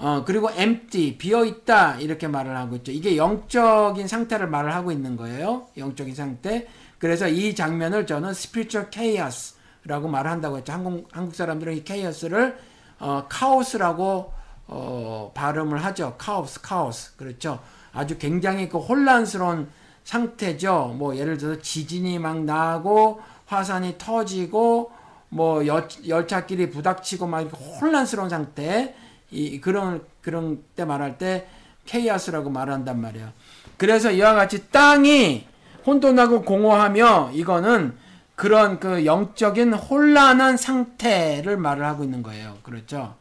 어, 0.00 0.24
그리고 0.24 0.50
empty, 0.50 1.18
비어있다, 1.18 1.96
이렇게 1.96 2.26
말을 2.26 2.56
하고 2.56 2.76
있죠. 2.76 2.90
이게 2.90 3.18
영적인 3.18 4.08
상태를 4.08 4.48
말을 4.48 4.74
하고 4.74 4.92
있는 4.92 5.14
거예요. 5.14 5.66
영적인 5.76 6.14
상태. 6.14 6.66
그래서 6.98 7.28
이 7.28 7.54
장면을 7.54 8.06
저는 8.06 8.30
spiritual 8.30 8.90
chaos라고 8.90 10.08
말을 10.08 10.30
한다고 10.30 10.56
했죠. 10.56 10.72
한국, 10.72 11.06
한국 11.12 11.34
사람들은 11.34 11.76
이 11.76 11.84
chaos를, 11.86 12.56
어, 12.98 13.26
카오스라고, 13.28 14.32
어, 14.68 15.32
발음을 15.34 15.84
하죠. 15.84 16.14
카오스, 16.16 16.62
카오스. 16.62 17.16
그렇죠. 17.16 17.60
아주 17.92 18.16
굉장히 18.16 18.70
그 18.70 18.78
혼란스러운 18.78 19.68
상태죠. 20.04 20.94
뭐, 20.96 21.14
예를 21.14 21.36
들어서 21.36 21.60
지진이 21.60 22.18
막 22.20 22.42
나고, 22.44 23.20
화산이 23.44 23.96
터지고, 23.98 24.92
뭐, 25.28 25.66
열, 25.66 25.86
열차끼리 26.08 26.70
부닥치고 26.70 27.26
막 27.26 27.42
이렇게 27.42 27.56
혼란스러운 27.80 28.30
상태. 28.30 28.94
이 29.30 29.60
그런 29.60 30.02
그런 30.22 30.62
때 30.74 30.84
말할 30.84 31.18
때 31.18 31.46
케이아스라고 31.86 32.50
말한단 32.50 33.00
말이야. 33.00 33.32
그래서 33.76 34.10
이와 34.10 34.34
같이 34.34 34.70
땅이 34.70 35.46
혼돈하고 35.86 36.42
공허하며 36.42 37.30
이거는 37.34 37.94
그런 38.34 38.80
그 38.80 39.04
영적인 39.04 39.74
혼란한 39.74 40.56
상태를 40.56 41.56
말을 41.56 41.84
하고 41.84 42.04
있는 42.04 42.22
거예요. 42.22 42.56
그렇죠? 42.62 43.14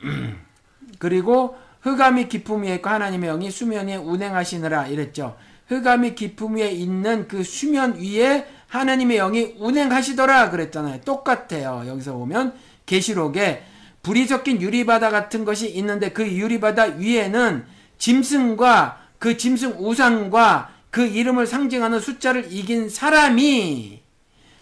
그리고 0.98 1.56
흑암이 1.82 2.28
기품 2.28 2.62
위에 2.62 2.76
있고 2.76 2.90
하나님의 2.90 3.30
영이 3.30 3.50
수면 3.50 3.88
위에 3.88 3.96
운행하시느라 3.96 4.86
이랬죠. 4.86 5.36
흑암이 5.68 6.14
기품 6.14 6.56
위에 6.56 6.70
있는 6.70 7.28
그 7.28 7.42
수면 7.42 7.98
위에 7.98 8.46
하나님의 8.68 9.18
영이 9.18 9.56
운행하시더라 9.58 10.50
그랬잖아요. 10.50 11.00
똑같아요. 11.02 11.84
여기서 11.86 12.14
보면 12.14 12.54
계시록에 12.86 13.62
불이 14.02 14.26
섞인 14.26 14.60
유리바다 14.60 15.10
같은 15.10 15.44
것이 15.44 15.68
있는데 15.70 16.10
그 16.10 16.26
유리바다 16.26 16.96
위에는 16.96 17.64
짐승과 17.98 18.98
그 19.18 19.36
짐승 19.36 19.76
우상과 19.78 20.70
그 20.90 21.06
이름을 21.06 21.46
상징하는 21.46 22.00
숫자를 22.00 22.46
이긴 22.50 22.88
사람이 22.88 24.02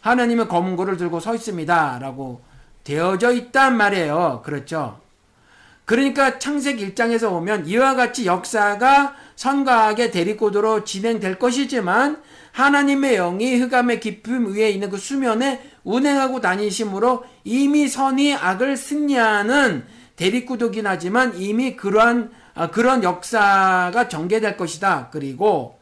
하나님의 0.01 0.49
검은고를 0.49 0.97
들고 0.97 1.20
서 1.20 1.34
있습니다. 1.34 1.99
라고 2.01 2.43
되어져 2.84 3.32
있단 3.32 3.76
말이에요. 3.76 4.43
그렇죠? 4.45 5.01
그러니까 5.84 6.39
창세기 6.39 6.95
1장에서 6.95 7.30
보면 7.30 7.66
이와 7.66 7.95
같이 7.95 8.26
역사가 8.26 9.14
선과하게 9.36 10.11
대립고도로 10.11 10.84
진행될 10.84 11.39
것이지만 11.39 12.22
하나님의 12.53 13.16
영이 13.16 13.57
흑암의 13.57 14.01
깊음 14.01 14.55
위에 14.55 14.70
있는 14.70 14.90
그 14.90 14.99
수면에 14.99 15.62
운행하고 15.84 16.40
다니심으로 16.40 17.24
이미 17.44 17.88
선이 17.88 18.34
악을 18.34 18.76
승리하는 18.76 19.84
대립구도긴 20.16 20.86
하지만 20.86 21.36
이미 21.40 21.76
그러한 21.76 22.30
아, 22.55 22.70
그런 22.70 23.05
역사가 23.05 24.09
전개될 24.09 24.57
것이다. 24.57 25.11
그리고 25.12 25.78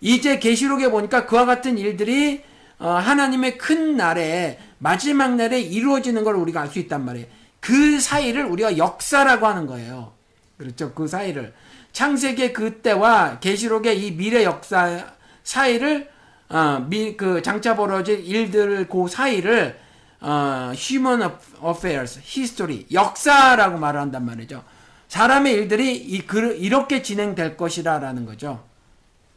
이제 0.00 0.38
계시록에 0.38 0.90
보니까 0.90 1.26
그와 1.26 1.44
같은 1.44 1.76
일들이 1.76 2.42
어, 2.78 2.90
하나님의 2.90 3.58
큰 3.58 3.96
날에 3.96 4.58
마지막 4.78 5.34
날에 5.34 5.60
이루어지는 5.60 6.22
걸 6.22 6.36
우리가 6.36 6.60
알 6.60 6.68
수 6.68 6.78
있단 6.78 7.04
말이에요. 7.04 7.26
그 7.58 7.98
사이를 7.98 8.44
우리가 8.44 8.76
역사라고 8.76 9.46
하는 9.46 9.66
거예요. 9.66 10.12
그렇죠. 10.58 10.92
그 10.92 11.08
사이를 11.08 11.52
창세기 11.92 12.52
그때와 12.52 13.38
계시록의 13.40 14.04
이 14.04 14.12
미래 14.12 14.44
역사 14.44 15.13
사이를 15.44 16.10
어, 16.48 16.84
미, 16.88 17.16
그 17.16 17.40
장차 17.42 17.76
벌어질 17.76 18.24
일들 18.24 18.88
그 18.88 19.06
사이를 19.08 19.78
어, 20.20 20.72
human 20.74 21.30
affairs, 21.62 22.18
history, 22.18 22.86
역사라고 22.92 23.78
말을 23.78 24.00
한단 24.00 24.24
말이죠. 24.24 24.64
사람의 25.08 25.52
일들이 25.52 25.96
이렇게 25.96 27.02
진행될 27.02 27.56
것이라라는 27.56 28.26
거죠. 28.26 28.64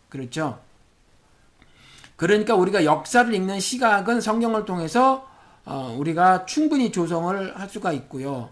그렇죠. 0.10 0.60
그러니까 2.16 2.55
우리가 2.55 2.84
역사를 2.84 3.32
읽는 3.32 3.60
시각은 3.60 4.22
성경을 4.22 4.66
통해서 4.66 5.28
어, 5.66 5.95
우리가 5.99 6.45
충분히 6.45 6.91
조성을 6.91 7.60
할 7.60 7.70
수가 7.70 7.91
있고요. 7.91 8.49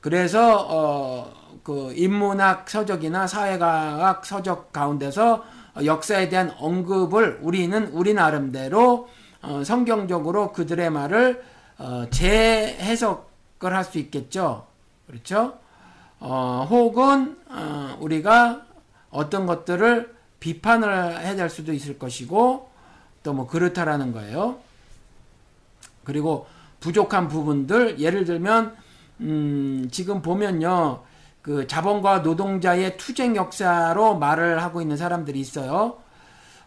그래서 0.00 0.66
어, 0.68 1.32
그 1.62 1.92
인문학 1.96 2.68
서적이나 2.68 3.26
사회과학 3.26 4.26
서적 4.26 4.72
가운데서 4.72 5.44
역사에 5.82 6.28
대한 6.28 6.54
언급을 6.58 7.40
우리는 7.42 7.88
우리 7.92 8.14
나름대로 8.14 9.08
어, 9.42 9.62
성경적으로 9.64 10.52
그들의 10.52 10.90
말을 10.90 11.42
어, 11.78 12.06
재해석을 12.10 13.74
할 13.74 13.84
수 13.84 13.98
있겠죠. 13.98 14.66
그렇죠? 15.06 15.58
어, 16.20 16.66
혹은 16.70 17.36
어, 17.48 17.96
우리가 18.00 18.62
어떤 19.10 19.46
것들을 19.46 20.14
비판을 20.40 21.20
해야 21.20 21.34
될 21.34 21.48
수도 21.50 21.72
있을 21.72 21.98
것이고 21.98 22.68
또 23.22 23.32
뭐 23.32 23.46
그렇다라는 23.46 24.12
거예요. 24.12 24.58
그리고 26.04 26.46
부족한 26.80 27.28
부분들 27.28 27.98
예를 27.98 28.24
들면 28.26 28.76
음, 29.20 29.88
지금 29.90 30.20
보면요. 30.20 31.02
그 31.44 31.66
자본과 31.66 32.20
노동자의 32.20 32.96
투쟁 32.96 33.36
역사로 33.36 34.16
말을 34.16 34.62
하고 34.62 34.80
있는 34.80 34.96
사람들이 34.96 35.38
있어요. 35.38 35.98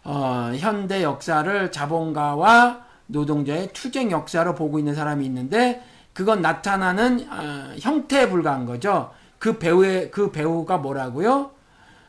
어, 0.04 0.52
현대 0.56 1.02
역사를 1.02 1.72
자본가와 1.72 2.84
노동자의 3.08 3.72
투쟁 3.72 4.12
역사로 4.12 4.54
보고 4.54 4.78
있는 4.78 4.94
사람이 4.94 5.26
있는데 5.26 5.82
그건 6.12 6.42
나타나는 6.42 7.26
어, 7.28 7.74
형태에 7.80 8.28
불과한 8.28 8.66
거죠. 8.66 9.10
그 9.40 9.58
배우의 9.58 10.12
그 10.12 10.30
배우가 10.30 10.78
뭐라고요? 10.78 11.50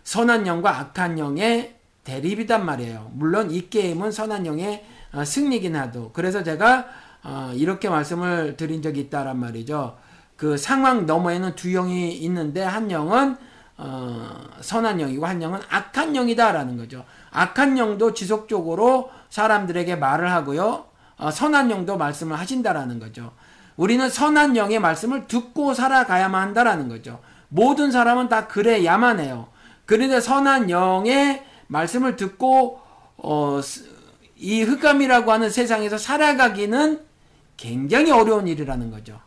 선한 0.03 0.45
영과 0.45 0.78
악한 0.78 1.17
영의 1.17 1.74
대립이단 2.03 2.63
말이에요. 2.63 3.09
물론 3.15 3.49
이 3.49 3.67
게임은 3.72 4.11
선한 4.11 4.45
영의 4.45 4.86
어, 5.11 5.26
승리긴 5.26 5.76
하도. 5.76 6.11
그래서 6.13 6.43
제가 6.43 6.86
어, 7.24 7.51
이렇게 7.55 7.89
말씀을 7.89 8.57
드린 8.57 8.84
적이 8.84 9.01
있다란 9.01 9.39
말이죠. 9.39 9.97
그 10.40 10.56
상황 10.56 11.06
너머에는 11.06 11.56
두 11.56 11.70
영이 11.70 12.14
있는데 12.20 12.64
한 12.64 12.90
영은 12.90 13.36
어, 13.76 14.30
선한 14.62 15.00
영이고 15.00 15.26
한 15.26 15.42
영은 15.42 15.60
악한 15.70 16.16
영이다라는 16.16 16.78
거죠. 16.78 17.04
악한 17.30 17.78
영도 17.78 18.14
지속적으로 18.14 19.12
사람들에게 19.30 19.98
말을 19.98 20.32
하고요. 20.32 20.86
어, 21.18 21.32
선한 21.32 21.70
영도 21.72 21.98
말씀을 21.98 22.40
하신다라는 22.40 23.00
거죠. 23.00 23.34
우리는 23.76 24.10
선한 24.10 24.56
영의 24.56 24.80
말씀을 24.80 25.28
듣고 25.28 25.74
살아가야만 25.74 26.42
한다라는 26.42 26.88
거죠. 26.88 27.20
모든 27.50 27.92
사람은 27.92 28.30
다 28.30 28.48
그래야만 28.48 29.20
해요. 29.20 29.50
그런데 29.86 30.22
선한 30.22 30.70
영의 30.70 31.44
말씀을 31.68 32.16
듣고 32.16 32.80
어, 33.18 33.60
이 34.38 34.62
흑암이라고 34.62 35.34
하는 35.34 35.50
세상에서 35.50 35.98
살아가기는 35.98 37.02
굉장히 37.58 38.12
어려운 38.12 38.48
일이라는 38.48 38.90
거죠. 38.90 39.20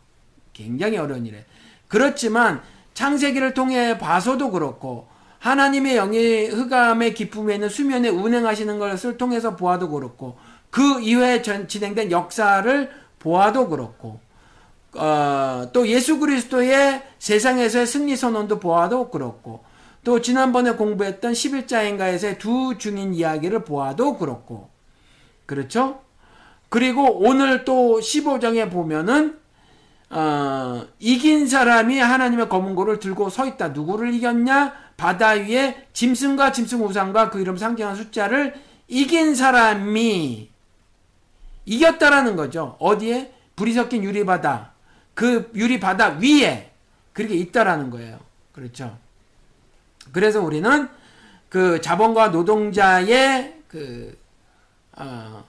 굉장히 0.53 0.97
어려운 0.97 1.25
일에. 1.25 1.45
그렇지만 1.87 2.61
창세기를 2.93 3.53
통해 3.53 3.97
봐서도 3.97 4.51
그렇고 4.51 5.07
하나님의 5.39 5.95
영이 5.95 6.45
흑암의 6.47 7.13
기쁨에 7.15 7.55
있는 7.55 7.67
수면에 7.67 8.09
운행하시는 8.09 8.79
것을 8.79 9.17
통해서 9.17 9.55
보아도 9.55 9.89
그렇고 9.89 10.37
그 10.69 11.01
이후에 11.01 11.41
전, 11.41 11.67
진행된 11.67 12.11
역사를 12.11 12.89
보아도 13.19 13.67
그렇고 13.67 14.19
어, 14.95 15.69
또 15.73 15.87
예수 15.87 16.19
그리스도의 16.19 17.03
세상에서의 17.19 17.87
승리 17.87 18.15
선언도 18.15 18.59
보아도 18.59 19.09
그렇고 19.09 19.63
또 20.03 20.21
지난번에 20.21 20.73
공부했던 20.73 21.33
11자인가에서의 21.33 22.37
두 22.37 22.77
증인 22.77 23.13
이야기를 23.13 23.63
보아도 23.63 24.17
그렇고 24.17 24.69
그렇죠? 25.45 26.01
그리고 26.69 27.19
오늘 27.19 27.65
또 27.65 27.99
15장에 27.99 28.71
보면은 28.71 29.37
어, 30.13 30.85
이긴 30.99 31.47
사람이 31.47 31.97
하나님의 31.97 32.47
검은 32.47 32.75
고를 32.75 32.99
들고 32.99 33.29
서 33.29 33.47
있다. 33.47 33.69
누구를 33.69 34.13
이겼냐? 34.13 34.73
바다 34.95 35.29
위에 35.29 35.87
짐승과 35.93 36.51
짐승 36.51 36.85
우상과 36.85 37.31
그 37.31 37.41
이름 37.41 37.57
상징한 37.57 37.95
숫자를 37.95 38.53
이긴 38.87 39.33
사람이 39.33 40.51
이겼다라는 41.65 42.35
거죠. 42.35 42.75
어디에? 42.79 43.33
불이 43.55 43.73
섞인 43.73 44.03
유리바다. 44.03 44.73
그 45.15 45.51
유리바다 45.55 46.19
위에 46.19 46.71
그렇게 47.11 47.33
있다라는 47.35 47.89
거예요. 47.89 48.19
그렇죠. 48.51 48.95
그래서 50.11 50.41
우리는 50.41 50.89
그 51.49 51.81
자본과 51.81 52.27
노동자의 52.27 53.61
그, 53.67 54.15
어, 54.95 55.43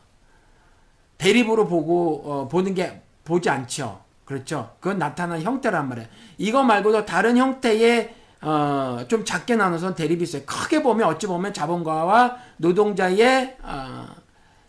대립으로 1.19 1.67
보고, 1.67 2.23
어, 2.25 2.49
보는 2.49 2.75
게 2.75 3.03
보지 3.25 3.51
않죠. 3.51 4.04
그렇죠. 4.25 4.71
그건 4.81 4.99
나타난 4.99 5.43
형태란 5.43 5.89
말이에요. 5.89 6.09
이거 6.39 6.63
말고도 6.63 7.05
다른 7.05 7.37
형태의 7.37 8.15
어, 8.41 9.05
좀 9.09 9.25
작게 9.25 9.57
나눠서 9.57 9.95
대립이 9.95 10.23
있어요. 10.23 10.43
크게 10.45 10.83
보면 10.83 11.09
어찌 11.09 11.27
보면 11.27 11.55
자본가와 11.55 12.37
노동자의 12.59 13.57
어, 13.63 14.07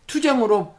투쟁으로 0.08 0.76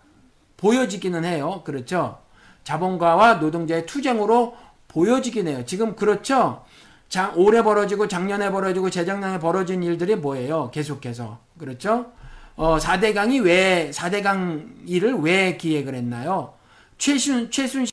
보여지기는 0.57 1.25
해요. 1.25 1.63
그렇죠. 1.65 2.19
자본가와 2.65 3.35
노동자의 3.35 3.87
투쟁으로 3.87 4.57
보여지긴 4.89 5.49
해요. 5.49 5.63
지금 5.67 5.95
그렇죠. 5.95 6.65
장, 7.09 7.33
올해 7.37 7.63
벌어지고 7.63 8.09
작년에 8.09 8.51
벌어지고 8.51 8.91
재작년에 8.91 9.39
벌어진 9.39 9.83
일들이 9.83 10.17
뭐예요? 10.17 10.71
계속해서. 10.71 11.39
그렇죠? 11.59 12.13
어, 12.57 12.79
4대강이 12.79 13.45
왜, 13.45 13.91
4대강 13.93 14.89
일을 14.89 15.15
왜 15.21 15.57
기획을 15.57 15.95
했나요? 15.95 16.55
최순, 16.99 17.51
최순 17.51 17.87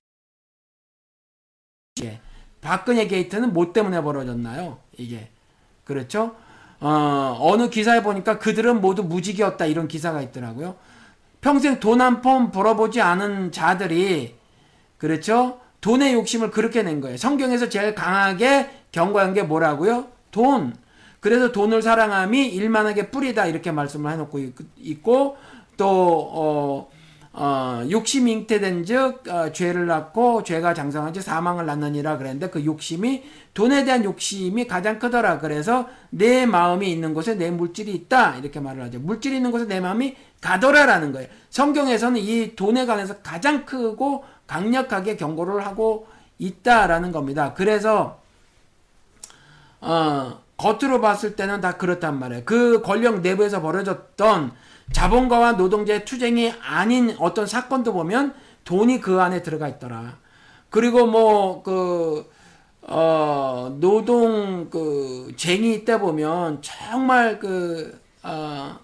예. 2.02 2.20
박근혜 2.62 3.08
게이트는 3.08 3.54
뭐 3.54 3.72
때문에 3.74 4.02
벌어졌나요? 4.02 4.80
이게. 4.98 5.30
그렇죠? 5.84 6.36
어, 6.80 7.38
어느 7.40 7.70
기사에 7.70 8.02
보니까 8.02 8.40
그들은 8.40 8.82
모두 8.82 9.04
무직이었다 9.04 9.66
이런 9.66 9.88
기사가 9.88 10.22
있더라고요. 10.22 10.76
평생 11.42 11.80
돈 11.80 12.00
한 12.02 12.22
푼 12.22 12.52
벌어보지 12.52 13.02
않은 13.02 13.52
자들이 13.52 14.36
그렇죠? 14.98 15.60
돈의 15.82 16.14
욕심을 16.14 16.52
그렇게 16.52 16.82
낸 16.84 17.02
거예요. 17.02 17.18
성경에서 17.18 17.68
제일 17.68 17.94
강하게 17.94 18.70
경고한 18.94 19.34
게 19.34 19.44
뭐라고요? 19.44 20.08
돈. 20.32 20.74
그래서 21.20 21.52
돈을 21.52 21.82
사랑함이 21.82 22.48
일만하게 22.48 23.12
뿌리다 23.12 23.46
이렇게 23.48 23.72
말씀을 23.72 24.12
해놓고 24.12 24.40
있고 24.78 25.38
또 25.78 26.30
어, 26.34 26.90
어, 27.36 27.84
욕심이 27.90 28.32
잉태된 28.32 28.86
즉 28.86 29.28
어, 29.28 29.52
죄를 29.52 29.88
낳고 29.88 30.44
죄가 30.44 30.76
장성한 30.76 31.14
즉 31.14 31.22
사망을 31.22 31.66
낳느니라 31.66 32.18
그랬는데 32.18 32.52
그 32.52 32.64
욕심이 32.64 33.24
돈에 33.56 33.86
대한 33.86 34.04
욕심이 34.04 34.68
가장 34.68 35.00
크더라. 35.00 35.40
그래서 35.40 35.88
내 36.12 36.46
마음이 36.46 36.92
있는 36.92 37.16
곳에 37.16 37.34
내 37.34 37.50
물질이 37.50 37.92
있다. 37.92 38.38
이렇게 38.38 38.60
말을 38.60 38.84
하죠. 38.84 39.00
물질이 39.00 39.38
있는 39.38 39.50
곳에 39.50 39.66
내 39.66 39.80
마음이 39.80 40.16
가더라라는 40.42 41.12
거예요. 41.12 41.28
성경에서는 41.50 42.22
이 42.22 42.56
돈에 42.56 42.86
관해서 42.86 43.18
가장 43.24 43.66
크고 43.66 44.26
강력하게 44.46 45.18
경고를 45.18 45.66
하고 45.66 46.08
있다라는 46.38 47.12
겁니다. 47.12 47.56
그래서 47.56 48.22
어, 49.82 50.40
겉으로 50.58 51.02
봤을 51.02 51.36
때는 51.36 51.62
다 51.62 51.78
그렇단 51.78 52.20
말이에요. 52.20 52.44
그 52.46 52.84
권력 52.84 53.22
내부에서 53.22 53.60
벌어졌던 53.60 54.52
자본가와 54.92 55.54
노동자의 55.54 56.06
투쟁이 56.06 56.52
아닌 56.62 57.16
어떤 57.20 57.48
사건도 57.48 57.94
보면 57.94 58.34
돈이 58.66 59.00
그 59.00 59.22
안에 59.22 59.42
들어가 59.42 59.68
있더라. 59.68 60.18
그리고 60.70 61.06
뭐, 61.06 61.64
그, 61.64 62.30
어, 62.82 63.76
노동, 63.80 64.70
그, 64.70 65.32
쟁이 65.38 65.86
때 65.86 66.00
보면 66.00 66.62
정말 66.62 67.40
그, 67.40 68.00
어, 68.24 68.78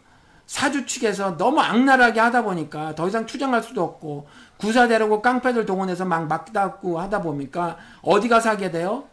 사주 0.46 0.86
측에서 0.86 1.38
너무 1.38 1.60
악랄하게 1.62 2.20
하다 2.20 2.44
보니까 2.44 2.96
더 2.96 3.08
이상 3.08 3.26
투쟁할 3.26 3.62
수도 3.64 3.84
없고, 3.84 4.28
구사 4.58 4.88
대려고 4.88 5.22
깡패들 5.22 5.66
동원해서 5.66 6.06
막 6.06 6.28
막다고 6.28 7.00
하다 7.00 7.22
보니까 7.22 7.78
어디가 8.02 8.40
사게 8.40 8.72
돼요? 8.72 9.06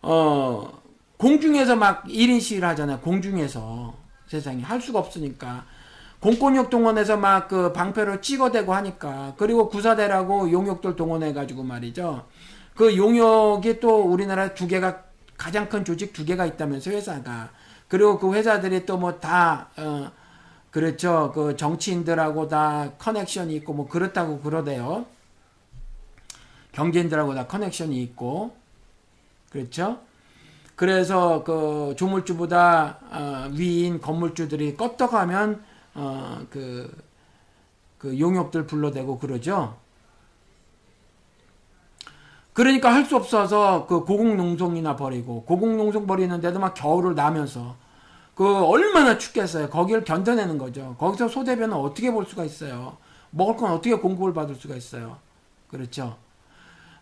어, 0.00 0.82
공중에서 1.18 1.76
막 1.76 2.04
1인 2.04 2.40
시위를 2.40 2.68
하잖아요. 2.70 2.98
공중에서. 3.00 3.94
세상에. 4.26 4.62
할 4.62 4.80
수가 4.80 4.98
없으니까. 4.98 5.64
공권력 6.22 6.70
동원해서 6.70 7.16
막 7.16 7.48
그 7.48 7.72
방패로 7.72 8.20
찍어대고 8.20 8.72
하니까 8.72 9.34
그리고 9.36 9.68
구사대라고 9.68 10.52
용역들 10.52 10.94
동원해가지고 10.94 11.64
말이죠. 11.64 12.26
그 12.76 12.96
용역이 12.96 13.80
또 13.80 14.02
우리나라 14.02 14.54
두 14.54 14.68
개가 14.68 15.02
가장 15.36 15.68
큰 15.68 15.84
조직 15.84 16.12
두 16.12 16.24
개가 16.24 16.46
있다면서 16.46 16.92
회사가 16.92 17.50
그리고 17.88 18.18
그 18.20 18.32
회사들이 18.32 18.86
또 18.86 18.96
뭐다 18.98 19.70
어, 19.76 20.12
그렇죠. 20.70 21.32
그 21.34 21.56
정치인들하고 21.56 22.46
다 22.46 22.92
커넥션이 22.98 23.56
있고 23.56 23.74
뭐 23.74 23.88
그렇다고 23.88 24.38
그러대요. 24.38 25.06
경제인들하고 26.70 27.34
다 27.34 27.48
커넥션이 27.48 28.00
있고 28.04 28.56
그렇죠. 29.50 29.98
그래서 30.76 31.42
그 31.42 31.94
조물주보다 31.98 32.98
어, 33.10 33.48
위인 33.52 34.00
건물주들이 34.00 34.76
껐떡하면 34.76 35.71
어, 35.94 36.40
그, 36.50 36.90
그 37.98 38.18
용역들 38.18 38.66
불러대고 38.66 39.18
그러죠. 39.18 39.76
그러니까 42.52 42.92
할 42.92 43.04
수 43.06 43.16
없어서 43.16 43.86
그 43.86 44.04
고공농성이나 44.04 44.96
버리고 44.96 45.44
고공농성 45.44 46.06
버리는데도 46.06 46.58
막 46.58 46.74
겨울을 46.74 47.14
나면서 47.14 47.76
그 48.34 48.64
얼마나 48.64 49.18
춥겠어요. 49.18 49.68
거기를 49.70 50.04
견뎌내는 50.04 50.58
거죠. 50.58 50.96
거기서 50.98 51.28
소대변은 51.28 51.74
어떻게 51.76 52.10
볼 52.10 52.26
수가 52.26 52.44
있어요. 52.44 52.96
먹을 53.30 53.56
건 53.56 53.72
어떻게 53.72 53.94
공급을 53.94 54.34
받을 54.34 54.54
수가 54.54 54.76
있어요. 54.76 55.18
그렇죠. 55.68 56.16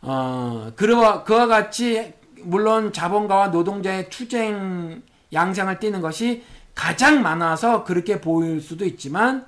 어, 0.03 0.73
그와, 0.77 1.25
그와 1.25 1.47
같이 1.47 2.15
물론 2.43 2.93
자본가와 2.93 3.49
노동자의 3.49 4.09
투쟁 4.09 5.03
양상을 5.33 5.79
띠는 5.79 6.01
것이 6.01 6.43
가장 6.81 7.21
많아서 7.21 7.85
그렇게 7.85 8.23
보일 8.23 8.63
수도 8.63 8.87
있지만 8.87 9.45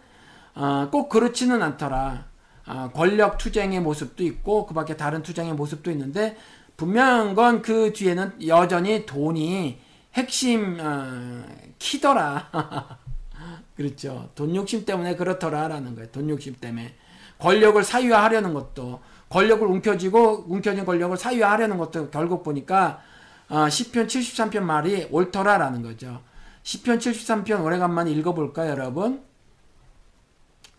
어, 0.54 0.88
꼭 0.92 1.08
그렇지는 1.08 1.62
않더라. 1.62 2.26
어, 2.66 2.90
권력 2.94 3.38
투쟁의 3.38 3.80
모습도 3.80 4.22
있고 4.22 4.66
그 4.66 4.74
밖에 4.74 4.98
다른 4.98 5.22
투쟁의 5.22 5.54
모습도 5.54 5.90
있는데 5.92 6.36
분명한 6.76 7.34
건 7.34 7.62
그 7.62 7.94
뒤에는 7.94 8.46
여전히 8.46 9.06
돈이 9.06 9.80
핵심 10.12 10.76
어, 10.78 11.42
키더라. 11.78 12.50
그렇죠. 13.76 14.28
돈 14.34 14.54
욕심 14.54 14.84
때문에 14.84 15.16
그렇더라라는 15.16 15.94
거예요. 15.94 16.10
돈 16.10 16.28
욕심 16.28 16.54
때문에 16.56 16.94
권력을 17.38 17.82
사유화하려는 17.82 18.52
것도 18.52 19.00
권력을 19.30 19.66
움켜쥐고 19.66 20.44
움켜진 20.48 20.84
권력을 20.84 21.16
사유화하려는 21.16 21.78
것도 21.78 22.10
결국 22.10 22.42
보니까 22.42 23.00
어, 23.48 23.68
10편 23.68 24.06
73편 24.06 24.60
말이 24.60 25.08
옳더라라는 25.10 25.80
거죠. 25.80 26.20
10편 26.64 26.98
73편 26.98 27.64
오래간만에 27.64 28.10
읽어볼까요, 28.12 28.70
여러분? 28.70 29.22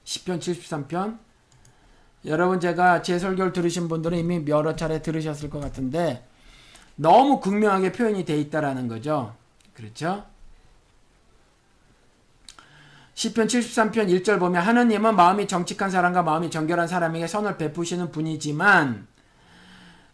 10편 0.06 0.40
73편 0.40 1.18
여러분 2.26 2.60
제가 2.60 3.02
제 3.02 3.20
설교를 3.20 3.52
들으신 3.52 3.88
분들은 3.88 4.18
이미 4.18 4.44
여러 4.48 4.76
차례 4.76 5.02
들으셨을 5.02 5.50
것 5.50 5.60
같은데 5.60 6.26
너무 6.96 7.40
극명하게 7.40 7.92
표현이 7.92 8.24
돼 8.24 8.38
있다라는 8.38 8.88
거죠. 8.88 9.36
그렇죠? 9.74 10.26
시편 13.16 13.48
73편 13.48 14.24
1절 14.24 14.40
보면 14.40 14.62
하느님은 14.62 15.16
마음이 15.16 15.48
정직한 15.48 15.90
사람과 15.90 16.24
마음이 16.24 16.50
정결한 16.50 16.88
사람에게 16.88 17.28
선을 17.28 17.58
베푸시는 17.58 18.12
분이지만 18.12 19.08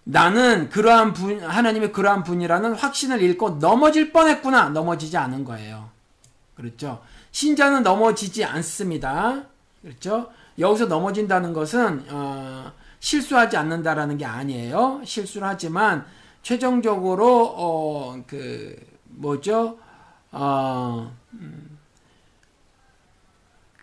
나는 0.03 0.69
그러한 0.69 1.13
분 1.13 1.41
하나님의 1.41 1.91
그러한 1.91 2.23
분이라는 2.23 2.73
확신을 2.73 3.21
잃고 3.21 3.59
넘어질 3.59 4.11
뻔했구나 4.11 4.69
넘어지지 4.69 5.17
않은 5.17 5.43
거예요. 5.43 5.89
그렇죠? 6.55 7.01
신자는 7.31 7.83
넘어지지 7.83 8.43
않습니다. 8.43 9.43
그렇죠? 9.81 10.31
여기서 10.57 10.85
넘어진다는 10.87 11.53
것은 11.53 12.05
어, 12.09 12.71
실수하지 12.99 13.55
않는다라는 13.55 14.17
게 14.17 14.25
아니에요. 14.25 15.01
실수를 15.05 15.47
하지만 15.47 16.05
최종적으로 16.41 17.53
어, 17.55 18.23
그 18.27 18.75
뭐죠? 19.05 19.77
어, 20.31 21.15
음, 21.33 21.77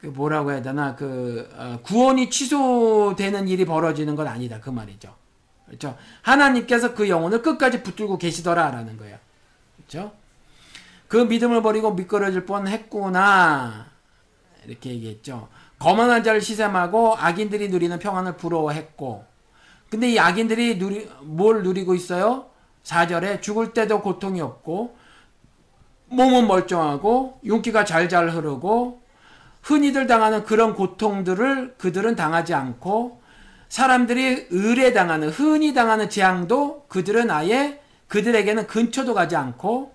그 0.01 0.07
뭐라고 0.09 0.53
해야 0.53 0.63
되나 0.63 0.95
그 0.95 1.49
어, 1.57 1.79
구원이 1.83 2.31
취소되는 2.31 3.49
일이 3.49 3.65
벌어지는 3.65 4.17
건 4.17 4.27
아니다 4.29 4.61
그 4.61 4.71
말이죠. 4.71 5.15
그렇죠? 5.67 5.97
하나님께서 6.23 6.95
그 6.95 7.09
영혼을 7.09 7.43
끝까지 7.43 7.83
붙들고 7.83 8.19
계시더라라는 8.19 8.97
거예요. 8.99 9.19
그렇죠? 9.77 10.13
그 11.09 11.17
믿음을 11.17 11.63
버리고 11.63 11.95
미끄러질 11.95 12.47
뻔했구나 12.47 13.87
이렇게 14.65 14.91
얘기했죠. 14.91 15.49
거만한 15.79 16.23
자를 16.23 16.41
시샘하고 16.41 17.17
악인들이 17.17 17.69
누리는 17.69 17.99
평안을 17.99 18.37
부러워했고 18.37 19.25
근데 19.89 20.11
이 20.11 20.19
악인들이 20.19 20.79
누리 20.79 21.09
뭘 21.23 21.63
누리고 21.63 21.95
있어요? 21.95 22.47
4절에 22.83 23.43
죽을 23.43 23.73
때도 23.73 24.01
고통이 24.03 24.41
없고 24.41 24.97
몸은 26.09 26.47
멀쩡하고 26.47 27.41
윤기가 27.45 27.85
잘잘 27.85 28.31
흐르고 28.31 29.03
흔히들 29.63 30.07
당하는 30.07 30.45
그런 30.45 30.75
고통들을 30.75 31.75
그들은 31.79 32.15
당하지 32.15 32.55
않고 32.55 33.21
사람들이 33.69 34.47
의뢰 34.51 34.93
당하는 34.93 35.29
흔히 35.29 35.75
당하는 35.75 36.09
재앙도 36.09 36.87
그들은 36.89 37.31
아예 37.31 37.81
그들에게는 38.09 38.67
근처도 38.67 39.15
가지 39.15 39.37
않고 39.37 39.95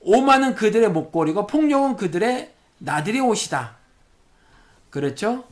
오만은 0.00 0.54
그들의 0.54 0.90
목걸이고 0.90 1.46
폭력은 1.46 1.96
그들의 1.96 2.52
나들이 2.78 3.20
옷이다. 3.20 3.76
그렇죠? 4.90 5.44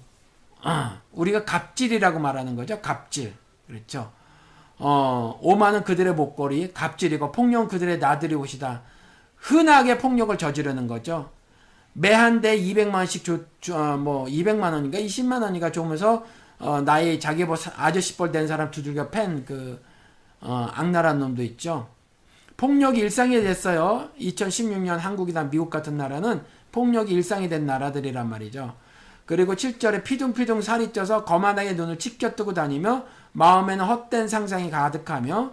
어, 0.65 1.01
우리가 1.13 1.45
갑질이라고 1.45 2.19
말하는 2.19 2.57
거죠. 2.57 2.81
갑질. 2.81 3.35
그렇죠? 3.67 4.11
어, 4.79 5.39
오만은 5.43 5.85
그들의 5.85 6.15
목걸이, 6.15 6.73
갑질이고 6.73 7.33
폭력은 7.33 7.69
그들의 7.69 7.99
나들이 7.99 8.35
옷이다. 8.35 8.83
흔하게 9.37 9.99
폭력을 9.99 10.37
저지르는 10.37 10.87
거죠. 10.87 11.31
매한대 11.93 12.59
200만원씩 12.61 13.25
줘, 13.25 13.39
줘, 13.61 13.77
어, 13.77 13.97
뭐 13.97 14.27
200만 14.27 14.73
원인가 14.73 14.99
20만 14.99 15.43
원인가 15.43 15.71
주면서 15.73 16.25
어, 16.59 16.81
나의 16.81 17.21
자기 17.21 17.45
뭐 17.45 17.57
아저씨뻘 17.77 18.33
된 18.33 18.47
사람 18.47 18.71
두들겨 18.71 19.11
팬그 19.11 19.81
어, 20.41 20.69
악랄한 20.75 21.19
놈도 21.19 21.43
있죠. 21.43 21.89
폭력이 22.57 23.01
일상이 23.01 23.41
됐어요. 23.41 24.11
2016년 24.21 24.99
한국이나 24.99 25.45
미국 25.45 25.71
같은 25.71 25.97
나라는 25.97 26.43
폭력이 26.73 27.15
일상이 27.15 27.49
된 27.49 27.67
나라들이란 27.67 28.29
말이죠. 28.29 28.75
그리고 29.27 29.55
7절에 29.55 30.03
피둥피둥 30.05 30.63
살이 30.63 30.93
쪄서 30.93 31.25
거만하게 31.25 31.75
눈을 31.75 31.99
치켜뜨고 31.99 32.55
다니며 32.55 33.05
마음에는 33.33 33.85
헛된 33.85 34.27
상상이 34.27 34.71
가득하며 34.71 35.53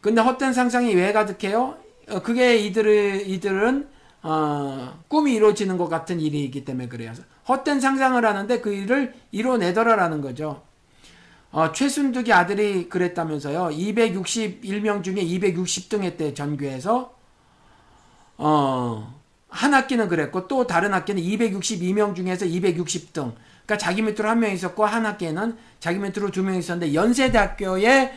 근데 0.00 0.20
헛된 0.20 0.52
상상이 0.52 0.94
왜 0.94 1.12
가득해요? 1.12 1.78
어, 2.10 2.20
그게 2.20 2.56
이들을, 2.58 3.22
이들은 3.26 3.88
어, 4.22 4.98
꿈이 5.08 5.34
이루어지는 5.34 5.78
것 5.78 5.88
같은 5.88 6.20
일이기 6.20 6.64
때문에 6.64 6.88
그래요. 6.88 7.12
헛된 7.48 7.80
상상을 7.80 8.24
하는데 8.24 8.60
그 8.60 8.72
일을 8.72 9.14
이뤄내더라라는 9.32 10.20
거죠. 10.20 10.62
어, 11.50 11.72
최순득이 11.72 12.32
아들이 12.32 12.88
그랬다면서요. 12.88 13.68
261명 13.76 15.04
중에 15.04 15.16
260등 15.16 16.02
했대 16.02 16.34
전교에서. 16.34 17.14
어, 18.38 19.20
한 19.48 19.72
학기는 19.74 20.08
그랬고 20.08 20.48
또 20.48 20.66
다른 20.66 20.92
학기는 20.92 21.22
262명 21.22 22.16
중에서 22.16 22.44
260등. 22.46 23.32
그러니까 23.66 23.78
자기 23.78 24.02
밑으로 24.02 24.28
한 24.28 24.40
명 24.40 24.50
있었고 24.50 24.84
한 24.84 25.06
학기에는 25.06 25.56
자기 25.80 25.98
밑으로 25.98 26.30
두 26.30 26.42
명 26.42 26.56
있었는데 26.56 26.92
연세대학교에 26.94 28.12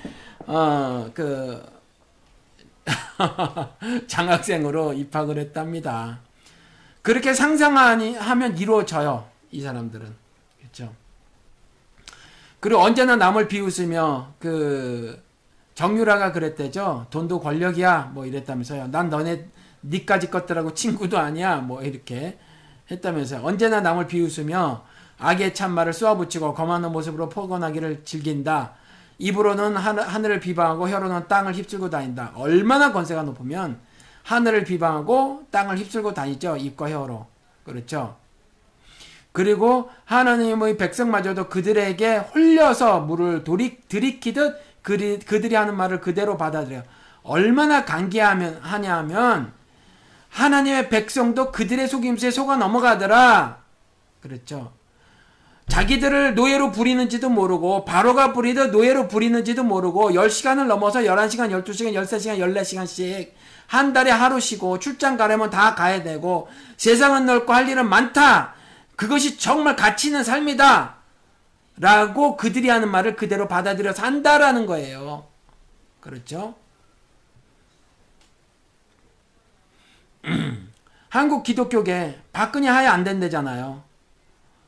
어그 0.48 1.64
장학생으로 4.08 4.94
입학을 4.94 5.38
했답니다. 5.38 6.20
그렇게 7.08 7.34
상상하면 7.34 8.58
이루어져요. 8.58 9.30
이 9.52 9.62
사람들은. 9.62 10.14
그렇죠? 10.60 10.94
그리고 12.60 12.82
언제나 12.82 13.16
남을 13.16 13.48
비웃으며 13.48 14.34
그 14.40 15.24
정유라가 15.74 16.34
그랬대죠. 16.34 17.08
돈도 17.10 17.40
권력이야. 17.40 18.12
뭐 18.14 18.26
이랬다면서요. 18.26 18.88
난 18.90 19.10
너네 19.10 19.48
니까지 19.84 20.30
것들하고 20.30 20.74
친구도 20.74 21.18
아니야. 21.18 21.62
뭐 21.62 21.82
이렇게 21.82 22.38
했다면서요. 22.92 23.42
언제나 23.42 23.80
남을 23.80 24.08
비웃으며 24.08 24.84
악의 25.18 25.56
참말을 25.56 25.94
쏘아붙이고 25.94 26.54
거만한 26.56 26.92
모습으로 26.92 27.30
포건하기를 27.30 28.04
즐긴다. 28.04 28.74
입으로는 29.18 29.78
하늘을 29.78 30.42
비방하고 30.42 30.90
혀로는 30.90 31.30
땅을 31.30 31.54
휩쓸고 31.56 31.90
다닌다. 31.90 32.34
얼마나 32.36 32.92
권세가 32.92 33.24
높으면 33.24 33.80
하늘을 34.28 34.66
비방하고 34.66 35.46
땅을 35.52 35.78
휩쓸고 35.78 36.14
다니죠. 36.14 36.58
입과 36.58 36.90
혀로. 36.90 37.28
그렇죠. 37.64 38.18
그리고 39.32 39.90
하나님의 40.04 40.76
백성마저도 40.76 41.48
그들에게 41.48 42.18
홀려서 42.18 43.02
물을 43.02 43.46
도리, 43.46 43.78
들이키듯 43.88 44.82
그리, 44.82 45.20
그들이 45.20 45.56
하는 45.56 45.78
말을 45.78 46.02
그대로 46.02 46.36
받아들여. 46.36 46.84
얼마나 47.24 47.86
간계하면 47.86 48.60
하냐면 48.62 49.54
하나님의 50.30 50.90
백성도 50.90 51.54
그들의 51.54 51.88
속임수에 51.88 52.32
속아 52.32 52.58
넘어가더라. 52.58 53.60
그렇죠. 54.22 54.74
자기들을 55.70 56.36
노예로 56.36 56.72
부리는지도 56.72 57.30
모르고 57.30 57.86
바로가 57.86 58.34
부리듯 58.34 58.72
노예로 58.72 59.08
부리는지도 59.08 59.64
모르고 59.64 60.12
10시간을 60.12 60.66
넘어서 60.66 61.00
11시간, 61.00 61.50
12시간, 61.64 61.94
13시간, 61.94 62.40
14시간씩 62.40 63.32
한 63.68 63.94
달에 63.94 64.10
하루 64.12 64.40
쉬고 64.40 64.80
출장 64.80 65.18
가려면 65.18 65.50
다 65.50 65.76
가야 65.76 66.02
되고 66.02 66.50
세상은 66.78 67.26
넓고 67.26 67.54
할 67.54 67.70
일은 67.70 67.88
많다. 67.88 68.56
그것이 68.96 69.38
정말 69.38 69.76
가치 69.76 70.08
있는 70.08 70.24
삶이다. 70.24 70.96
라고 71.80 72.38
그들이 72.38 72.70
하는 72.70 72.90
말을 72.90 73.16
그대로 73.16 73.48
받아들여서 73.48 74.02
한다라는 74.02 74.66
거예요. 74.66 75.28
그렇죠? 76.00 76.56
한국 81.10 81.44
기독교계 81.44 82.20
박근혜 82.34 82.68
하야 82.68 82.92
안 82.92 83.04
된대잖아요. 83.04 83.84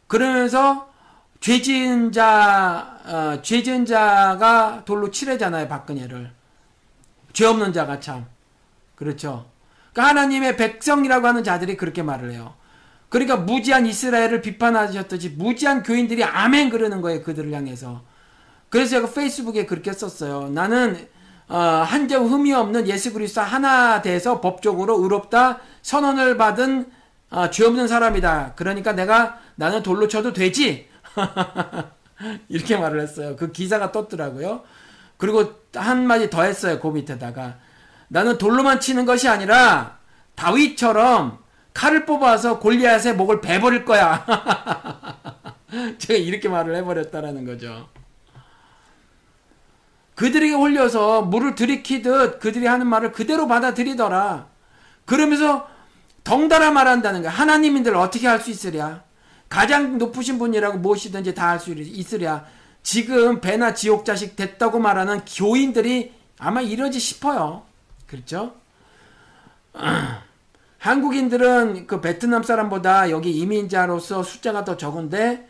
그러면서 0.08 0.90
죄 1.40 1.62
지은 1.62 2.12
자, 2.12 3.00
어, 3.06 3.42
죄 3.42 3.64
지은 3.64 3.86
자가 3.86 4.84
돌로 4.86 5.10
치래잖아요, 5.10 5.68
박근혜를. 5.68 6.32
죄 7.34 7.46
없는 7.46 7.74
자가 7.74 8.00
참. 8.00 8.28
그렇죠. 9.00 9.46
그러니까 9.94 10.10
하나님의 10.10 10.58
백성이라고 10.58 11.26
하는 11.26 11.44
자들이 11.44 11.78
그렇게 11.78 12.04
말을 12.04 12.34
해요. 12.34 12.54
그러니까 13.08 13.38
무지한 13.38 13.86
이스라엘을 13.86 14.42
비판하셨듯이 14.42 15.30
무지한 15.30 15.84
교인들이 15.84 16.24
아멘 16.24 16.70
그러는 16.70 17.02
거예요, 17.02 17.24
그들을 17.24 17.52
향해서. 17.54 18.04
그래서 18.68 18.92
제가 18.92 19.12
페이스북에 19.12 19.66
그렇게 19.66 19.94
썼어요. 19.94 20.50
나는 20.50 21.08
어, 21.48 21.58
한점 21.58 22.28
흠이 22.28 22.54
없는 22.54 22.88
예수 22.88 23.14
그리스도 23.14 23.42
하나 23.42 24.02
돼서 24.02 24.42
법적으로 24.42 25.02
의롭다 25.02 25.62
선언을 25.82 26.38
받은 26.38 26.92
어, 27.32 27.50
죄 27.50 27.66
없는 27.66 27.88
사람이다. 27.88 28.54
그러니까 28.58 28.92
내가 28.92 29.40
나는 29.56 29.82
돌로 29.82 30.10
쳐도 30.10 30.34
되지. 30.34 30.90
이렇게 32.50 32.76
말을 32.76 33.00
했어요. 33.00 33.38
그 33.38 33.54
기사가 33.54 33.94
떴더라고요. 33.94 34.62
그리고 35.18 35.54
한마디 35.74 36.30
더 36.30 36.44
했어요. 36.44 36.80
그 36.82 36.88
밑에다가 36.90 37.58
나는 38.10 38.38
돌로만 38.38 38.80
치는 38.80 39.06
것이 39.06 39.28
아니라 39.28 39.98
다윗처럼 40.36 41.40
칼을 41.74 42.06
뽑아서 42.06 42.60
골리앗의 42.60 43.16
목을 43.16 43.42
베버릴 43.42 43.86
거야. 43.86 44.26
제가 46.00 46.20
이렇게 46.20 46.50
말을 46.50 46.76
해버렸다라는 46.78 47.46
거죠. 47.46 47.88
그들에게 50.16 50.54
홀려서 50.54 51.22
물을 51.22 51.56
들이키듯 51.56 52.40
그들이 52.40 52.66
하는 52.66 52.88
말을 52.88 53.12
그대로 53.14 53.48
받아들이더라. 53.48 54.48
그러면서 55.06 55.68
덩달아 56.24 56.72
말한다는 56.72 57.22
거야. 57.22 57.32
하나님인들 57.32 57.96
어떻게 57.96 58.28
할 58.28 58.42
수 58.42 58.52
있으랴? 58.52 59.04
가장 59.48 59.98
높으신 59.98 60.38
분이라고 60.38 60.80
무엇이든지 60.80 61.34
다 61.36 61.52
할 61.52 61.60
수 61.60 61.72
있으랴. 61.72 62.46
지금 62.84 63.40
배나 63.40 63.74
지옥 63.74 64.04
자식 64.06 64.36
됐다고 64.36 64.80
말하는 64.80 65.22
교인들이 65.26 66.14
아마 66.40 66.62
이러지 66.62 67.00
싶어요. 67.00 67.64
그렇죠? 68.10 68.54
한국인들은 70.80 71.88
그 71.88 72.02
베트남 72.02 72.44
사람보다 72.44 73.10
여기 73.12 73.32
이민자로서 73.32 74.24
숫자가 74.24 74.64
더 74.64 74.78
적은데 74.78 75.48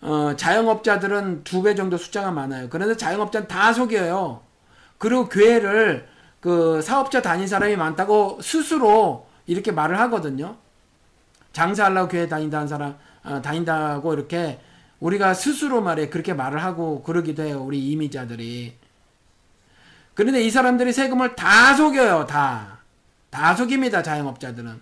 어, 0.00 0.34
자영업자들은 0.36 1.44
두 1.44 1.62
배 1.62 1.74
정도 1.76 1.96
숫자가 1.96 2.32
많아요. 2.32 2.68
그런데 2.68 2.96
자영업자는 2.96 3.46
다 3.48 3.72
속여요. 3.72 4.42
그리고 4.98 5.28
교회를 5.28 6.08
그 6.40 6.82
사업자 6.82 7.22
다닌 7.22 7.46
사람이 7.46 7.76
많다고 7.76 8.40
스스로 8.42 9.26
이렇게 9.46 9.70
말을 9.72 9.98
하거든요. 10.00 10.56
장사하려고 11.52 12.08
교회 12.08 12.26
다닌다는 12.28 12.66
사람, 12.66 12.96
어, 13.24 13.40
다닌다고 13.42 14.12
이렇게 14.14 14.60
우리가 15.00 15.34
스스로 15.34 15.80
말해 15.82 16.08
그렇게 16.08 16.34
말을 16.34 16.62
하고 16.62 17.02
그러기도 17.02 17.42
해요. 17.44 17.62
우리 17.64 17.90
이민자들이. 17.90 18.76
그런데 20.14 20.42
이 20.42 20.50
사람들이 20.50 20.92
세금을 20.92 21.34
다 21.36 21.74
속여요. 21.74 22.26
다. 22.26 22.78
다 23.30 23.54
속입니다. 23.54 24.02
자영업자들은. 24.02 24.80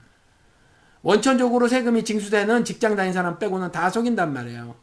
원천적으로 1.03 1.69
세금이 1.69 2.05
징수되는 2.05 2.65
직장 2.65 2.97
다닌 2.97 3.13
사람 3.13 3.39
빼고는 3.39 3.71
다 3.73 3.89
속인단 3.91 4.33
말이에요. 4.33 4.75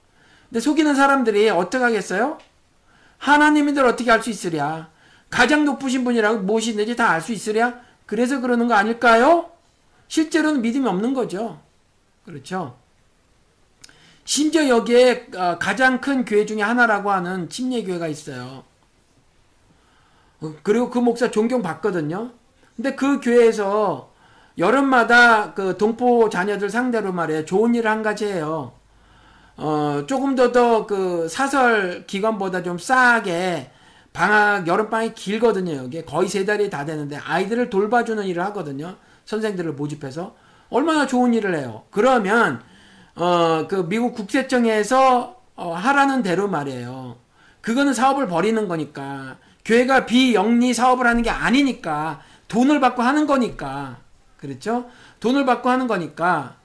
근데 0.50 0.60
속이는 0.60 0.96
사람들이 0.96 1.50
어떻게 1.50 1.84
하겠어요? 1.84 2.38
하나님인들 3.18 3.86
어떻게 3.86 4.12
알 4.12 4.22
수 4.24 4.30
있으랴? 4.30 4.90
가장 5.30 5.66
높으신 5.66 6.04
분이라고 6.04 6.40
무엇이든지 6.40 6.96
다 6.96 7.12
알 7.12 7.22
수 7.22 7.34
있으랴? 7.34 7.82
그래서 8.06 8.40
그러는 8.40 8.68
거 8.68 8.74
아닐까요? 8.76 9.52
실제로는 10.08 10.62
믿음이 10.62 10.88
없는 10.88 11.14
거죠. 11.14 11.62
그렇죠? 12.26 12.78
심지어 14.24 14.68
여기에 14.70 15.28
어, 15.36 15.58
가장 15.60 16.00
큰 16.00 16.24
교회 16.26 16.46
중에 16.46 16.62
하나라고 16.62 17.12
하는 17.12 17.50
침례교회가 17.50 18.08
있어요. 18.08 18.64
어, 20.42 20.54
그리고 20.64 20.90
그 20.90 21.00
목사 21.00 21.32
존경 21.32 21.62
받거든요. 21.62 22.32
근데 22.76 22.96
그 22.96 23.20
교회에서 23.20 24.12
여름마다 24.58 25.54
그 25.54 25.78
동포 25.78 26.30
자녀들 26.30 26.70
상대로 26.70 27.12
말이에요. 27.12 27.46
좋은 27.46 27.76
일을 27.76 27.90
한 27.90 28.04
가지 28.04 28.26
해요. 28.26 28.74
어, 29.58 30.04
조금 30.08 30.36
더 30.36 30.52
더 30.52 30.86
그 30.86 31.28
사설 31.30 32.06
기간보다 32.06 32.64
좀 32.64 32.78
싸게 32.78 33.72
방학, 34.14 34.68
여름방학이 34.68 35.14
길거든요. 35.14 35.74
여기 35.76 36.04
거의 36.06 36.28
세 36.28 36.46
달이 36.46 36.70
다 36.70 36.86
되는데 36.86 37.18
아이들을 37.18 37.70
돌봐주는 37.70 38.24
일을 38.26 38.44
하거든요. 38.46 38.96
선생들을 39.26 39.74
모집해서. 39.74 40.36
얼마나 40.70 41.06
좋은 41.08 41.34
일을 41.34 41.56
해요. 41.58 41.84
그러면, 41.92 42.62
어, 43.16 43.68
그 43.68 43.88
미국 43.88 44.16
국세청에서 44.16 45.36
어, 45.56 45.74
하라는 45.74 46.24
대로 46.24 46.48
말이에요. 46.48 47.16
그거는 47.62 47.94
사업을 47.94 48.28
벌이는 48.28 48.68
거니까. 48.68 49.38
교회가 49.68 50.06
비영리 50.06 50.74
사업을 50.74 51.06
하는 51.06 51.22
게 51.22 51.30
아니니까. 51.30 52.22
돈을 52.48 52.80
받고 52.80 53.02
하는 53.02 53.28
거니까. 53.28 53.98
그렇죠? 54.38 54.86
돈을 55.20 55.46
받고 55.46 55.70
하는 55.70 55.88
거니까. 55.88 56.56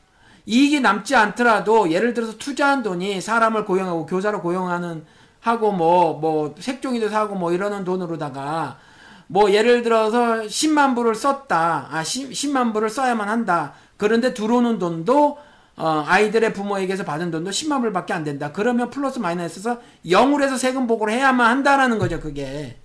이익이 0.46 0.80
남지 0.80 1.16
않더라도 1.16 1.90
예를 1.90 2.14
들어서 2.14 2.38
투자한 2.38 2.82
돈이 2.84 3.20
사람을 3.20 3.64
고용하고 3.64 4.06
교사를 4.06 4.38
고용하는 4.40 5.04
하고 5.40 5.72
뭐뭐 5.72 6.20
뭐 6.20 6.54
색종이도 6.58 7.08
사고 7.08 7.34
뭐 7.34 7.52
이러는 7.52 7.84
돈으로다가 7.84 8.78
뭐 9.26 9.50
예를 9.50 9.82
들어서 9.82 10.42
10만 10.42 10.94
불을 10.94 11.16
썼다. 11.16 11.88
아 11.90 12.04
10, 12.04 12.50
만 12.50 12.72
불을 12.72 12.88
써야만 12.88 13.28
한다. 13.28 13.72
그런데 13.96 14.32
들어오는 14.32 14.78
돈도 14.78 15.38
어, 15.74 16.04
아이들의 16.06 16.52
부모에게서 16.52 17.04
받은 17.04 17.32
돈도 17.32 17.50
10만 17.50 17.80
불밖에 17.80 18.12
안 18.12 18.22
된다. 18.22 18.52
그러면 18.52 18.90
플러스 18.90 19.18
마이너스에서 19.18 19.80
0으로 20.06 20.42
해서 20.42 20.56
세금 20.56 20.86
보고를 20.86 21.14
해야만 21.14 21.50
한다라는 21.50 21.98
거죠. 21.98 22.20
그게. 22.20 22.81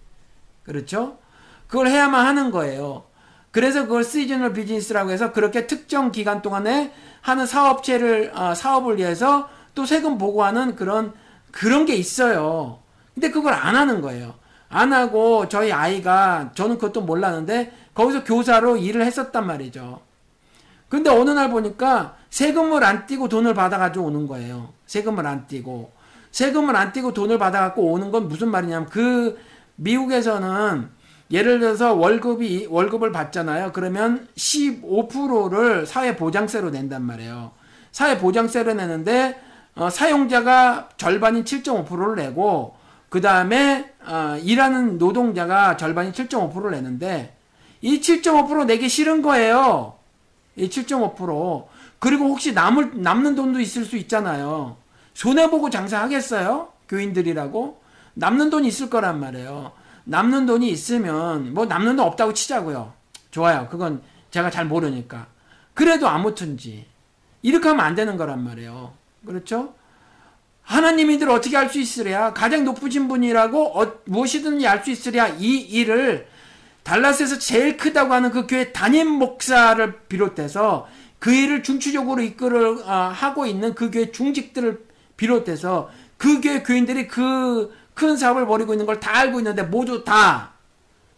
그렇죠? 0.67 1.17
그걸 1.67 1.87
해야만 1.87 2.25
하는 2.25 2.51
거예요. 2.51 3.05
그래서 3.51 3.83
그걸 3.83 4.03
시즈널 4.03 4.53
비즈니스라고 4.53 5.09
해서 5.09 5.31
그렇게 5.31 5.65
특정 5.65 6.11
기간 6.11 6.41
동안에 6.41 6.93
하는 7.21 7.47
사업체를 7.47 8.31
어, 8.35 8.53
사업을 8.53 8.97
위해서 8.97 9.49
또 9.73 9.85
세금 9.85 10.17
보고하는 10.17 10.75
그런 10.75 11.13
그런 11.51 11.85
게 11.85 11.95
있어요. 11.95 12.79
근데 13.15 13.31
그걸 13.31 13.53
안 13.53 13.75
하는 13.75 14.01
거예요. 14.01 14.35
안 14.69 14.93
하고 14.93 15.47
저희 15.47 15.71
아이가 15.71 16.51
저는 16.53 16.77
그것도 16.77 17.01
몰랐는데 17.01 17.73
거기서 17.93 18.23
교사로 18.25 18.77
일을 18.77 19.03
했었단 19.05 19.47
말이죠. 19.47 20.01
근데 20.89 21.09
어느 21.09 21.31
날 21.31 21.49
보니까 21.49 22.15
세금을 22.29 22.83
안 22.83 23.07
떼고 23.07 23.27
돈을 23.29 23.53
받아가지고 23.53 24.05
오는 24.05 24.27
거예요. 24.27 24.73
세금을 24.85 25.25
안 25.25 25.47
떼고 25.47 25.91
세금을 26.31 26.75
안 26.75 26.93
떼고 26.93 27.13
돈을 27.13 27.39
받아갖고 27.39 27.91
오는 27.91 28.11
건 28.11 28.27
무슨 28.27 28.49
말이냐면 28.51 28.87
그 28.87 29.39
미국에서는 29.77 30.89
예를 31.31 31.59
들어서 31.59 31.93
월급이 31.93 32.67
월급을 32.69 33.11
받잖아요. 33.11 33.71
그러면 33.73 34.27
15%를 34.35 35.85
사회 35.85 36.15
보장세로 36.15 36.69
낸단 36.69 37.01
말이에요. 37.03 37.51
사회 37.91 38.17
보장세로 38.17 38.73
내는데 38.73 39.39
어, 39.75 39.89
사용자가 39.89 40.89
절반인 40.97 41.43
7.5%를 41.43 42.15
내고 42.15 42.75
그 43.09 43.21
다음에 43.21 43.91
어, 44.05 44.37
일하는 44.41 44.97
노동자가 44.97 45.77
절반인 45.77 46.11
7.5%를 46.13 46.71
내는데 46.71 47.35
이 47.81 47.99
7.5% 47.99 48.65
내기 48.65 48.89
싫은 48.89 49.21
거예요. 49.21 49.95
이 50.55 50.69
7.5% 50.69 51.65
그리고 51.99 52.25
혹시 52.25 52.53
남을 52.53 53.01
남는 53.01 53.35
돈도 53.35 53.59
있을 53.59 53.85
수 53.85 53.97
있잖아요. 53.97 54.77
손해 55.13 55.49
보고 55.49 55.69
장사하겠어요? 55.69 56.69
교인들이라고 56.87 57.81
남는 58.17 58.49
돈이 58.49 58.67
있을 58.67 58.89
거란 58.89 59.19
말이에요. 59.19 59.71
남는 60.05 60.47
돈이 60.47 60.69
있으면 60.69 61.53
뭐 61.53 61.65
남는 61.65 61.97
돈 61.97 62.05
없다고 62.07 62.33
치자고요. 62.33 62.93
좋아요. 63.29 63.67
그건 63.69 64.01
제가 64.31 64.49
잘 64.49 64.65
모르니까. 64.65 65.27
그래도 65.73 66.07
아무튼지 66.07 66.87
이렇게 67.43 67.69
하면 67.69 67.85
안 67.85 67.93
되는 67.93 68.17
거란 68.17 68.43
말이에요. 68.43 68.93
그렇죠? 69.25 69.75
하나님이들 70.63 71.29
어떻게 71.29 71.55
할수 71.55 71.79
있으랴? 71.79 72.33
가장 72.33 72.63
높으신 72.65 73.07
분이라고 73.07 73.79
어, 73.79 73.93
무엇이든지 74.05 74.67
알 74.67 74.83
수 74.83 74.89
있으랴? 74.91 75.27
이 75.39 75.59
일을 75.59 76.27
달라스에서 76.83 77.37
제일 77.37 77.77
크다고 77.77 78.13
하는 78.13 78.31
그 78.31 78.47
교회 78.47 78.71
담임 78.73 79.09
목사를 79.09 79.99
비롯해서 80.09 80.87
그 81.19 81.31
일을 81.31 81.61
중추적으로 81.61 82.21
이끌어 82.23 82.81
어, 82.83 83.11
하고 83.13 83.45
있는 83.45 83.75
그 83.75 83.91
교회 83.91 84.11
중직들을 84.11 84.85
비롯해서 85.17 85.89
그 86.17 86.41
교회 86.41 86.63
교인들이 86.63 87.07
그 87.07 87.71
큰 87.97 88.15
사업을 88.15 88.45
벌이고 88.45 88.73
있는 88.73 88.85
걸 88.85 88.99
다 88.99 89.17
알고 89.17 89.39
있는데 89.39 89.63
모두 89.63 90.03
다 90.03 90.53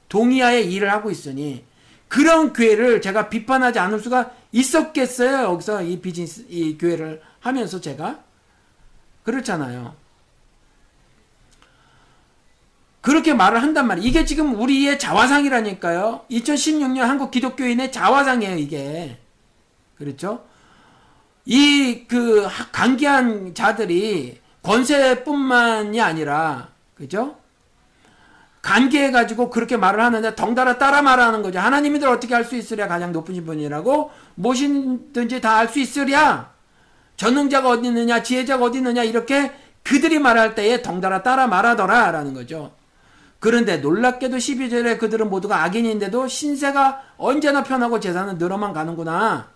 동의하에 0.08 0.62
일을 0.62 0.92
하고 0.92 1.12
있으니 1.12 1.66
그런 2.08 2.54
교회를 2.54 3.02
제가 3.02 3.30
비판하지 3.30 3.78
않을 3.80 4.00
수가 4.00 4.32
있었겠어요. 4.52 5.44
여기서 5.52 5.84
이 5.84 6.00
비즈니스 6.02 6.46
이 6.50 6.78
교회를 6.78 7.22
하면서 7.40 7.80
제가 7.80 8.20
그렇잖아요. 9.24 9.94
그렇게 13.02 13.34
말을 13.34 13.62
한단 13.62 13.88
말이에요. 13.88 14.08
이게 14.08 14.26
지금 14.26 14.60
우리의 14.60 15.00
자화상이라니까요. 15.00 16.26
2016년 16.30 17.00
한국 17.02 17.32
기독교인의 17.32 17.92
자화상이에요, 17.92 18.58
이게. 18.58 19.18
그렇죠? 19.98 20.44
이그 21.46 22.48
강기한 22.72 23.54
자들이 23.54 24.40
권세뿐만이 24.70 26.00
아니라 26.00 26.68
그죠? 26.96 27.38
간계해 28.62 29.10
가지고 29.10 29.50
그렇게 29.50 29.78
말을 29.78 30.00
하는데 30.00 30.36
덩달아 30.36 30.78
따라 30.78 31.02
말하는 31.02 31.42
거죠. 31.42 31.60
하나님이들 31.60 32.08
어떻게 32.08 32.36
할 32.36 32.44
수 32.46 32.56
있으랴 32.56 32.88
가장 32.88 33.12
높으신 33.12 33.46
분이라고 33.46 34.12
무엇이든지 34.36 35.42
다 35.42 35.58
할 35.58 35.70
수 35.70 35.80
있으랴 35.80 36.52
전능자가 37.18 37.68
어디 37.70 37.88
있느냐 37.88 38.22
지혜자가 38.22 38.64
어디 38.66 38.78
있느냐 38.78 39.04
이렇게 39.04 39.52
그들이 39.84 40.20
말할 40.20 40.54
때에 40.54 40.82
덩달아 40.84 41.24
따라 41.24 41.48
말하더라 41.48 42.12
라는 42.12 42.34
거죠. 42.36 42.72
그런데 43.40 43.78
놀랍게도 43.78 44.38
12절에 44.38 45.00
그들은 45.00 45.30
모두가 45.30 45.64
악인인데도 45.64 46.28
신세가 46.28 47.02
언제나 47.18 47.64
편하고 47.64 48.00
재산은 48.00 48.38
늘어만 48.38 48.74
가는구나. 48.74 49.48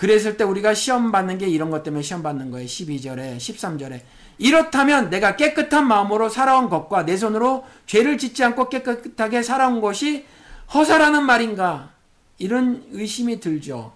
그랬을 0.00 0.38
때 0.38 0.44
우리가 0.44 0.72
시험 0.72 1.12
받는 1.12 1.36
게 1.36 1.46
이런 1.46 1.68
것 1.68 1.82
때문에 1.82 2.02
시험 2.02 2.22
받는 2.22 2.50
거예요. 2.50 2.66
12절에, 2.66 3.36
13절에. 3.36 4.00
이렇다면 4.38 5.10
내가 5.10 5.36
깨끗한 5.36 5.86
마음으로 5.86 6.30
살아온 6.30 6.70
것과 6.70 7.04
내 7.04 7.18
손으로 7.18 7.66
죄를 7.84 8.16
짓지 8.16 8.42
않고 8.42 8.70
깨끗하게 8.70 9.42
살아온 9.42 9.82
것이 9.82 10.24
허사라는 10.72 11.24
말인가? 11.24 11.90
이런 12.38 12.82
의심이 12.92 13.40
들죠. 13.40 13.92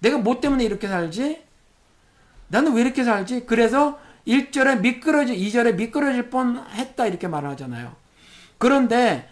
내가 0.00 0.18
뭐 0.18 0.42
때문에 0.42 0.62
이렇게 0.64 0.88
살지? 0.88 1.42
나는 2.48 2.74
왜 2.74 2.82
이렇게 2.82 3.02
살지? 3.02 3.46
그래서 3.46 3.98
1절에 4.28 4.80
미끄러지, 4.80 5.34
2절에 5.38 5.76
미끄러질 5.76 6.28
뻔 6.28 6.62
했다 6.72 7.06
이렇게 7.06 7.28
말을 7.28 7.48
하잖아요. 7.48 7.96
그런데 8.58 9.26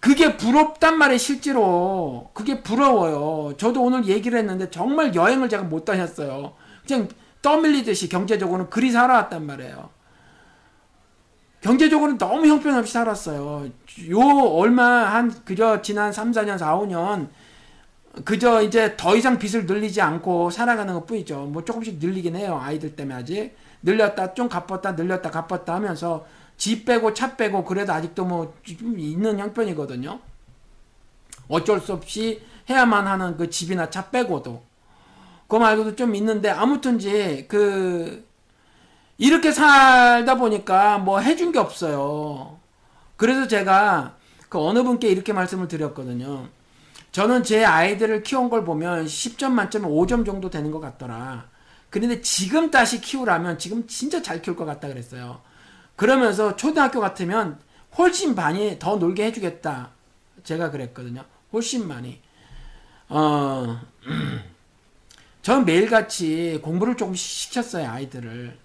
그게 0.00 0.36
부럽단 0.36 0.98
말이에요, 0.98 1.18
실제로. 1.18 2.30
그게 2.34 2.62
부러워요. 2.62 3.56
저도 3.56 3.82
오늘 3.82 4.06
얘기를 4.06 4.38
했는데 4.38 4.70
정말 4.70 5.14
여행을 5.14 5.48
제가 5.48 5.64
못 5.64 5.84
다녔어요. 5.84 6.54
그냥 6.86 7.08
떠밀리듯이 7.42 8.08
경제적으로는 8.08 8.70
그리 8.70 8.90
살아왔단 8.90 9.44
말이에요. 9.44 9.90
경제적으로는 11.60 12.18
너무 12.18 12.46
형편없이 12.46 12.92
살았어요. 12.92 13.68
요 14.10 14.20
얼마 14.20 14.84
한 14.84 15.32
그저 15.44 15.82
지난 15.82 16.12
3, 16.12 16.30
4년, 16.30 16.58
4, 16.58 16.78
5년 16.78 17.28
그저 18.24 18.62
이제 18.62 18.94
더 18.96 19.16
이상 19.16 19.38
빚을 19.38 19.66
늘리지 19.66 20.00
않고 20.00 20.50
살아가는 20.50 20.94
것 20.94 21.06
뿐이죠. 21.06 21.46
뭐 21.46 21.64
조금씩 21.64 21.98
늘리긴 21.98 22.36
해요. 22.36 22.60
아이들 22.62 22.94
때문에 22.94 23.16
아직. 23.16 23.56
늘렸다 23.82 24.34
좀 24.34 24.48
갚았다 24.48 24.92
늘렸다 24.92 25.30
갚았다 25.30 25.74
하면서 25.74 26.26
집 26.56 26.84
빼고 26.84 27.14
차 27.14 27.36
빼고 27.36 27.64
그래도 27.64 27.92
아직도 27.92 28.24
뭐좀 28.24 28.98
있는 28.98 29.38
형편이거든요. 29.38 30.20
어쩔 31.48 31.80
수 31.80 31.92
없이 31.92 32.42
해야만 32.68 33.06
하는 33.06 33.36
그 33.36 33.50
집이나 33.50 33.90
차 33.90 34.10
빼고도 34.10 34.62
그거 35.42 35.58
말고도 35.58 35.94
좀 35.94 36.14
있는데 36.14 36.50
아무튼지 36.50 37.46
그 37.48 38.26
이렇게 39.18 39.52
살다 39.52 40.36
보니까 40.36 40.98
뭐 40.98 41.20
해준 41.20 41.52
게 41.52 41.58
없어요. 41.58 42.58
그래서 43.16 43.46
제가 43.46 44.16
그 44.48 44.58
어느 44.58 44.82
분께 44.82 45.08
이렇게 45.08 45.32
말씀을 45.32 45.68
드렸거든요. 45.68 46.48
저는 47.12 47.44
제 47.44 47.64
아이들을 47.64 48.22
키운 48.24 48.50
걸 48.50 48.64
보면 48.64 49.06
10점 49.06 49.50
만점에 49.52 49.88
5점 49.88 50.26
정도 50.26 50.50
되는 50.50 50.70
것 50.70 50.80
같더라. 50.80 51.48
그런데 51.88 52.20
지금 52.20 52.70
다시 52.70 53.00
키우라면 53.00 53.58
지금 53.58 53.86
진짜 53.86 54.20
잘 54.20 54.42
키울 54.42 54.56
것 54.56 54.66
같다 54.66 54.88
그랬어요. 54.88 55.40
그러면서 55.96 56.56
초등학교 56.56 57.00
같으면 57.00 57.58
훨씬 57.98 58.34
많이 58.34 58.78
더 58.78 58.96
놀게 58.96 59.24
해주겠다. 59.26 59.90
제가 60.44 60.70
그랬거든요. 60.70 61.24
훨씬 61.52 61.88
많이. 61.88 62.20
어, 63.08 63.80
전 65.42 65.64
매일같이 65.64 66.60
공부를 66.62 66.96
조금 66.96 67.14
시켰어요, 67.14 67.88
아이들을. 67.88 68.58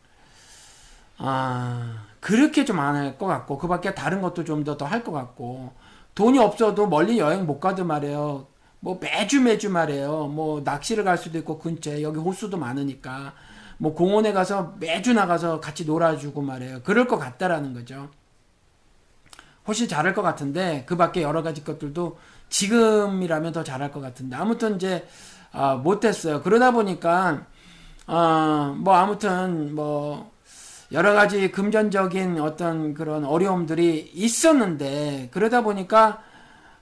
아, 1.18 2.04
그렇게 2.20 2.66
좀 2.66 2.80
안 2.80 2.96
할 2.96 3.18
것 3.18 3.28
같고, 3.28 3.58
그 3.58 3.68
밖에 3.68 3.94
다른 3.94 4.22
것도 4.22 4.44
좀 4.44 4.64
더 4.64 4.78
더 4.78 4.86
할 4.86 5.04
것 5.04 5.12
같고, 5.12 5.74
돈이 6.16 6.40
없어도 6.40 6.88
멀리 6.88 7.20
여행 7.20 7.46
못 7.46 7.60
가도 7.60 7.86
말이에요. 7.86 8.48
뭐 8.80 8.98
매주 9.00 9.42
매주 9.42 9.70
말이에요. 9.70 10.28
뭐 10.28 10.62
낚시를 10.62 11.04
갈 11.04 11.18
수도 11.18 11.38
있고 11.38 11.60
근처에 11.60 12.02
여기 12.02 12.18
호수도 12.20 12.58
많으니까 12.58 13.34
뭐 13.82 13.96
공원에 13.96 14.32
가서 14.32 14.76
매주 14.80 15.12
나가서 15.12 15.60
같이 15.60 15.86
놀아주고 15.86 16.40
말이에요. 16.44 16.82
그럴 16.84 17.08
것 17.08 17.18
같다라는 17.18 17.74
거죠. 17.74 18.10
훨씬 19.68 19.88
잘할 19.88 20.14
것 20.14 20.22
같은데 20.22 20.84
그 20.86 20.96
밖에 20.96 21.24
여러 21.24 21.42
가지 21.42 21.64
것들도 21.64 22.20
지금이라면 22.50 23.54
더 23.54 23.64
잘할 23.64 23.92
것 23.92 24.00
같은데 24.00 24.36
아무튼 24.36 24.76
이제 24.76 25.08
아, 25.52 25.74
못했어요. 25.78 26.44
그러다 26.44 26.70
보니까 26.70 27.48
어, 28.06 28.76
뭐 28.78 28.94
아무튼 28.94 29.74
뭐 29.74 30.30
여러 30.92 31.14
가지 31.14 31.50
금전적인 31.50 32.40
어떤 32.40 32.94
그런 32.94 33.26
어려움들이 33.26 34.12
있었는데 34.14 35.30
그러다 35.32 35.62
보니까 35.64 36.22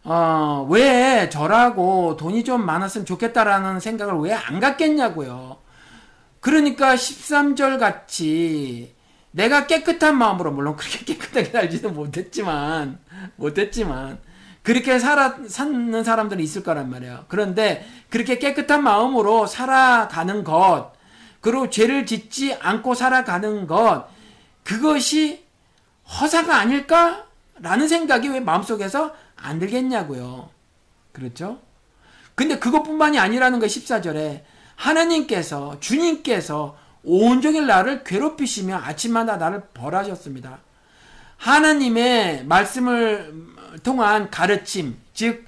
어, 0.04 0.68
왜 0.70 1.30
저라고 1.30 2.18
돈이 2.18 2.44
좀 2.44 2.66
많았으면 2.66 3.06
좋겠다라는 3.06 3.80
생각을 3.80 4.16
왜 4.20 4.34
안 4.34 4.60
갖겠냐고요. 4.60 5.59
그러니까 6.40 6.96
13절 6.96 7.80
같이 7.80 8.96
내가 9.32 9.68
깨끗한 9.68 10.18
마음으로 10.18 10.52
물론 10.52 10.76
그렇게 10.76 11.06
깨끗하게 11.06 11.52
살지도 11.52 11.92
못했지만 11.92 13.00
못했지만 13.36 14.20
그렇게 14.64 15.00
살아 15.00 15.38
사는 15.48 16.04
사람들이 16.04 16.44
있을 16.44 16.64
거란 16.64 16.90
말이에요. 16.90 17.26
그런데 17.28 17.88
그렇게 18.10 18.38
깨끗한 18.38 18.84
마음으로 18.84 19.46
살아가는 19.46 20.44
것 20.44 20.92
그리고 21.42 21.70
죄를 21.70 22.06
짓지 22.06 22.54
않고 22.56 22.94
살아가는 22.94 23.68
것 23.68 24.08
그것이 24.64 25.46
허사가 26.20 26.58
아닐까라는 26.58 27.88
생각이 27.88 28.30
왜 28.30 28.40
마음속에서 28.40 29.16
안 29.36 29.60
들겠냐고요. 29.60 30.50
그렇죠? 31.12 31.60
근데 32.36 32.58
그것뿐만이 32.58 33.20
아니라는 33.20 33.60
거 33.60 33.66
14절에 33.66 34.44
하나님께서 34.80 35.78
주님께서 35.80 36.78
온종일 37.04 37.68
나를 37.68 38.04
괴롭히시며 38.04 38.78
아침마다 38.78 39.38
나를 39.38 39.62
벌하셨습니다. 39.74 40.60
하나님의 41.38 42.46
말씀을 42.46 43.34
통한 43.84 44.30
가르침, 44.30 44.98
즉 45.14 45.46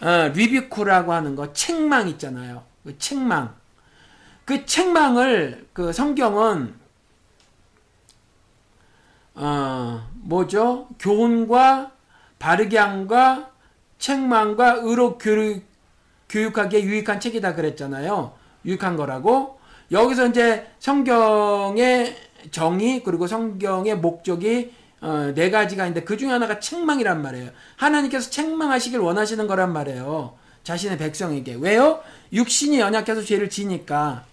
어, 0.00 0.30
리뷰쿠라고 0.34 1.12
하는 1.12 1.36
거 1.36 1.52
책망 1.52 2.08
있잖아요. 2.08 2.64
그 2.82 2.98
책망. 2.98 3.54
그 4.44 4.66
책망을 4.66 5.68
그 5.72 5.92
성경은 5.92 6.74
어, 9.34 10.08
뭐죠? 10.14 10.88
교훈과 10.98 11.92
바르게 12.38 12.78
함과 12.78 13.50
책망과 13.98 14.80
의로 14.82 15.18
교육, 15.18 15.64
교육하기에 16.28 16.82
유익한 16.82 17.20
책이다 17.20 17.54
그랬잖아요. 17.54 18.41
유익한 18.64 18.96
거라고. 18.96 19.58
여기서 19.90 20.28
이제 20.28 20.66
성경의 20.78 22.16
정의 22.50 23.02
그리고 23.04 23.26
성경의 23.26 23.98
목적이 23.98 24.72
어, 25.00 25.32
네 25.34 25.50
가지가 25.50 25.86
있는데 25.86 26.04
그 26.04 26.16
중에 26.16 26.30
하나가 26.30 26.60
책망이란 26.60 27.22
말이에요. 27.22 27.50
하나님께서 27.76 28.30
책망하시길 28.30 29.00
원하시는 29.00 29.46
거란 29.46 29.72
말이에요. 29.72 30.34
자신의 30.62 30.96
백성에게. 30.98 31.56
왜요? 31.60 32.00
육신이 32.32 32.78
연약해서 32.78 33.22
죄를 33.22 33.50
지니까. 33.50 34.24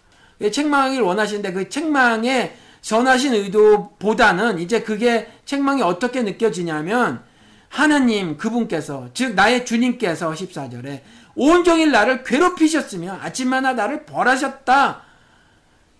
책망하길 0.51 1.01
원하시는데 1.01 1.51
그 1.53 1.69
책망의 1.69 2.55
선하신 2.81 3.33
의도보다는 3.33 4.59
이제 4.59 4.81
그게 4.83 5.27
책망이 5.45 5.81
어떻게 5.81 6.21
느껴지냐면 6.21 7.21
하나님 7.67 8.37
그분께서 8.37 9.09
즉 9.13 9.35
나의 9.35 9.65
주님께서 9.65 10.31
14절에 10.31 11.01
온종일 11.39 11.91
나를 11.91 12.25
괴롭히셨으며 12.25 13.17
아침마다 13.21 13.71
나를 13.71 14.05
벌하셨다. 14.05 15.03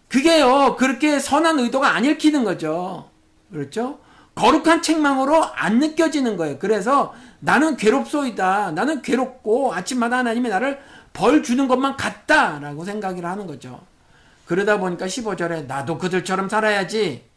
그게요 0.09 0.75
그렇게 0.77 1.17
선한 1.17 1.59
의도가 1.59 1.95
안 1.95 2.03
읽히는 2.03 2.43
거죠. 2.43 3.09
그렇죠? 3.49 3.99
거룩한 4.35 4.81
책망으로 4.81 5.41
안 5.43 5.79
느껴지는 5.79 6.35
거예요. 6.35 6.59
그래서 6.59 7.13
나는 7.39 7.77
괴롭소이다. 7.77 8.71
나는 8.71 9.01
괴롭고 9.01 9.73
아침마다 9.73 10.17
하나님이 10.17 10.49
나를 10.49 10.79
벌 11.13 11.41
주는 11.41 11.69
것만 11.69 11.95
같다라고 11.95 12.83
생각을 12.83 13.25
하는 13.25 13.47
거죠. 13.47 13.79
그러다 14.45 14.77
보니까 14.77 15.05
15절에 15.05 15.67
나도 15.67 15.97
그들처럼 15.99 16.49
살아야지. 16.49 17.28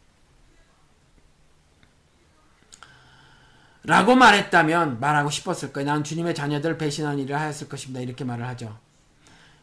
라고 3.85 4.15
말했다면 4.15 5.01
말하고 5.01 5.31
싶었을 5.31 5.73
거예요. 5.73 5.91
난 5.91 6.05
주님의 6.05 6.35
자녀들 6.35 6.79
배신한 6.79 7.19
일을 7.19 7.39
하였을 7.39 7.69
것입니다. 7.69 8.01
이렇게 8.01 8.25
말을 8.25 8.47
하죠. 8.49 8.77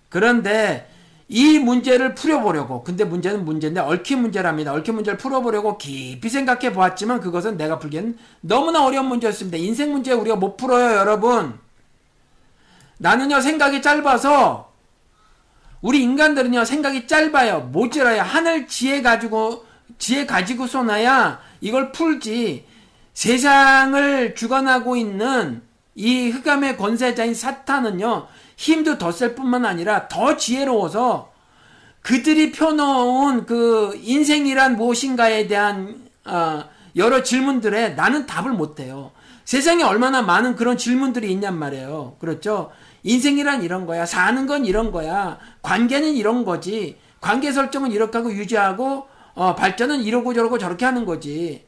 그런데 0.10 0.90
이 1.30 1.60
문제를 1.60 2.16
풀어보려고 2.16 2.84
근데 2.84 3.06
문제는 3.06 3.46
문제인데 3.46 3.80
얽힌 3.80 4.22
문제랍니다. 4.22 4.74
얽힌 4.74 4.96
문제를 4.96 5.18
풀어보려고 5.18 5.78
깊이 5.78 6.28
생각해 6.28 6.74
보았지만 6.74 7.22
그것은 7.22 7.56
내가 7.56 7.80
풀기엔 7.80 8.18
너무나 8.41 8.84
어려운 8.84 9.06
문제였습니다. 9.06 9.58
인생 9.58 9.91
문제 9.91 10.12
우리가 10.12 10.36
못 10.36 10.58
풀어요 10.58 10.98
여러분. 10.98 11.58
나는요 12.98 13.40
생각이 13.40 13.82
짧아서 13.82 14.74
우리 15.82 16.04
인간들은요 16.04 16.66
생각이 16.66 17.08
짧아요 17.08 17.62
모자라요 17.72 18.22
하늘 18.22 18.68
지혜 18.68 19.02
가지고 19.02 19.66
지혜 19.98 20.26
가지고 20.26 20.68
쏘나야 20.68 21.40
이걸 21.62 21.94
풀지 21.94 22.66
세상을 23.14 24.36
주관하고 24.36 24.95
있는 24.95 25.61
이 25.95 26.30
흑암의 26.30 26.77
권세자인 26.77 27.34
사탄은요 27.34 28.27
힘도 28.56 28.98
더 28.98 29.11
셀 29.11 29.36
뿐만 29.36 29.65
아니라 29.65 30.07
더 30.07 30.38
지혜로워서 30.38 31.31
그들이 32.02 32.52
펴놓은 32.52 33.45
그 33.45 33.98
인생이란 34.02 34.77
무엇인가에 34.77 35.48
대한 35.48 36.10
어, 36.26 36.64
여러 36.95 37.23
질문들에 37.23 37.90
나는 37.90 38.26
답을 38.26 38.52
못해요. 38.52 39.11
세상에 39.45 39.84
얼마나 39.84 40.22
많은 40.22 40.56
그런 40.56 40.77
질문들이 40.77 41.31
있냔 41.31 41.57
말이에요. 41.57 42.15
그렇죠? 42.19 42.72
인생이란 43.03 43.64
이런 43.64 43.86
거야. 43.86 44.06
사는 44.06 44.45
건 44.45 44.65
이런 44.65 44.91
거야. 44.91 45.38
관계는 45.61 46.14
이런 46.14 46.45
거지. 46.45 46.98
관계 47.22 47.52
설정은 47.52 47.91
이렇게 47.91 48.18
하고 48.18 48.31
유지하고 48.31 49.07
어, 49.34 49.56
발전은 49.56 50.02
이러고 50.02 50.34
저러고 50.34 50.57
저렇게 50.57 50.86
하는 50.86 51.06
거지. 51.06 51.65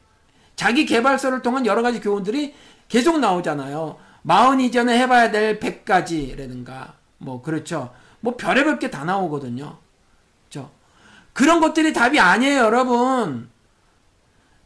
자기 0.62 0.86
개발서를 0.86 1.42
통한 1.42 1.66
여러 1.66 1.82
가지 1.82 1.98
교훈들이 2.00 2.54
계속 2.88 3.18
나오잖아요. 3.18 3.96
마흔 4.22 4.60
이전에 4.60 4.96
해봐야 4.96 5.32
될 5.32 5.58
100가지라든가, 5.58 6.92
뭐, 7.18 7.42
그렇죠. 7.42 7.92
뭐, 8.20 8.36
별의별 8.36 8.78
게 8.78 8.88
다 8.88 9.02
나오거든요. 9.02 9.78
그렇죠. 10.48 10.70
그런 11.32 11.60
것들이 11.60 11.92
답이 11.92 12.20
아니에요, 12.20 12.60
여러분. 12.60 13.50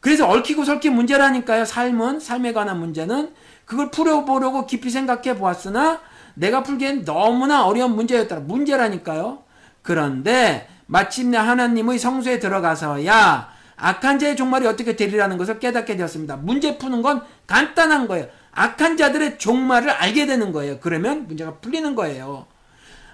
그래서 0.00 0.28
얽히고 0.28 0.64
설킨 0.66 0.94
문제라니까요, 0.94 1.64
삶은, 1.64 2.20
삶에 2.20 2.52
관한 2.52 2.78
문제는. 2.78 3.32
그걸 3.64 3.90
풀어보려고 3.90 4.66
깊이 4.66 4.90
생각해 4.90 5.38
보았으나, 5.38 6.00
내가 6.34 6.62
풀기엔 6.62 7.06
너무나 7.06 7.64
어려운 7.64 7.96
문제였다. 7.96 8.40
문제라니까요. 8.40 9.44
그런데, 9.80 10.68
마침내 10.84 11.38
하나님의 11.38 11.98
성소에 11.98 12.38
들어가서야, 12.38 13.55
악한 13.76 14.18
자의 14.18 14.36
종말이 14.36 14.66
어떻게 14.66 14.96
되리라는 14.96 15.36
것을 15.38 15.58
깨닫게 15.58 15.96
되었습니다. 15.96 16.36
문제 16.36 16.78
푸는 16.78 17.02
건 17.02 17.22
간단한 17.46 18.08
거예요. 18.08 18.28
악한 18.52 18.96
자들의 18.96 19.38
종말을 19.38 19.90
알게 19.90 20.26
되는 20.26 20.50
거예요. 20.52 20.78
그러면 20.80 21.26
문제가 21.26 21.54
풀리는 21.56 21.94
거예요. 21.94 22.46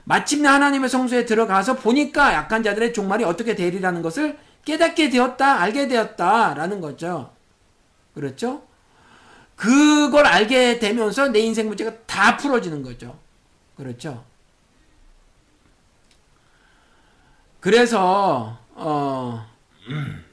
마침내 0.05 0.49
하나님의 0.49 0.89
성소에 0.89 1.27
들어가서 1.27 1.77
보니까 1.77 2.33
약한 2.35 2.63
자들의 2.63 2.93
종말이 2.93 3.25
어떻게 3.25 3.55
되리라는 3.55 4.03
것을 4.03 4.39
깨닫게 4.65 5.11
되었다, 5.11 5.61
알게 5.61 5.89
되었다라는 5.89 6.81
거죠. 6.81 7.33
그렇죠? 8.15 8.63
그걸 9.57 10.27
알게 10.27 10.79
되면서 10.79 11.29
내 11.29 11.41
인생 11.41 11.69
문제가 11.69 11.93
다 12.07 12.37
풀어지는 12.37 12.83
거죠. 12.83 13.19
그렇죠? 13.77 14.25
그래서 17.61 18.59
어 18.75 19.47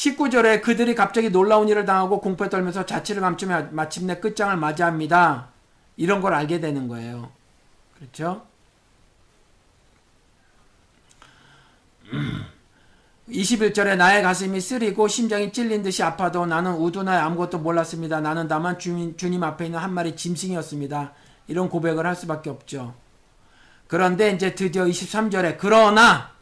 19절에 0.00 0.62
그들이 0.62 0.94
갑자기 0.94 1.28
놀라운 1.28 1.68
일을 1.68 1.84
당하고 1.84 2.22
공포에 2.22 2.48
떨면서 2.48 2.86
자취를 2.86 3.20
감추며 3.20 3.68
마침내 3.72 4.18
끝장을 4.18 4.56
맞이합니다. 4.56 5.48
이런 5.98 6.22
걸 6.22 6.32
알게 6.32 6.58
되는 6.60 6.88
거예요. 6.88 7.30
그렇죠? 7.98 8.46
21절에 13.28 13.96
나의 13.96 14.22
가슴이 14.22 14.58
쓰리고 14.60 15.06
심장이 15.06 15.52
찔린 15.52 15.82
듯이 15.82 16.02
아파도 16.02 16.46
나는 16.46 16.72
우두나 16.76 17.22
아무것도 17.26 17.58
몰랐습니다. 17.58 18.20
나는 18.20 18.48
다만 18.48 18.78
주님, 18.78 19.18
주님 19.18 19.44
앞에 19.44 19.66
있는 19.66 19.78
한 19.78 19.92
마리 19.92 20.16
짐승이었습니다. 20.16 21.12
이런 21.46 21.68
고백을 21.68 22.06
할 22.06 22.16
수밖에 22.16 22.48
없죠. 22.48 22.94
그런데 23.86 24.30
이제 24.30 24.54
드디어 24.54 24.84
23절에 24.84 25.58
그러나 25.58 26.32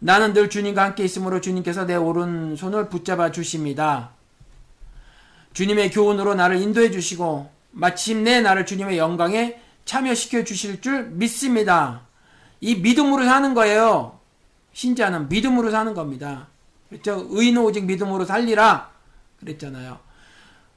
나는 0.00 0.32
늘 0.32 0.48
주님과 0.48 0.82
함께 0.82 1.04
있으므로 1.04 1.40
주님께서 1.40 1.86
내 1.86 1.96
오른손을 1.96 2.88
붙잡아 2.88 3.32
주십니다. 3.32 4.10
주님의 5.54 5.90
교훈으로 5.90 6.34
나를 6.34 6.60
인도해 6.60 6.90
주시고 6.90 7.50
마침내 7.72 8.40
나를 8.40 8.64
주님의 8.64 8.98
영광에 8.98 9.60
참여시켜 9.84 10.44
주실 10.44 10.80
줄 10.80 11.04
믿습니다. 11.10 12.02
이 12.60 12.76
믿음으로 12.76 13.24
사는 13.24 13.54
거예요. 13.54 14.18
신자는 14.72 15.28
믿음으로 15.28 15.70
사는 15.70 15.94
겁니다. 15.94 16.48
그렇죠? 16.88 17.26
의인 17.30 17.56
오직 17.58 17.84
믿음으로 17.84 18.24
살리라. 18.24 18.90
그랬잖아요. 19.40 19.98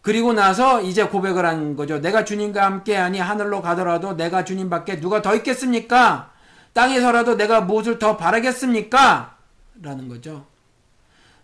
그리고 0.01 0.33
나서 0.33 0.81
이제 0.81 1.03
고백을 1.03 1.45
한 1.45 1.75
거죠. 1.75 1.99
내가 1.99 2.25
주님과 2.25 2.65
함께 2.65 2.97
아니 2.97 3.19
하늘로 3.19 3.61
가더라도 3.61 4.15
내가 4.15 4.43
주님밖에 4.43 4.99
누가 4.99 5.21
더 5.21 5.35
있겠습니까? 5.35 6.30
땅에서라도 6.73 7.35
내가 7.35 7.61
무엇을 7.61 7.99
더 7.99 8.17
바라겠습니까? 8.17 9.37
라는 9.81 10.07
거죠. 10.07 10.45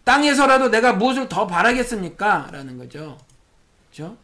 땅에서라도 0.04 0.70
내가 0.70 0.94
무엇을 0.94 1.28
더 1.28 1.48
바라겠습니까? 1.48 2.50
라는 2.52 2.78
거죠. 2.78 3.18
그죠 3.90 4.16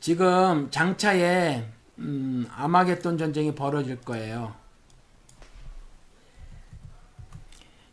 지금 0.00 0.70
장차에 0.70 1.64
음, 1.98 2.48
아마겟돈 2.54 3.18
전쟁이 3.18 3.54
벌어질 3.54 4.00
거예요. 4.00 4.54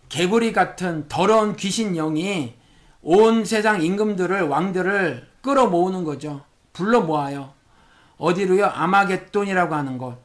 개구리 0.10 0.54
같은 0.54 1.08
더러운 1.08 1.56
귀신 1.56 1.94
영이 1.94 2.54
온 3.02 3.46
세상 3.46 3.82
임금들을 3.82 4.44
왕들을 4.44 5.28
끌어 5.42 5.68
모으는 5.68 6.04
거죠. 6.04 6.42
불러 6.74 7.02
모아요. 7.02 7.54
어디로요? 8.18 8.66
아마겟돈이라고 8.66 9.76
하는 9.76 9.98
곳. 9.98 10.18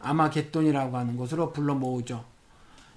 아마겟돈이라고 0.00 0.96
하는 0.96 1.16
곳으로 1.16 1.52
불러 1.52 1.74
모으죠. 1.74 2.24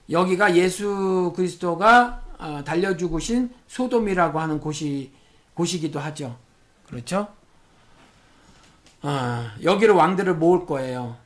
여기가 0.10 0.56
예수 0.56 1.34
그리스도가 1.36 2.22
어, 2.38 2.64
달려 2.66 2.98
죽으신 2.98 3.54
소돔이라고 3.68 4.40
하는 4.40 4.60
곳이 4.60 5.12
곳이기도 5.54 6.00
하죠. 6.00 6.38
그렇죠? 6.88 7.28
아, 9.02 9.56
여기로 9.64 9.96
왕들을 9.96 10.36
모을 10.36 10.66
거예요. 10.66 11.18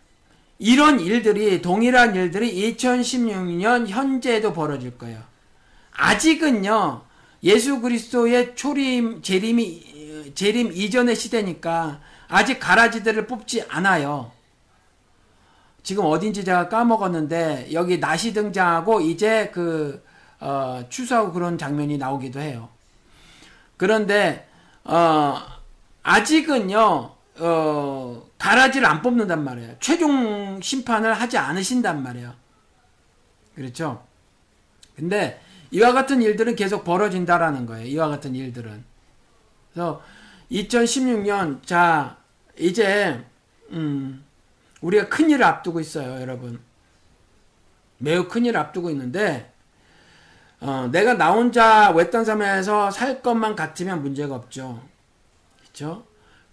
이런 0.57 0.99
일들이 0.99 1.61
동일한 1.61 2.15
일들이 2.15 2.75
2016년 2.75 3.87
현재에도 3.87 4.53
벌어질 4.53 4.97
거예요. 4.97 5.21
아직은요. 5.91 7.01
예수 7.43 7.79
그리스도의 7.81 8.55
초림 8.55 9.21
재림이 9.21 10.33
재림 10.33 10.71
이전의 10.71 11.15
시대니까 11.15 12.01
아직 12.27 12.59
가라지들을 12.59 13.27
뽑지 13.27 13.63
않아요. 13.69 14.31
지금 15.83 16.05
어딘지 16.05 16.43
제가 16.43 16.69
까먹었는데 16.69 17.69
여기 17.73 17.99
낫이 17.99 18.33
등장하고 18.33 19.01
이제 19.01 19.51
그 19.53 20.03
어, 20.39 20.83
추수하고 20.89 21.31
그런 21.31 21.57
장면이 21.57 21.97
나오기도 21.97 22.39
해요. 22.39 22.69
그런데 23.77 24.47
어, 24.83 25.37
아직은요 26.01 27.11
어, 27.39 28.24
가라지를 28.37 28.87
안 28.87 29.01
뽑는단 29.01 29.43
말이에요. 29.43 29.75
최종 29.79 30.61
심판을 30.61 31.13
하지 31.13 31.37
않으신단 31.37 32.03
말이에요. 32.03 32.33
그렇죠? 33.55 34.05
근데 34.95 35.41
이와 35.71 35.93
같은 35.93 36.21
일들은 36.21 36.55
계속 36.55 36.83
벌어진다라는 36.83 37.65
거예요. 37.65 37.85
이와 37.87 38.07
같은 38.07 38.35
일들은. 38.35 38.83
그래서 39.71 40.01
2016년 40.51 41.65
자 41.65 42.17
이제 42.57 43.23
음, 43.71 44.23
우리가 44.81 45.09
큰 45.09 45.29
일을 45.29 45.43
앞두고 45.43 45.79
있어요, 45.79 46.21
여러분. 46.21 46.59
매우 47.97 48.27
큰 48.27 48.45
일을 48.45 48.59
앞두고 48.59 48.89
있는데 48.91 49.51
어, 50.59 50.89
내가 50.91 51.15
나 51.15 51.31
혼자 51.31 51.91
외딴 51.91 52.25
섬에서 52.25 52.91
살 52.91 53.21
것만 53.21 53.55
같으면 53.55 54.01
문제가 54.01 54.35
없죠. 54.35 54.81
그렇죠? 55.59 56.05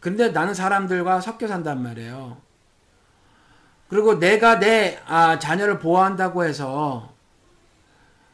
근데 0.03 0.31
나는 0.31 0.53
사람들과 0.53 1.21
섞여 1.21 1.47
산단 1.47 1.81
말이에요. 1.81 2.37
그리고 3.89 4.19
내가 4.19 4.59
내 4.59 5.01
아, 5.07 5.39
자녀를 5.39 5.79
보호한다고 5.79 6.45
해서 6.45 7.13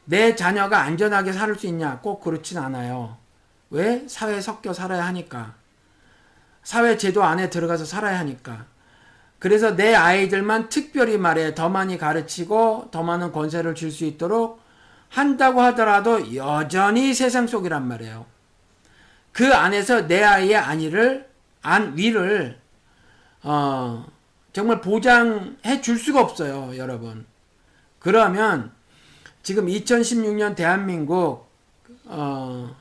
내 0.07 0.35
자녀가 0.35 0.81
안전하게 0.81 1.33
살 1.33 1.55
수 1.57 1.67
있냐? 1.67 2.01
꼭 2.01 2.21
그렇진 2.23 2.57
않아요. 2.57 3.19
왜? 3.69 4.09
사회에 4.09 4.41
섞여 4.41 4.73
살아야 4.73 5.05
하니까. 5.09 5.55
사회 6.63 6.97
제도 6.97 7.23
안에 7.23 7.51
들어가서 7.51 7.85
살아야 7.85 8.19
하니까. 8.21 8.65
그래서 9.39 9.77
내 9.77 9.95
아이들만 9.95 10.71
특별히 10.71 11.19
말해 11.19 11.55
더 11.55 11.69
많이 11.69 11.99
가르치고 11.99 12.89
더 12.91 13.03
많은 13.03 13.31
권세를 13.31 13.75
줄 13.75 13.93
수 13.93 14.07
있도록 14.07 14.63
한다고 15.11 15.61
하더라도 15.61 16.35
여전히 16.35 17.13
세상 17.13 17.47
속이란 17.47 17.87
말이에요. 17.87 18.25
그 19.33 19.53
안에서 19.55 20.07
내 20.07 20.23
아이의 20.23 20.57
안위를 20.57 21.28
안 21.63 21.97
위를 21.97 22.59
어, 23.43 24.07
정말 24.53 24.81
보장해 24.81 25.81
줄 25.81 25.99
수가 25.99 26.21
없어요, 26.21 26.77
여러분. 26.77 27.27
그러면 27.99 28.73
지금 29.43 29.67
2016년 29.67 30.57
대한민국 30.57 31.49
어, 32.05 32.75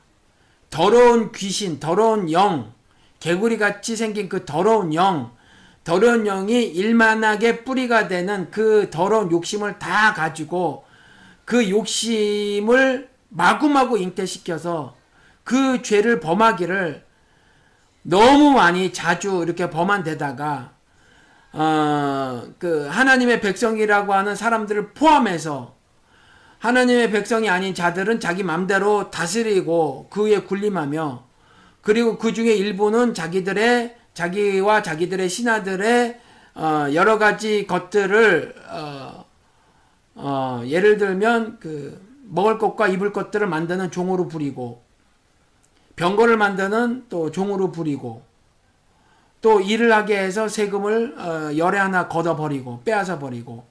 더러운 0.70 1.32
귀신, 1.32 1.80
더러운 1.80 2.32
영, 2.32 2.74
개구리 3.20 3.58
같이 3.58 3.95
생긴 3.95 4.30
그 4.30 4.45
더러운 4.45 4.94
영, 4.94 5.36
더러운 5.84 6.26
영이 6.26 6.66
일만하게 6.66 7.64
뿌리가 7.64 8.08
되는 8.08 8.52
그 8.52 8.90
더러운 8.90 9.32
욕심을 9.32 9.80
다 9.80 10.14
가지고 10.14 10.86
그 11.45 11.70
욕심을 11.70 13.10
마구마구 13.30 13.98
잉태시켜서 13.98 14.95
그 15.44 15.82
죄를 15.82 16.20
범하기를 16.20 17.07
너무 18.10 18.52
많이 18.52 18.94
자주 18.94 19.44
이렇게 19.44 19.70
범한 19.70 20.04
데다가 20.04 20.72
어 21.54 22.08
그 22.60 22.88
하나님의 22.88 23.42
백성이라고 23.42 24.14
하는 24.14 24.36
사람들을 24.36 24.94
포함해서 24.94 25.76
하나님의 26.60 27.12
백성이 27.12 27.50
아닌 27.50 27.76
자들은 27.76 28.20
자기 28.20 28.44
맘대로 28.44 29.12
다스리고 29.12 30.08
그에 30.10 30.40
군림하며 30.40 31.24
그리고 31.82 32.18
그 32.18 32.34
중에 32.34 32.54
일부는 32.54 33.14
자기들의 33.14 33.96
자기와 34.14 34.82
자기들의 34.82 35.30
신하들의 35.30 36.20
어 36.56 36.88
여러 36.94 37.20
가지 37.20 37.68
것들을 37.68 38.56
어, 38.72 39.26
어 40.16 40.64
예를 40.66 40.98
들면 40.98 41.60
그 41.60 42.04
먹을 42.24 42.58
것과 42.58 42.88
입을 42.88 43.14
것들을 43.14 43.46
만드는 43.46 43.92
종으로 43.92 44.28
부리고 44.28 44.84
병거를 45.98 46.38
만드는 46.38 47.07
또 47.10 47.32
종으로 47.32 47.72
부리고 47.72 48.24
또 49.41 49.60
일을 49.60 49.91
하게 49.91 50.18
해서 50.19 50.48
세금을 50.48 51.19
어, 51.19 51.57
열에 51.57 51.78
하나 51.78 52.07
걷어버리고 52.07 52.84
빼앗아 52.84 53.19
버리고 53.19 53.65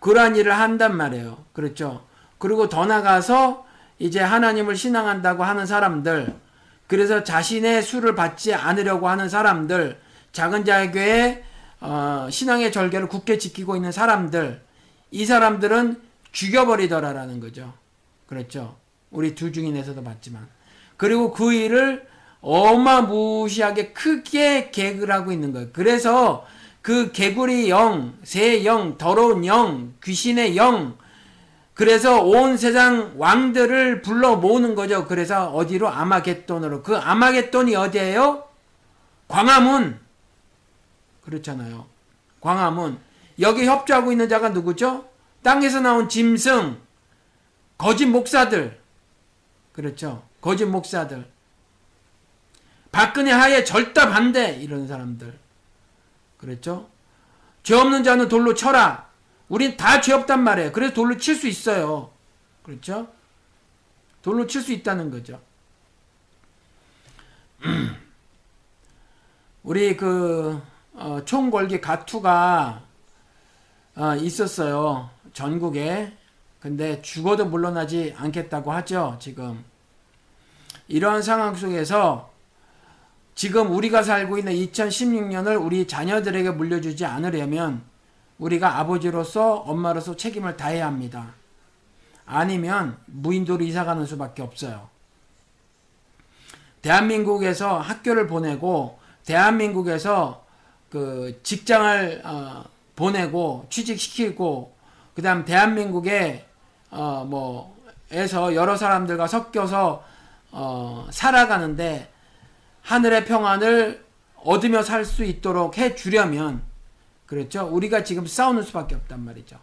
그러한 0.00 0.36
일을 0.36 0.52
한단 0.52 0.96
말이에요. 0.96 1.44
그렇죠. 1.52 2.04
그리고 2.38 2.68
더 2.68 2.84
나가서 2.86 3.64
이제 3.98 4.20
하나님을 4.20 4.76
신앙한다고 4.76 5.42
하는 5.42 5.66
사람들, 5.66 6.34
그래서 6.86 7.24
자신의 7.24 7.82
수를 7.82 8.14
받지 8.14 8.54
않으려고 8.54 9.08
하는 9.08 9.28
사람들, 9.28 9.98
작은 10.32 10.64
자교회 10.64 11.44
어, 11.80 12.28
신앙의 12.30 12.72
절개를 12.72 13.08
굳게 13.08 13.38
지키고 13.38 13.76
있는 13.76 13.92
사람들, 13.92 14.62
이 15.10 15.24
사람들은 15.24 16.00
죽여버리더라라는 16.32 17.40
거죠. 17.40 17.72
그렇죠. 18.26 18.76
우리 19.10 19.34
두 19.34 19.50
중인에서도 19.50 20.02
봤지만. 20.04 20.55
그리고 20.96 21.32
그 21.32 21.52
일을 21.52 22.06
어마무시하게 22.40 23.92
크게 23.92 24.70
개그 24.70 25.06
하고 25.06 25.32
있는 25.32 25.52
거예요. 25.52 25.68
그래서 25.72 26.46
그 26.82 27.10
개구리 27.12 27.68
영, 27.68 28.14
새 28.22 28.64
영, 28.64 28.96
더러운 28.96 29.44
영, 29.44 29.94
귀신의 30.02 30.56
영, 30.56 30.96
그래서 31.74 32.22
온 32.22 32.56
세상 32.56 33.14
왕들을 33.16 34.00
불러 34.00 34.36
모으는 34.36 34.74
거죠. 34.74 35.06
그래서 35.06 35.50
어디로 35.50 35.88
아마겟돈으로. 35.88 36.82
그 36.82 36.96
아마겟돈이 36.96 37.76
어디예요? 37.76 38.44
광화문. 39.28 39.98
그렇잖아요. 41.22 41.86
광화문. 42.40 42.98
여기 43.40 43.66
협조하고 43.66 44.12
있는 44.12 44.28
자가 44.28 44.50
누구죠? 44.50 45.06
땅에서 45.42 45.80
나온 45.80 46.08
짐승, 46.08 46.78
거짓 47.76 48.06
목사들. 48.06 48.80
그렇죠. 49.72 50.22
거짓 50.46 50.64
목사들. 50.64 51.28
박근혜 52.92 53.32
하에 53.32 53.64
절대 53.64 54.08
반대 54.08 54.54
이런 54.54 54.86
사람들. 54.86 55.36
그랬죠? 56.38 56.88
죄 57.64 57.74
없는 57.74 58.04
자는 58.04 58.28
돌로 58.28 58.54
쳐라. 58.54 59.10
우린 59.48 59.76
다 59.76 60.00
죄 60.00 60.12
없단 60.12 60.44
말이에요. 60.44 60.70
그래서 60.70 60.94
돌로 60.94 61.18
칠 61.18 61.34
수 61.34 61.48
있어요. 61.48 62.12
그렇죠? 62.62 63.08
돌로 64.22 64.46
칠 64.46 64.62
수 64.62 64.72
있다는 64.72 65.10
거죠. 65.10 65.40
우리 69.64 69.96
그 69.96 70.62
어, 70.92 71.24
총궐기 71.24 71.80
가투가 71.80 72.82
어, 73.96 74.14
있었어요. 74.14 75.10
전국에. 75.32 76.16
근데 76.60 77.02
죽어도 77.02 77.46
물러나지 77.46 78.14
않겠다고 78.16 78.70
하죠. 78.74 79.18
지금. 79.20 79.64
이러한 80.88 81.22
상황 81.22 81.54
속에서 81.54 82.30
지금 83.34 83.70
우리가 83.72 84.02
살고 84.02 84.38
있는 84.38 84.52
2016년을 84.52 85.62
우리 85.62 85.86
자녀들에게 85.86 86.52
물려주지 86.52 87.04
않으려면 87.04 87.82
우리가 88.38 88.78
아버지로서 88.78 89.56
엄마로서 89.56 90.16
책임을 90.16 90.56
다해야 90.56 90.86
합니다. 90.86 91.34
아니면 92.24 92.98
무인도로 93.06 93.64
이사가는 93.64 94.06
수밖에 94.06 94.42
없어요. 94.42 94.88
대한민국에서 96.82 97.78
학교를 97.78 98.26
보내고 98.26 98.98
대한민국에서 99.24 100.44
그 100.90 101.40
직장을 101.42 102.22
어 102.24 102.64
보내고 102.94 103.66
취직시키고 103.70 104.74
그다음 105.14 105.44
대한민국에 105.44 106.46
어뭐 106.90 107.76
에서 108.12 108.54
여러 108.54 108.76
사람들과 108.76 109.26
섞여서 109.26 110.04
어 110.50 111.06
살아가는데 111.10 112.10
하늘의 112.82 113.24
평안을 113.24 114.04
얻으며 114.36 114.82
살 114.82 115.04
수 115.04 115.24
있도록 115.24 115.78
해 115.78 115.94
주려면 115.94 116.62
그렇죠. 117.26 117.66
우리가 117.66 118.04
지금 118.04 118.26
싸우는 118.26 118.62
수밖에 118.62 118.94
없단 118.94 119.24
말이죠. 119.24 119.58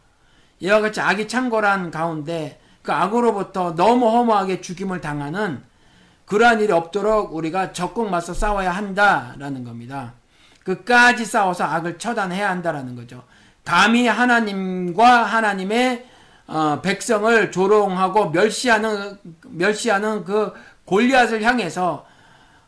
이와 0.59 0.81
같이 0.81 0.99
악이 0.99 1.27
창궐한 1.27 1.91
가운데 1.91 2.59
그 2.81 2.91
악으로부터 2.91 3.75
너무 3.75 4.09
허무하게 4.09 4.61
죽임을 4.61 4.99
당하는 5.01 5.63
그러한 6.25 6.59
일이 6.59 6.71
없도록 6.71 7.33
우리가 7.33 7.71
적극 7.73 8.09
맞서 8.09 8.33
싸워야 8.33 8.71
한다라는 8.71 9.63
겁니다. 9.63 10.13
끝까지 10.63 11.25
싸워서 11.25 11.63
악을 11.65 11.97
처단해야 11.97 12.49
한다라는 12.49 12.95
거죠. 12.95 13.23
감히 13.63 14.07
하나님과 14.07 15.23
하나님의 15.23 16.05
어, 16.47 16.81
백성을 16.81 17.51
조롱하고 17.51 18.31
멸시하는 18.31 19.17
멸시하는 19.43 20.25
그 20.25 20.53
골리앗을 20.85 21.43
향해서 21.43 22.05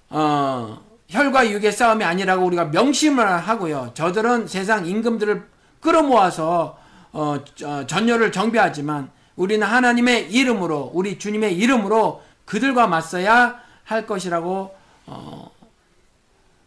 어, 0.10 0.82
혈과 1.10 1.50
육의 1.52 1.72
싸움이 1.72 2.04
아니라고 2.04 2.46
우리가 2.46 2.66
명심을 2.66 3.26
하고요. 3.26 3.92
저들은 3.94 4.48
세상 4.48 4.86
임금들을 4.86 5.48
끌어모아서 5.80 6.78
어, 7.12 7.38
어, 7.64 7.86
전열을 7.88 8.32
정비하지만 8.32 9.10
우리는 9.36 9.66
하나님의 9.66 10.32
이름으로 10.32 10.92
우리 10.94 11.20
주님의 11.20 11.56
이름으로 11.58 12.24
그들과 12.46 12.88
맞서야 12.88 13.60
할 13.84 14.06
것이라고 14.06 14.76
어, 15.06 15.52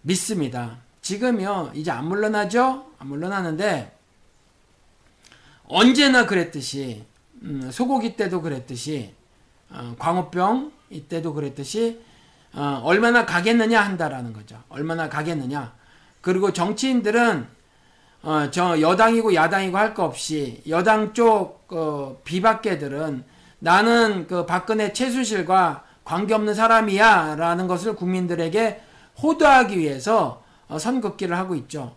믿습니다. 0.02 0.78
지금요 1.02 1.72
이제 1.74 1.90
안 1.90 2.06
물러나죠? 2.06 2.86
안 2.98 3.08
물러나는데 3.08 3.96
언제나 5.64 6.26
그랬듯이 6.26 7.04
음, 7.42 7.70
소고기 7.70 8.16
때도 8.16 8.42
그랬듯이 8.42 9.14
어, 9.70 9.94
광우병 9.98 10.72
이때도 10.90 11.34
그랬듯이 11.34 12.00
어, 12.54 12.80
얼마나 12.84 13.26
가겠느냐 13.26 13.80
한다라는 13.80 14.32
거죠. 14.32 14.56
얼마나 14.68 15.08
가겠느냐. 15.08 15.72
그리고 16.20 16.52
정치인들은 16.52 17.46
어, 18.22 18.50
저 18.50 18.80
여당이고 18.80 19.34
야당이고 19.34 19.76
할 19.78 19.94
거 19.94 20.04
없이 20.04 20.62
여당 20.68 21.12
쪽 21.12 21.66
어, 21.70 22.16
비박계들은 22.24 23.24
나는 23.60 24.26
그 24.26 24.46
박근혜 24.46 24.92
최수실과 24.92 25.84
관계없는 26.04 26.54
사람이야 26.54 27.36
라는 27.36 27.66
것을 27.68 27.94
국민들에게 27.94 28.80
호도하기 29.22 29.78
위해서 29.78 30.42
어, 30.68 30.78
선긋기를 30.78 31.36
하고 31.36 31.54
있죠. 31.54 31.94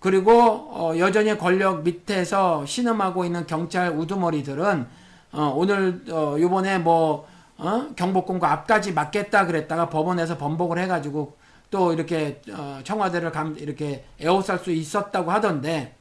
그리고 0.00 0.32
어, 0.70 0.94
여전히 0.98 1.36
권력 1.38 1.82
밑에서 1.82 2.66
신음하고 2.66 3.24
있는 3.24 3.46
경찰 3.46 3.90
우두머리들은 3.90 4.86
어, 5.32 5.52
오늘 5.56 6.04
어, 6.10 6.36
요번에 6.38 6.78
뭐 6.78 7.26
어? 7.64 7.94
경복궁과 7.96 8.52
앞까지 8.52 8.92
맞겠다 8.92 9.46
그랬다가 9.46 9.88
법원에서 9.88 10.36
번복을 10.36 10.78
해가지고 10.80 11.36
또 11.70 11.92
이렇게 11.94 12.42
어, 12.50 12.80
청와대를 12.84 13.32
감 13.32 13.56
이렇게 13.58 14.04
에워쌀 14.20 14.58
수 14.58 14.70
있었다고 14.70 15.32
하던데 15.32 15.96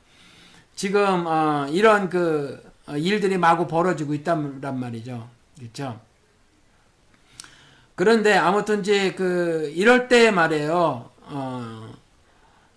지금 0.75 1.25
어, 1.25 1.65
이런 1.69 2.09
그 2.09 2.61
어, 2.85 2.97
일들이 2.97 3.37
마구 3.37 3.65
벌어지고 3.65 4.13
있단 4.13 4.59
말이죠. 4.77 5.29
그렇죠? 5.57 5.99
그런데 7.95 8.33
아무튼 8.33 8.81
이제 8.81 9.13
그 9.13 9.71
이럴 9.73 10.09
때 10.09 10.31
말이에요. 10.31 11.09
어, 11.21 11.93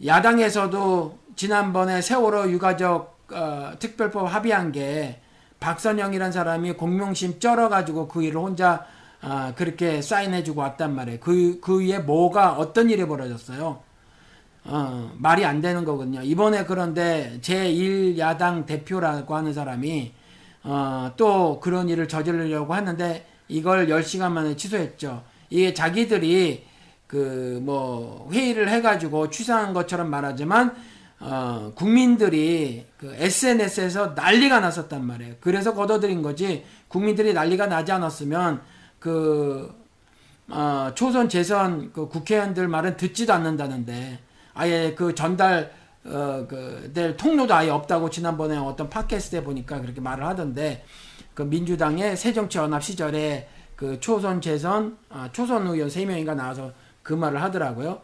야당에서도 0.04 1.18
지난번에 1.34 2.00
세월호 2.00 2.50
유가족 2.50 3.16
어, 3.32 3.72
특별법 3.80 4.32
합의한 4.32 4.70
게 4.70 5.20
박선영이란 5.60 6.32
사람이 6.32 6.72
공명심 6.72 7.40
쩔어가지고 7.40 8.08
그 8.08 8.22
일을 8.22 8.40
혼자 8.40 8.86
아, 9.20 9.52
그렇게 9.56 10.02
사인해주고 10.02 10.60
왔단 10.60 10.94
말이에요. 10.94 11.20
그, 11.20 11.58
그 11.60 11.80
위에 11.80 11.98
뭐가, 11.98 12.52
어떤 12.52 12.90
일이 12.90 13.04
벌어졌어요? 13.06 13.80
어, 14.64 15.12
말이 15.16 15.44
안 15.44 15.60
되는 15.60 15.84
거거든요. 15.84 16.22
이번에 16.22 16.64
그런데 16.64 17.38
제1야당 17.40 18.66
대표라고 18.66 19.34
하는 19.34 19.52
사람이 19.52 20.12
어, 20.64 21.12
또 21.16 21.60
그런 21.60 21.88
일을 21.88 22.08
저지르려고 22.08 22.74
하는데 22.74 23.26
이걸 23.48 23.86
10시간 23.88 24.32
만에 24.32 24.56
취소했죠. 24.56 25.22
이게 25.50 25.72
자기들이 25.72 26.64
그 27.06 27.60
뭐 27.62 28.28
회의를 28.32 28.68
해가지고 28.68 29.30
취소한 29.30 29.72
것처럼 29.72 30.10
말하지만 30.10 30.74
어, 31.18 31.72
국민들이 31.74 32.86
그 32.98 33.14
SNS에서 33.16 34.08
난리가 34.08 34.60
났었단 34.60 35.04
말이에요. 35.04 35.34
그래서 35.40 35.74
걷어들인 35.74 36.22
거지 36.22 36.64
국민들이 36.88 37.32
난리가 37.32 37.66
나지 37.66 37.92
않았으면 37.92 38.60
그 38.98 39.74
어, 40.48 40.92
초선 40.94 41.28
재선 41.28 41.92
그 41.92 42.08
국회의원들 42.08 42.68
말은 42.68 42.96
듣지도 42.96 43.32
않는다는데 43.32 44.20
아예 44.54 44.94
그 44.94 45.14
전달 45.14 45.72
어, 46.08 46.46
그, 46.48 46.90
될 46.94 47.16
통로도 47.16 47.52
아예 47.54 47.70
없다고 47.70 48.10
지난번에 48.10 48.56
어떤 48.56 48.88
팟캐스트에 48.88 49.42
보니까 49.42 49.80
그렇게 49.80 50.00
말을 50.00 50.24
하던데, 50.24 50.84
그 51.34 51.42
민주당의 51.42 52.16
새정치연합 52.16 52.82
시절에 52.82 53.48
그 53.74 54.00
초선 54.00 54.40
재선, 54.40 54.96
아, 55.10 55.28
초선 55.32 55.66
의원 55.66 55.88
3명인가 55.88 56.34
나와서 56.34 56.72
그 57.02 57.12
말을 57.12 57.42
하더라고요. 57.42 58.00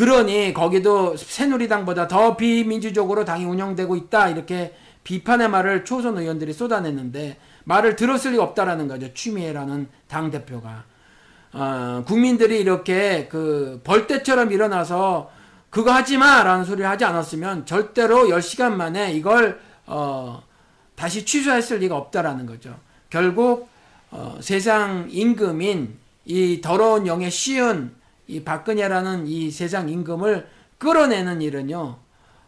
그러니 0.00 0.54
거기도 0.54 1.14
새누리당보다 1.14 2.08
더 2.08 2.34
비민주적으로 2.34 3.26
당이 3.26 3.44
운영되고 3.44 3.96
있다. 3.96 4.30
이렇게 4.30 4.74
비판의 5.04 5.50
말을 5.50 5.84
초선 5.84 6.16
의원들이 6.16 6.54
쏟아냈는데, 6.54 7.36
말을 7.64 7.96
들었을 7.96 8.30
리가 8.32 8.42
없다라는 8.44 8.88
거죠. 8.88 9.12
추미애라는 9.12 9.88
당 10.08 10.30
대표가. 10.30 10.84
어, 11.52 12.02
국민들이 12.06 12.60
이렇게 12.60 13.28
그 13.30 13.82
벌떼처럼 13.84 14.52
일어나서 14.52 15.30
그거 15.68 15.92
하지 15.92 16.16
마! 16.16 16.42
라는 16.44 16.64
소리를 16.64 16.88
하지 16.88 17.04
않았으면 17.04 17.66
절대로 17.66 18.28
10시간 18.28 18.72
만에 18.72 19.12
이걸, 19.12 19.60
어, 19.84 20.42
다시 20.94 21.26
취소했을 21.26 21.76
리가 21.76 21.94
없다라는 21.94 22.46
거죠. 22.46 22.74
결국, 23.10 23.68
어, 24.10 24.38
세상 24.40 25.08
임금인 25.10 25.98
이 26.24 26.62
더러운 26.62 27.06
영에 27.06 27.28
쉬운 27.28 27.99
이 28.30 28.44
박근혜라는 28.44 29.26
이 29.26 29.50
세상 29.50 29.88
임금을 29.88 30.48
끌어내는 30.78 31.42
일은요, 31.42 31.98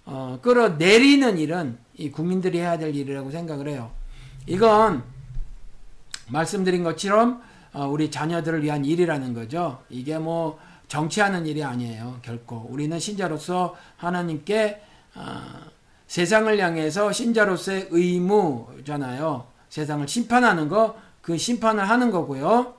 어, 0.05 0.39
끌어내리는 0.41 1.39
일은 1.39 1.77
이 1.97 2.11
국민들이 2.11 2.59
해야 2.61 2.79
될 2.79 2.95
일이라고 2.95 3.33
생각을 3.33 3.67
해요. 3.67 3.91
이건 4.47 5.03
말씀드린 6.29 6.85
것처럼 6.85 7.43
어, 7.73 7.89
우리 7.89 8.13
자녀들을 8.13 8.63
위한 8.63 8.85
일이라는 8.85 9.35
거죠. 9.35 9.83
이게 9.91 10.19
뭐 10.19 10.59
정치하는 10.87 11.47
일이 11.47 11.65
아니에요. 11.65 12.21
결코 12.23 12.67
우리는 12.71 12.97
신자로서 12.99 13.75
하나님께 13.97 14.81
어, 15.17 15.43
세상을 16.07 16.57
향해서 16.59 17.11
신자로서의 17.11 17.89
의무잖아요. 17.91 19.47
세상을 19.69 20.07
심판하는 20.07 20.69
거, 20.69 20.97
그 21.23 21.37
심판을 21.37 21.89
하는 21.89 22.13
거고요. 22.13 22.75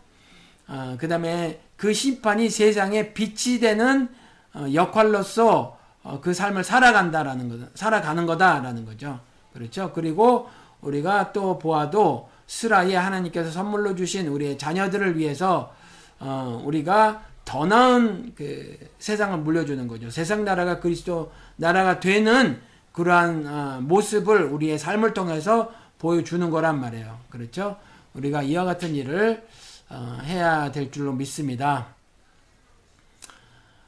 어, 0.68 0.96
그 0.98 1.08
다음에 1.10 1.60
그 1.78 1.94
심판이 1.94 2.50
세상에 2.50 3.14
빛이 3.14 3.60
되는 3.60 4.10
어, 4.54 4.66
역할로서 4.74 5.78
어, 6.04 6.20
그 6.22 6.34
삶을 6.34 6.64
살아간다라는 6.64 7.50
거, 7.50 7.68
살아가는 7.76 8.26
거다라는 8.26 8.86
거죠. 8.86 9.20
그렇죠. 9.54 9.92
그리고 9.94 10.50
우리가 10.82 11.32
또 11.32 11.58
보아도 11.60 12.30
스라에 12.48 12.96
하나님께서 12.96 13.52
선물로 13.52 13.96
주신 13.96 14.28
우리의 14.28 14.58
자녀들을 14.58 15.18
위해서 15.18 15.74
어, 16.20 16.62
우리가 16.66 17.24
더 17.46 17.66
나은 17.66 18.34
그 18.36 18.78
세상을 19.00 19.38
물려주는 19.40 19.88
거죠. 19.88 20.10
세상 20.10 20.46
나라가 20.46 20.80
그리스도 20.80 21.32
나라가 21.56 22.00
되는 22.00 22.62
그러한 22.92 23.48
어, 23.48 23.80
모습을 23.82 24.44
우리의 24.44 24.78
삶을 24.78 25.14
통해서 25.14 25.72
보여주는 26.00 26.50
거란 26.50 26.80
말이에요. 26.80 27.18
그렇죠? 27.30 27.78
우리가 28.14 28.44
이와 28.44 28.66
같은 28.66 28.94
일을 28.94 29.42
어, 29.42 29.48
해야 30.24 30.72
될 30.72 30.92
줄로 30.92 31.14
믿습니다. 31.14 31.88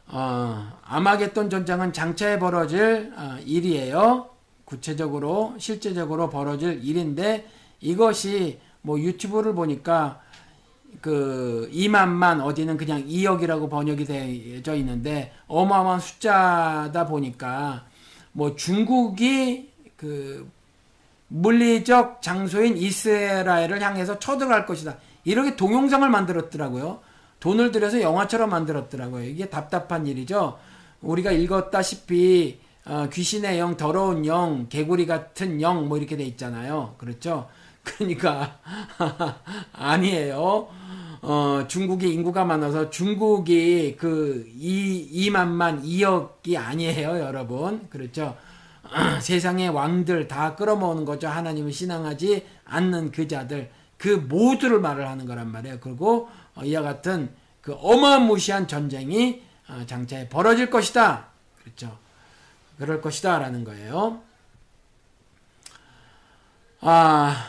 어, 0.08 0.72
아마겟돈 0.84 1.50
전장은 1.50 1.94
장차에 1.94 2.40
벌어질 2.40 3.14
어, 3.16 3.38
일이에요. 3.46 4.30
구체적으로 4.66 5.56
실제적으로 5.58 6.30
벌어질 6.30 6.84
일인데 6.84 7.48
이것이 7.82 8.60
뭐 8.82 9.00
유튜브를 9.00 9.54
보니까 9.54 10.22
그 11.02 11.70
2만만 11.74 12.44
어디는 12.44 12.78
그냥 12.78 13.06
2억이라고 13.06 13.70
번역이 13.70 14.06
되어 14.06 14.76
있는데 14.76 15.34
어마어마한 15.48 16.00
숫자다 16.00 17.06
보니까 17.08 17.86
뭐 18.32 18.56
중국이 18.56 19.72
그 19.98 20.50
물리적 21.28 22.22
장소인 22.22 22.78
이스라엘을 22.78 23.82
향해서 23.82 24.20
쳐들어갈 24.20 24.66
것이다. 24.66 24.98
이렇게 25.26 25.56
동영상을 25.56 26.08
만들었더라고요. 26.10 27.02
돈을 27.40 27.72
들여서 27.72 28.02
영화처럼 28.02 28.50
만들었더라고요. 28.50 29.26
이게 29.26 29.50
답답한 29.50 30.08
일이죠. 30.08 30.58
우리가 31.02 31.32
읽었다시피 31.32 32.60
어, 32.86 33.08
귀신의 33.12 33.60
영, 33.60 33.78
더러운 33.78 34.26
영, 34.28 34.68
개구리 34.70 35.08
같은 35.08 35.60
영, 35.60 35.88
뭐 35.90 35.98
이렇게 35.98 36.16
돼 36.16 36.24
있잖아요. 36.24 36.96
그렇죠? 37.00 37.50
그러니까 37.84 38.60
아니에요. 39.74 40.68
어, 41.22 41.66
중국이 41.68 42.14
인구가 42.14 42.46
많아서 42.46 42.92
중국이 42.92 43.96
그 43.98 44.48
2, 44.56 45.30
2만만 45.30 45.84
2억이 45.84 46.56
아니에요, 46.58 47.20
여러분. 47.20 47.88
그렇죠? 47.90 48.38
세상의 49.22 49.70
왕들 49.70 50.28
다 50.28 50.56
끌어모으는 50.56 51.06
거죠. 51.06 51.28
하나님을 51.28 51.72
신앙하지 51.72 52.46
않는 52.66 53.12
그 53.12 53.28
자들. 53.28 53.72
그 54.06 54.10
모두를 54.10 54.80
말을 54.82 55.10
하는 55.10 55.26
거란 55.26 55.52
말이에요. 55.52 55.80
그리고 55.80 56.30
어, 56.54 56.64
이와 56.64 56.84
같은 56.84 57.34
그 57.62 57.74
어마무시한 57.74 58.68
전쟁이 58.68 59.42
어, 59.68 59.84
장차에 59.88 60.30
벌어질 60.30 60.70
것이다. 60.70 61.30
그렇죠? 61.64 61.98
그럴 62.78 63.02
것이다. 63.02 63.40
라는 63.40 63.64
거예요. 63.64 64.22
아, 66.82 67.48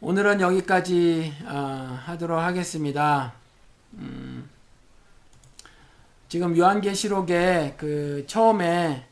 오늘은 0.00 0.40
여기까지 0.40 1.34
어, 1.44 2.00
하도록 2.06 2.38
하겠습니다. 2.40 3.34
음, 3.92 4.48
지금 6.30 6.56
요한계시록에 6.56 7.74
그 7.76 8.24
처음에 8.26 9.06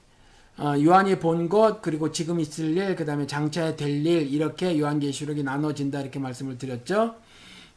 어, 0.59 0.75
요한이 0.83 1.19
본 1.19 1.49
것 1.49 1.83
그리고 1.83 2.11
지금 2.13 2.41
있을 2.41 2.77
일 2.77 2.97
그 2.97 3.05
다음에 3.05 3.27
장차에 3.27 3.77
될 3.77 3.91
일 4.07 4.27
이렇게 4.33 4.79
요한계시록이 4.79 5.43
나눠진다 5.43 6.01
이렇게 6.01 6.19
말씀을 6.19 6.57
드렸죠. 6.59 7.15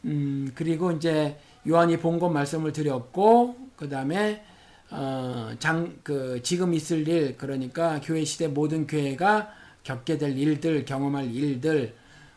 음, 0.06 0.52
그리고 0.56 0.92
이제 0.92 1.38
요한이 1.68 1.98
본 1.98 2.20
것 2.20 2.30
말씀을 2.30 2.72
드렸고 2.74 3.58
그 3.76 3.90
다음에 3.90 4.44
어, 4.92 5.52
장, 5.60 5.94
그, 6.04 6.42
지금 6.42 6.74
있을 6.74 7.08
일, 7.08 7.38
그러니까 7.38 8.02
교회 8.04 8.26
시대 8.26 8.48
모든 8.48 8.88
교회가 8.88 9.50
겪게 9.84 10.18
될 10.18 10.36
일들, 10.38 10.84
경험할 10.86 11.32
일들, 11.34 11.94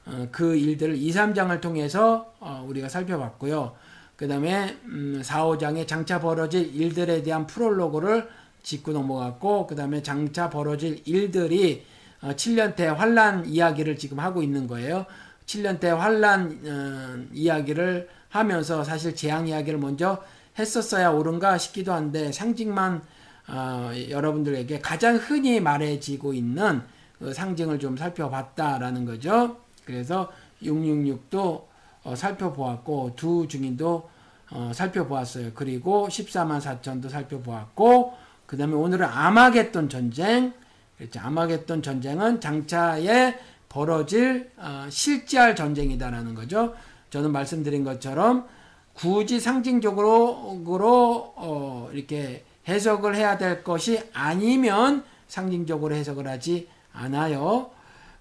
어, 0.06 0.28
그 0.31 0.55
일들을 0.56 0.97
2, 0.97 1.12
3장을 1.12 1.59
통해서 1.62 2.35
어, 2.40 2.62
우리가 2.69 2.89
살펴봤고요. 2.90 3.74
그 4.16 4.28
다음에 4.28 4.77
음, 4.85 5.23
4, 5.23 5.47
5장에 5.47 5.86
장차 5.89 6.20
벌어질 6.20 6.74
일들에 6.74 7.23
대한 7.23 7.47
프롤로그를 7.47 8.28
짚고 8.62 8.93
넘어갔고 8.93 9.66
그 9.66 9.74
다음에 9.74 10.02
장차 10.02 10.51
벌어질 10.51 11.02
일들이 11.05 11.84
어, 12.20 12.30
7년대 12.32 12.84
환란 12.84 13.47
이야기를 13.47 13.97
지금 13.97 14.20
하고 14.20 14.43
있는 14.43 14.66
거예요. 14.66 15.06
7년대 15.47 15.86
환란 15.86 16.60
어, 16.64 17.26
이야기를 17.32 18.09
하면서 18.28 18.84
사실 18.84 19.14
재앙 19.14 19.48
이야기를 19.48 19.78
먼저 19.78 20.22
했었어야 20.59 21.10
옳은가 21.10 21.59
싶기도 21.59 21.93
한데 21.93 22.30
상징만 22.32 23.02
어, 23.48 23.90
여러분들에게 24.09 24.80
가장 24.80 25.16
흔히 25.16 25.60
말해지고 25.60 26.32
있는 26.32 26.82
그 27.18 27.32
상징을 27.34 27.78
좀 27.78 27.97
살펴봤다라는 27.97 29.05
거죠. 29.05 29.56
그래서 29.84 30.30
666도 30.62 31.64
어, 32.05 32.14
살펴보았고 32.14 33.12
두 33.16 33.47
증인도 33.48 34.09
어, 34.51 34.70
살펴보았어요. 34.74 35.52
그리고 35.55 36.09
14만 36.09 36.60
4천도 36.60 37.09
살펴보았고 37.09 38.14
그 38.52 38.58
다음에 38.58 38.74
오늘은 38.74 39.06
아마겟돈 39.06 39.88
전쟁 39.88 40.52
그렇죠. 40.98 41.20
아마겟돈 41.20 41.82
전쟁은 41.82 42.38
장차에 42.38 43.38
벌어질 43.70 44.50
어, 44.58 44.86
실제할 44.90 45.56
전쟁이다라는 45.56 46.34
거죠. 46.34 46.74
저는 47.08 47.32
말씀드린 47.32 47.82
것처럼 47.82 48.46
굳이 48.92 49.40
상징적으로 49.40 51.32
어, 51.34 51.88
이렇게 51.94 52.44
해석을 52.68 53.16
해야 53.16 53.38
될 53.38 53.64
것이 53.64 54.02
아니면 54.12 55.02
상징적으로 55.28 55.94
해석을 55.94 56.28
하지 56.28 56.68
않아요. 56.92 57.70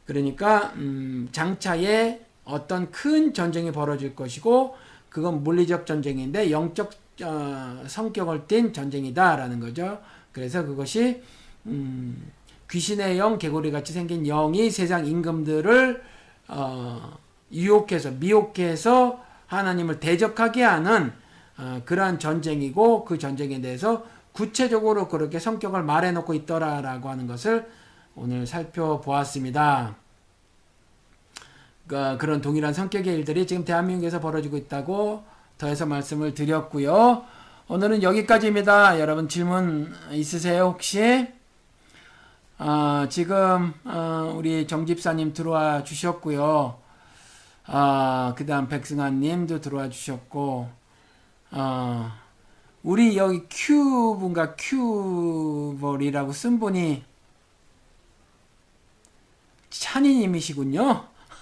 그러니까 0.05 0.71
음, 0.77 1.27
장차에 1.33 2.21
어떤 2.45 2.89
큰 2.89 3.33
전쟁이 3.33 3.73
벌어질 3.73 4.15
것이고 4.15 4.77
그건 5.09 5.43
물리적 5.43 5.85
전쟁인데 5.85 6.51
영적 6.51 6.91
어, 7.21 7.83
성격을 7.85 8.47
띤 8.47 8.71
전쟁이다라는 8.71 9.59
거죠. 9.59 9.99
그래서 10.31 10.65
그것이 10.65 11.21
음, 11.65 12.31
귀신의 12.69 13.17
영, 13.17 13.37
개구리 13.37 13.71
같이 13.71 13.93
생긴 13.93 14.23
영이 14.23 14.71
세상 14.71 15.05
임금들을 15.05 16.03
어, 16.47 17.17
유혹해서 17.51 18.11
미혹해서 18.11 19.23
하나님을 19.47 19.99
대적하게 19.99 20.63
하는 20.63 21.11
어, 21.57 21.81
그러한 21.85 22.19
전쟁이고 22.19 23.05
그 23.05 23.17
전쟁에 23.17 23.59
대해서 23.61 24.05
구체적으로 24.31 25.09
그렇게 25.09 25.39
성격을 25.39 25.83
말해놓고 25.83 26.33
있더라라고 26.33 27.09
하는 27.09 27.27
것을 27.27 27.69
오늘 28.15 28.47
살펴보았습니다. 28.47 29.95
그, 31.87 32.17
그런 32.17 32.41
동일한 32.41 32.73
성격의 32.73 33.13
일들이 33.13 33.45
지금 33.45 33.65
대한민국에서 33.65 34.21
벌어지고 34.21 34.55
있다고 34.55 35.23
더해서 35.57 35.85
말씀을 35.85 36.33
드렸고요. 36.33 37.25
오늘은 37.67 38.03
여기까지입니다. 38.03 38.99
여러분 38.99 39.29
질문 39.29 39.93
있으세요 40.11 40.65
혹시? 40.65 41.27
어, 42.57 43.05
지금 43.09 43.73
어, 43.85 44.33
우리 44.35 44.67
정집사님 44.67 45.33
들어와 45.33 45.83
주셨고요. 45.83 46.77
어, 47.67 48.33
그 48.35 48.45
다음 48.45 48.67
백승환님도 48.67 49.61
들어와 49.61 49.89
주셨고 49.89 50.69
어, 51.51 52.11
우리 52.83 53.15
여기 53.15 53.43
큐분가 53.49 54.55
큐벌이라고 54.57 56.33
쓴 56.33 56.59
분이 56.59 57.03
찬이님이시군요. 59.69 61.05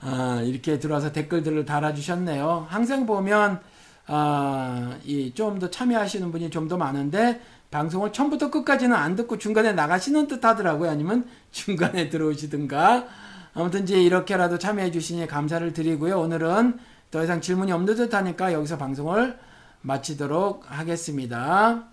아, 0.00 0.42
이렇게 0.44 0.78
들어와서 0.78 1.12
댓글들을 1.12 1.64
달아주셨네요. 1.64 2.66
항상 2.68 3.06
보면 3.06 3.62
아, 4.06 4.98
좀 5.34 5.58
더 5.58 5.70
참여하시는 5.70 6.30
분이 6.32 6.50
좀 6.50 6.68
더 6.68 6.76
많은데 6.76 7.40
방송을 7.70 8.12
처음부터 8.12 8.50
끝까지는 8.50 8.94
안 8.94 9.16
듣고 9.16 9.38
중간에 9.38 9.72
나가시는 9.72 10.28
듯 10.28 10.44
하더라고요. 10.44 10.90
아니면 10.90 11.26
중간에 11.50 12.08
들어오시든가. 12.08 13.06
아무튼 13.54 13.82
이제 13.84 14.00
이렇게라도 14.02 14.58
참여해 14.58 14.90
주시니 14.90 15.26
감사를 15.26 15.72
드리고요. 15.72 16.20
오늘은 16.20 16.78
더 17.10 17.22
이상 17.24 17.40
질문이 17.40 17.72
없는 17.72 17.94
듯 17.94 18.12
하니까 18.14 18.52
여기서 18.52 18.78
방송을 18.78 19.38
마치도록 19.82 20.64
하겠습니다. 20.68 21.84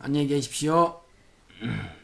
안녕히 0.00 0.26
계십시오. 0.26 1.00